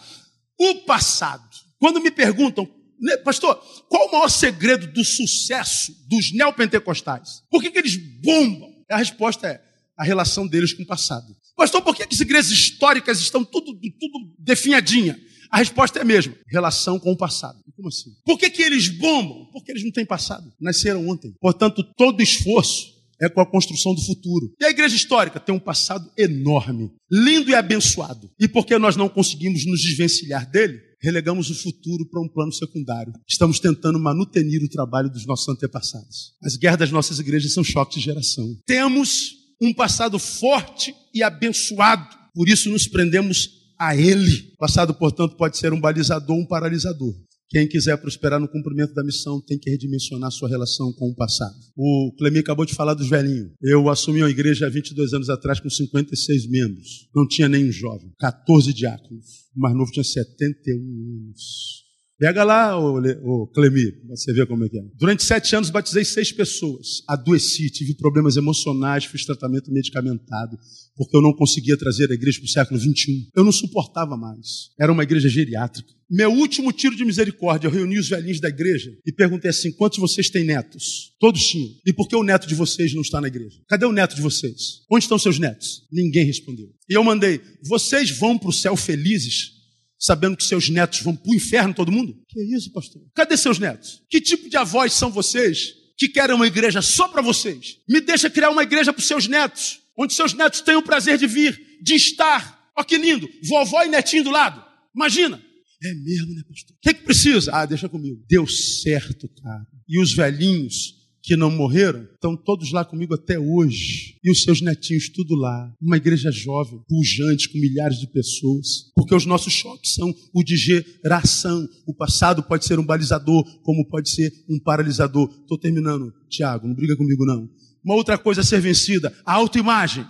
O 0.59 0.75
passado. 0.85 1.47
Quando 1.79 2.01
me 2.01 2.11
perguntam 2.11 2.67
né, 3.01 3.15
pastor, 3.17 3.55
qual 3.87 4.07
o 4.07 4.11
maior 4.11 4.27
segredo 4.27 4.87
do 4.87 5.03
sucesso 5.05 5.93
dos 6.07 6.33
neopentecostais? 6.33 7.41
Por 7.49 7.61
que, 7.61 7.71
que 7.71 7.79
eles 7.79 7.95
bombam? 7.95 8.69
A 8.89 8.97
resposta 8.97 9.47
é 9.47 9.61
a 9.97 10.03
relação 10.03 10.45
deles 10.45 10.73
com 10.73 10.83
o 10.83 10.85
passado. 10.85 11.25
Pastor, 11.55 11.81
por 11.81 11.95
que, 11.95 12.05
que 12.05 12.15
as 12.15 12.21
igrejas 12.21 12.51
históricas 12.51 13.19
estão 13.19 13.43
tudo, 13.43 13.73
tudo 13.73 14.35
definhadinha? 14.39 15.17
A 15.51 15.57
resposta 15.57 15.99
é 15.99 16.01
a 16.01 16.05
mesma: 16.05 16.33
relação 16.47 16.99
com 16.99 17.11
o 17.11 17.17
passado. 17.17 17.59
Como 17.75 17.87
assim? 17.87 18.11
Por 18.25 18.37
que, 18.37 18.49
que 18.49 18.61
eles 18.61 18.89
bombam? 18.89 19.45
Porque 19.51 19.71
eles 19.71 19.83
não 19.83 19.91
têm 19.91 20.05
passado. 20.05 20.51
Nasceram 20.59 21.07
ontem. 21.07 21.33
Portanto, 21.39 21.83
todo 21.95 22.21
esforço 22.21 22.99
é 23.21 23.27
com 23.27 23.41
a 23.41 23.45
construção 23.45 23.93
do 23.93 24.01
futuro. 24.01 24.53
E 24.59 24.65
a 24.65 24.69
igreja 24.69 24.95
histórica 24.95 25.39
tem 25.39 25.53
um 25.53 25.59
passado 25.59 26.09
enorme, 26.17 26.91
lindo 27.11 27.49
e 27.49 27.55
abençoado. 27.55 28.29
E 28.39 28.47
porque 28.47 28.77
nós 28.77 28.95
não 28.95 29.09
conseguimos 29.09 29.65
nos 29.65 29.81
desvencilhar 29.81 30.49
dele, 30.49 30.79
relegamos 31.01 31.49
o 31.49 31.55
futuro 31.55 32.05
para 32.05 32.21
um 32.21 32.27
plano 32.27 32.51
secundário. 32.51 33.13
Estamos 33.27 33.59
tentando 33.59 33.99
manutenir 33.99 34.63
o 34.63 34.69
trabalho 34.69 35.09
dos 35.09 35.25
nossos 35.25 35.47
antepassados. 35.49 36.33
As 36.43 36.55
guerras 36.55 36.79
das 36.79 36.91
nossas 36.91 37.19
igrejas 37.19 37.53
são 37.53 37.63
choques 37.63 37.99
de 37.99 38.05
geração. 38.05 38.57
Temos 38.65 39.35
um 39.61 39.73
passado 39.73 40.17
forte 40.17 40.95
e 41.13 41.21
abençoado, 41.21 42.07
por 42.33 42.47
isso 42.47 42.69
nos 42.69 42.87
prendemos 42.87 43.58
a 43.79 43.95
ele. 43.95 44.51
O 44.53 44.57
passado, 44.57 44.93
portanto, 44.93 45.37
pode 45.37 45.57
ser 45.57 45.71
um 45.71 45.79
balizador, 45.79 46.35
um 46.35 46.45
paralisador. 46.45 47.15
Quem 47.49 47.67
quiser 47.67 47.97
prosperar 47.97 48.39
no 48.39 48.47
cumprimento 48.47 48.93
da 48.93 49.03
missão 49.03 49.41
tem 49.41 49.57
que 49.57 49.71
redimensionar 49.71 50.29
sua 50.29 50.47
relação 50.47 50.93
com 50.93 51.09
o 51.09 51.15
passado. 51.15 51.55
O 51.75 52.13
Clemi 52.15 52.39
acabou 52.39 52.63
de 52.63 52.75
falar 52.75 52.93
dos 52.93 53.09
velhinhos. 53.09 53.49
Eu 53.59 53.89
assumi 53.89 54.21
uma 54.21 54.29
igreja 54.29 54.67
há 54.67 54.69
22 54.69 55.13
anos 55.13 55.29
atrás 55.29 55.59
com 55.59 55.67
56 55.67 56.47
membros. 56.47 57.09
Não 57.15 57.27
tinha 57.27 57.49
nenhum 57.49 57.71
jovem. 57.71 58.13
14 58.19 58.71
diáconos. 58.71 59.25
O 59.55 59.61
mais 59.61 59.75
novo 59.75 59.91
tinha 59.91 60.03
71 60.03 60.75
anos. 60.75 61.78
Pega 62.19 62.43
lá, 62.43 62.77
o, 62.77 62.99
o 63.23 63.47
Clemi, 63.47 63.93
você 64.09 64.33
vê 64.33 64.45
como 64.45 64.65
é 64.65 64.69
que 64.69 64.77
é. 64.77 64.83
Durante 64.99 65.23
sete 65.23 65.55
anos 65.55 65.69
batizei 65.69 66.03
seis 66.03 66.33
pessoas. 66.33 67.01
Adoeci, 67.07 67.69
tive 67.69 67.93
problemas 67.93 68.35
emocionais, 68.35 69.05
fiz 69.05 69.23
tratamento 69.23 69.71
medicamentado, 69.71 70.59
porque 70.97 71.15
eu 71.15 71.21
não 71.21 71.31
conseguia 71.31 71.77
trazer 71.77 72.11
a 72.11 72.13
igreja 72.13 72.39
para 72.39 72.45
o 72.45 72.49
século 72.49 72.77
XXI. 72.77 73.29
Eu 73.33 73.45
não 73.45 73.53
suportava 73.53 74.17
mais. 74.17 74.71
Era 74.77 74.91
uma 74.91 75.03
igreja 75.03 75.29
geriátrica. 75.29 75.93
Meu 76.11 76.29
último 76.33 76.73
tiro 76.73 76.93
de 76.93 77.05
misericórdia, 77.05 77.67
eu 77.67 77.71
reuni 77.71 77.97
os 77.97 78.09
velhinhos 78.09 78.41
da 78.41 78.49
igreja 78.49 78.91
e 79.05 79.13
perguntei 79.13 79.51
assim: 79.51 79.71
quantos 79.71 79.99
vocês 79.99 80.29
têm 80.29 80.43
netos? 80.43 81.13
Todos 81.21 81.41
tinham. 81.47 81.69
E 81.85 81.93
por 81.93 82.09
que 82.09 82.17
o 82.17 82.23
neto 82.23 82.47
de 82.47 82.55
vocês 82.55 82.93
não 82.93 83.01
está 83.01 83.21
na 83.21 83.27
igreja? 83.27 83.61
Cadê 83.69 83.85
o 83.85 83.93
neto 83.93 84.15
de 84.15 84.21
vocês? 84.21 84.81
Onde 84.91 85.05
estão 85.05 85.17
seus 85.17 85.39
netos? 85.39 85.83
Ninguém 85.89 86.25
respondeu. 86.25 86.69
E 86.89 86.97
eu 86.97 87.03
mandei: 87.03 87.39
vocês 87.63 88.09
vão 88.11 88.37
para 88.37 88.49
o 88.49 88.53
céu 88.53 88.75
felizes 88.75 89.58
sabendo 89.99 90.37
que 90.37 90.43
seus 90.43 90.69
netos 90.69 91.01
vão 91.01 91.15
para 91.15 91.29
o 91.29 91.35
inferno, 91.35 91.73
todo 91.73 91.91
mundo? 91.91 92.15
Que 92.29 92.41
isso, 92.55 92.71
pastor? 92.71 93.01
Cadê 93.13 93.35
seus 93.35 93.59
netos? 93.59 94.01
Que 94.09 94.21
tipo 94.21 94.49
de 94.49 94.55
avós 94.55 94.93
são 94.93 95.11
vocês 95.11 95.73
que 95.97 96.07
querem 96.07 96.35
uma 96.35 96.47
igreja 96.47 96.81
só 96.81 97.09
para 97.09 97.21
vocês? 97.21 97.79
Me 97.87 97.99
deixa 97.99 98.29
criar 98.29 98.49
uma 98.49 98.63
igreja 98.63 98.93
para 98.93 99.01
os 99.01 99.07
seus 99.07 99.27
netos, 99.27 99.81
onde 99.97 100.13
seus 100.13 100.33
netos 100.33 100.61
tenham 100.61 100.79
o 100.79 100.83
prazer 100.83 101.17
de 101.17 101.27
vir, 101.27 101.59
de 101.83 101.95
estar. 101.95 102.71
Olha 102.77 102.85
que 102.85 102.97
lindo, 102.97 103.29
vovó 103.43 103.83
e 103.83 103.89
netinho 103.89 104.23
do 104.23 104.31
lado. 104.31 104.63
Imagina. 104.95 105.43
É 105.83 105.93
mesmo, 105.93 106.33
né, 106.33 106.41
pastor? 106.47 106.75
O 106.75 106.79
que, 106.81 106.89
é 106.89 106.93
que 106.93 107.03
precisa? 107.03 107.51
Ah, 107.53 107.65
deixa 107.65 107.89
comigo. 107.89 108.23
Deu 108.29 108.47
certo, 108.47 109.29
cara. 109.41 109.65
E 109.87 110.01
os 110.01 110.13
velhinhos 110.13 110.98
que 111.21 111.35
não 111.35 111.51
morreram, 111.51 112.03
estão 112.13 112.35
todos 112.35 112.71
lá 112.71 112.83
comigo 112.85 113.13
até 113.13 113.37
hoje. 113.39 114.15
E 114.23 114.31
os 114.31 114.43
seus 114.43 114.61
netinhos, 114.61 115.09
tudo 115.09 115.35
lá. 115.35 115.71
Uma 115.81 115.97
igreja 115.97 116.31
jovem, 116.31 116.81
pujante, 116.87 117.49
com 117.49 117.57
milhares 117.57 117.99
de 117.99 118.07
pessoas. 118.07 118.91
Porque 118.95 119.13
os 119.13 119.25
nossos 119.25 119.53
choques 119.53 119.93
são 119.93 120.13
o 120.33 120.43
de 120.43 120.55
geração. 120.55 121.67
O 121.85 121.93
passado 121.93 122.43
pode 122.43 122.65
ser 122.65 122.79
um 122.79 122.85
balizador, 122.85 123.43
como 123.61 123.87
pode 123.87 124.09
ser 124.09 124.31
um 124.49 124.59
paralisador. 124.59 125.29
Estou 125.41 125.57
terminando, 125.57 126.13
Tiago, 126.29 126.67
não 126.67 126.75
briga 126.75 126.95
comigo 126.95 127.25
não. 127.25 127.49
Uma 127.83 127.95
outra 127.95 128.17
coisa 128.17 128.41
a 128.41 128.43
ser 128.43 128.61
vencida, 128.61 129.13
a 129.25 129.33
autoimagem. 129.33 130.05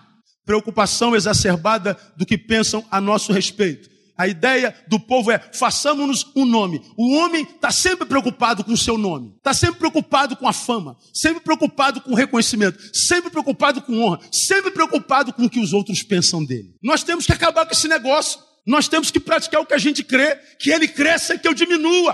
Preocupação 0.45 1.15
exacerbada 1.15 1.97
do 2.17 2.25
que 2.25 2.37
pensam 2.37 2.83
a 2.89 2.99
nosso 2.99 3.31
respeito. 3.31 3.89
A 4.19 4.27
ideia 4.27 4.75
do 4.85 4.99
povo 4.99 5.31
é: 5.31 5.39
façamos-nos 5.53 6.29
um 6.35 6.43
nome. 6.43 6.81
O 6.97 7.15
homem 7.15 7.43
está 7.43 7.71
sempre 7.71 8.05
preocupado 8.05 8.65
com 8.65 8.73
o 8.73 8.77
seu 8.77 8.97
nome, 8.97 9.33
está 9.37 9.53
sempre 9.53 9.79
preocupado 9.79 10.35
com 10.35 10.45
a 10.45 10.51
fama, 10.51 10.97
sempre 11.13 11.39
preocupado 11.39 12.01
com 12.01 12.11
o 12.11 12.15
reconhecimento, 12.15 12.77
sempre 12.93 13.31
preocupado 13.31 13.81
com 13.81 13.97
honra, 14.01 14.19
sempre 14.29 14.71
preocupado 14.71 15.31
com 15.31 15.45
o 15.45 15.49
que 15.49 15.61
os 15.61 15.71
outros 15.71 16.03
pensam 16.03 16.43
dele. 16.43 16.75
Nós 16.83 17.01
temos 17.01 17.25
que 17.25 17.31
acabar 17.31 17.65
com 17.65 17.71
esse 17.71 17.87
negócio. 17.87 18.41
Nós 18.67 18.89
temos 18.89 19.09
que 19.09 19.21
praticar 19.21 19.61
o 19.61 19.65
que 19.65 19.73
a 19.73 19.77
gente 19.77 20.03
crê, 20.03 20.35
que 20.59 20.69
ele 20.69 20.89
cresça 20.89 21.35
e 21.35 21.39
que 21.39 21.47
eu 21.47 21.53
diminua. 21.53 22.13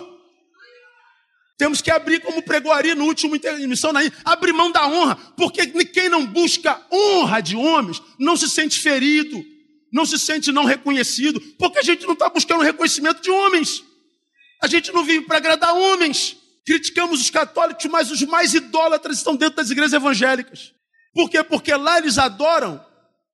Temos 1.58 1.82
que 1.82 1.90
abrir, 1.90 2.22
como 2.22 2.44
pregou 2.44 2.72
Ari 2.72 2.94
no 2.94 3.06
último 3.06 3.36
emissão, 3.36 3.92
abrir 4.24 4.54
mão 4.54 4.72
da 4.72 4.88
honra, 4.88 5.16
porque 5.36 5.66
quem 5.86 6.08
não 6.08 6.24
busca 6.24 6.80
honra 6.92 7.42
de 7.42 7.56
homens 7.56 8.00
não 8.20 8.38
se 8.38 8.48
sente 8.48 8.80
ferido 8.80 9.55
não 9.96 10.06
se 10.06 10.20
sente 10.20 10.52
não 10.52 10.66
reconhecido, 10.66 11.40
porque 11.58 11.80
a 11.80 11.82
gente 11.82 12.06
não 12.06 12.12
está 12.12 12.28
buscando 12.28 12.62
reconhecimento 12.62 13.22
de 13.22 13.32
homens. 13.32 13.82
A 14.62 14.68
gente 14.68 14.92
não 14.92 15.06
vive 15.06 15.26
para 15.26 15.38
agradar 15.38 15.74
homens. 15.74 16.36
Criticamos 16.66 17.22
os 17.22 17.30
católicos, 17.30 17.86
mas 17.86 18.12
os 18.12 18.22
mais 18.24 18.54
idólatras 18.54 19.20
estão 19.20 19.38
dentro 19.38 19.56
das 19.56 19.70
igrejas 19.70 19.94
evangélicas. 19.94 20.74
Por 21.14 21.30
quê? 21.30 21.42
Porque 21.42 21.74
lá 21.74 21.98
eles 21.98 22.18
adoram 22.18 22.86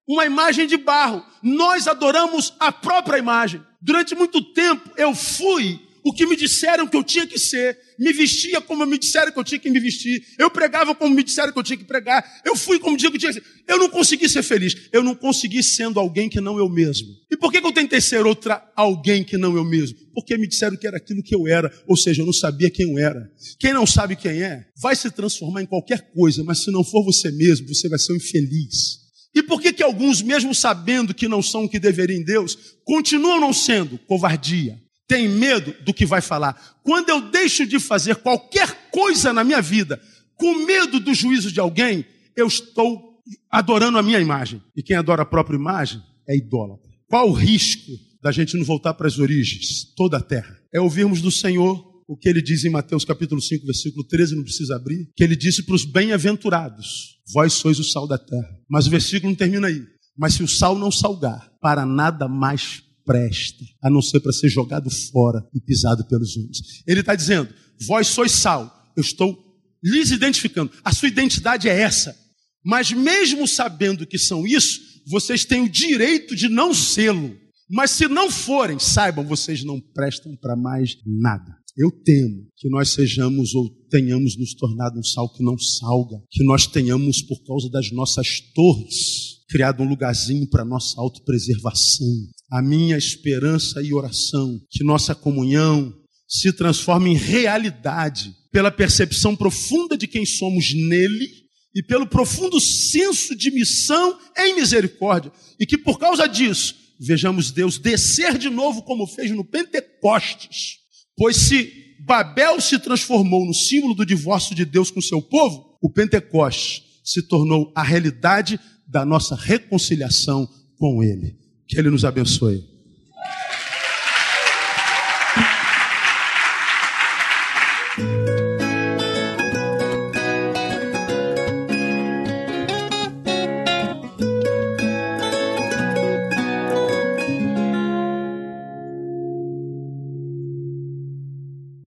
uma 0.07 0.24
imagem 0.24 0.68
de 0.68 0.78
barro. 0.78 1.26
Nós 1.41 1.88
adoramos 1.88 2.53
a 2.59 2.72
própria 2.72 3.18
imagem. 3.18 3.66
Durante 3.82 4.14
muito 4.14 4.39
tempo 4.53 4.88
eu 4.95 5.16
fui 5.16 5.82
o 6.03 6.11
que 6.13 6.25
me 6.25 6.35
disseram 6.35 6.87
que 6.87 6.97
eu 6.97 7.03
tinha 7.03 7.27
que 7.27 7.37
ser, 7.37 7.77
me 7.97 8.11
vestia 8.11 8.59
como 8.61 8.85
me 8.85 8.97
disseram 8.97 9.31
que 9.31 9.39
eu 9.39 9.43
tinha 9.43 9.59
que 9.59 9.69
me 9.69 9.79
vestir, 9.79 10.23
eu 10.39 10.49
pregava 10.49 10.95
como 10.95 11.13
me 11.13 11.23
disseram 11.23 11.51
que 11.53 11.59
eu 11.59 11.63
tinha 11.63 11.77
que 11.77 11.83
pregar, 11.83 12.41
eu 12.43 12.55
fui 12.55 12.79
como 12.79 12.97
digo 12.97 13.11
que 13.11 13.19
tinha 13.19 13.33
que 13.33 13.39
ser. 13.39 13.45
Eu 13.67 13.77
não 13.77 13.89
consegui 13.89 14.27
ser 14.27 14.43
feliz, 14.43 14.75
eu 14.91 15.03
não 15.03 15.15
consegui 15.15 15.61
sendo 15.63 15.99
alguém 15.99 16.27
que 16.27 16.41
não 16.41 16.57
eu 16.57 16.67
mesmo. 16.67 17.07
E 17.31 17.37
por 17.37 17.51
que 17.51 17.59
eu 17.59 17.71
tentei 17.71 18.01
ser 18.01 18.25
outra 18.25 18.63
alguém 18.75 19.23
que 19.23 19.37
não 19.37 19.55
eu 19.55 19.63
mesmo? 19.63 19.97
Porque 20.13 20.37
me 20.37 20.47
disseram 20.47 20.75
que 20.75 20.87
era 20.87 20.97
aquilo 20.97 21.23
que 21.23 21.35
eu 21.35 21.47
era, 21.47 21.71
ou 21.87 21.95
seja, 21.95 22.21
eu 22.21 22.25
não 22.25 22.33
sabia 22.33 22.69
quem 22.69 22.91
eu 22.91 22.97
era. 22.97 23.29
Quem 23.59 23.73
não 23.73 23.85
sabe 23.85 24.15
quem 24.15 24.41
é, 24.41 24.65
vai 24.81 24.95
se 24.95 25.09
transformar 25.11 25.61
em 25.61 25.67
qualquer 25.67 26.11
coisa, 26.11 26.43
mas 26.43 26.63
se 26.63 26.71
não 26.71 26.83
for 26.83 27.03
você 27.03 27.31
mesmo, 27.31 27.67
você 27.67 27.87
vai 27.87 27.99
ser 27.99 28.13
um 28.13 28.17
infeliz. 28.17 29.01
E 29.33 29.41
por 29.41 29.61
que 29.61 29.71
que 29.71 29.83
alguns, 29.83 30.21
mesmo 30.21 30.53
sabendo 30.53 31.13
que 31.13 31.27
não 31.27 31.41
são 31.41 31.63
o 31.63 31.69
que 31.69 31.79
deveriam 31.79 32.19
em 32.19 32.23
Deus, 32.23 32.57
continuam 32.83 33.39
não 33.39 33.53
sendo? 33.53 33.97
Covardia, 33.99 34.80
tem 35.12 35.28
medo 35.28 35.76
do 35.84 35.93
que 35.93 36.05
vai 36.05 36.22
falar. 36.22 36.80
Quando 36.82 37.09
eu 37.09 37.30
deixo 37.30 37.66
de 37.66 37.82
fazer 37.82 38.16
qualquer 38.16 38.89
coisa 38.89 39.34
na 39.34 39.43
minha 39.43 39.62
vida 39.62 40.01
com 40.38 40.66
medo 40.66 41.01
do 41.01 41.14
juízo 41.14 41.51
de 41.51 41.59
alguém, 41.59 42.05
eu 42.34 42.47
estou 42.47 43.22
adorando 43.51 43.97
a 43.97 44.03
minha 44.03 44.22
imagem. 44.22 44.64
E 44.74 44.82
quem 44.82 44.95
adora 44.95 45.24
a 45.24 45.26
própria 45.26 45.57
imagem 45.57 46.01
é 46.26 46.38
idólatra. 46.38 46.89
Qual 47.09 47.30
o 47.30 47.34
risco 47.34 47.91
da 48.24 48.32
gente 48.32 48.55
não 48.55 48.64
voltar 48.64 48.93
para 48.93 49.05
as 49.05 49.20
origens, 49.20 49.93
toda 49.97 50.16
a 50.16 50.22
terra? 50.22 50.57
É 50.74 50.80
ouvirmos 50.80 51.22
do 51.22 51.30
Senhor 51.30 51.91
o 52.07 52.16
que 52.16 52.30
ele 52.30 52.41
diz 52.41 52.64
em 52.64 52.70
Mateus 52.70 53.03
capítulo 53.03 53.41
5, 53.41 53.66
versículo 53.66 54.05
13, 54.05 54.38
não 54.38 54.43
precisa 54.43 54.78
abrir, 54.78 55.09
que 55.14 55.24
ele 55.26 55.36
disse 55.36 55.64
para 55.64 55.76
os 55.76 55.84
bem-aventurados: 55.84 57.18
Vós 57.34 57.51
sois 57.51 57.80
o 57.80 57.84
sal 57.84 58.07
da 58.07 58.18
terra. 58.18 58.49
Mas 58.70 58.88
o 58.88 58.89
versículo 58.89 59.30
não 59.30 59.38
termina 59.38 59.68
aí. 59.68 59.82
Mas 60.18 60.36
se 60.36 60.43
o 60.43 60.47
sal 60.47 60.78
não 60.78 60.89
salgar, 60.89 61.51
para 61.62 61.86
nada 61.86 62.30
mais 62.30 62.82
presta, 63.05 63.63
a 63.83 63.89
não 63.89 64.01
ser 64.01 64.19
para 64.19 64.33
ser 64.33 64.49
jogado 64.49 64.89
fora 64.89 65.45
e 65.53 65.59
pisado 65.59 66.05
pelos 66.05 66.35
homens. 66.37 66.83
Ele 66.87 67.01
está 67.01 67.15
dizendo: 67.15 67.53
vós 67.85 68.07
sois 68.07 68.31
sal, 68.31 68.91
eu 68.95 69.01
estou 69.01 69.37
lhes 69.83 70.11
identificando, 70.11 70.71
a 70.83 70.93
sua 70.93 71.07
identidade 71.07 71.67
é 71.67 71.79
essa. 71.79 72.15
Mas 72.63 72.91
mesmo 72.91 73.47
sabendo 73.47 74.05
que 74.05 74.19
são 74.19 74.45
isso, 74.45 74.79
vocês 75.07 75.43
têm 75.45 75.61
o 75.61 75.69
direito 75.69 76.35
de 76.35 76.47
não 76.47 76.73
sê-lo. 76.73 77.35
Mas 77.69 77.91
se 77.91 78.07
não 78.07 78.29
forem, 78.29 78.77
saibam, 78.77 79.25
vocês 79.25 79.63
não 79.63 79.79
prestam 79.79 80.35
para 80.35 80.55
mais 80.55 80.97
nada. 81.05 81.55
Eu 81.77 81.89
temo 81.89 82.47
que 82.57 82.69
nós 82.69 82.89
sejamos 82.89 83.55
ou 83.55 83.69
tenhamos 83.89 84.37
nos 84.37 84.53
tornado 84.53 84.99
um 84.99 85.03
sal 85.03 85.31
que 85.31 85.41
não 85.41 85.57
salga, 85.57 86.21
que 86.29 86.43
nós 86.43 86.67
tenhamos, 86.67 87.21
por 87.21 87.41
causa 87.45 87.69
das 87.69 87.91
nossas 87.91 88.41
torres, 88.53 89.39
criado 89.49 89.81
um 89.81 89.87
lugarzinho 89.87 90.47
para 90.49 90.65
nossa 90.65 90.99
autopreservação, 90.99 92.07
a 92.51 92.61
minha 92.61 92.97
esperança 92.97 93.81
e 93.81 93.93
oração, 93.93 94.59
que 94.69 94.83
nossa 94.83 95.15
comunhão 95.15 95.93
se 96.27 96.51
transforme 96.51 97.11
em 97.11 97.15
realidade 97.15 98.35
pela 98.51 98.69
percepção 98.69 99.35
profunda 99.35 99.97
de 99.97 100.05
quem 100.05 100.25
somos 100.25 100.73
nele 100.73 101.29
e 101.73 101.81
pelo 101.81 102.05
profundo 102.05 102.59
senso 102.59 103.33
de 103.35 103.49
missão 103.51 104.19
em 104.37 104.55
misericórdia, 104.55 105.31
e 105.57 105.65
que 105.65 105.77
por 105.77 105.97
causa 105.97 106.27
disso 106.27 106.75
vejamos 106.99 107.51
Deus 107.51 107.77
descer 107.79 108.37
de 108.37 108.49
novo 108.49 108.83
como 108.83 109.07
fez 109.07 109.31
no 109.31 109.45
Pentecostes. 109.45 110.79
Pois 111.15 111.37
se 111.37 111.71
Babel 112.05 112.59
se 112.59 112.77
transformou 112.79 113.45
no 113.45 113.53
símbolo 113.53 113.93
do 113.93 114.05
divórcio 114.05 114.53
de 114.53 114.65
Deus 114.65 114.91
com 114.91 115.01
seu 115.01 115.21
povo, 115.21 115.77
o 115.81 115.89
Pentecostes 115.89 116.83
se 117.03 117.21
tornou 117.27 117.71
a 117.75 117.81
realidade 117.81 118.59
da 118.87 119.05
nossa 119.05 119.35
reconciliação 119.35 120.47
com 120.77 121.01
ele. 121.01 121.40
Que 121.72 121.80
Ele 121.80 121.89
nos 121.89 122.03
abençoe. 122.03 122.65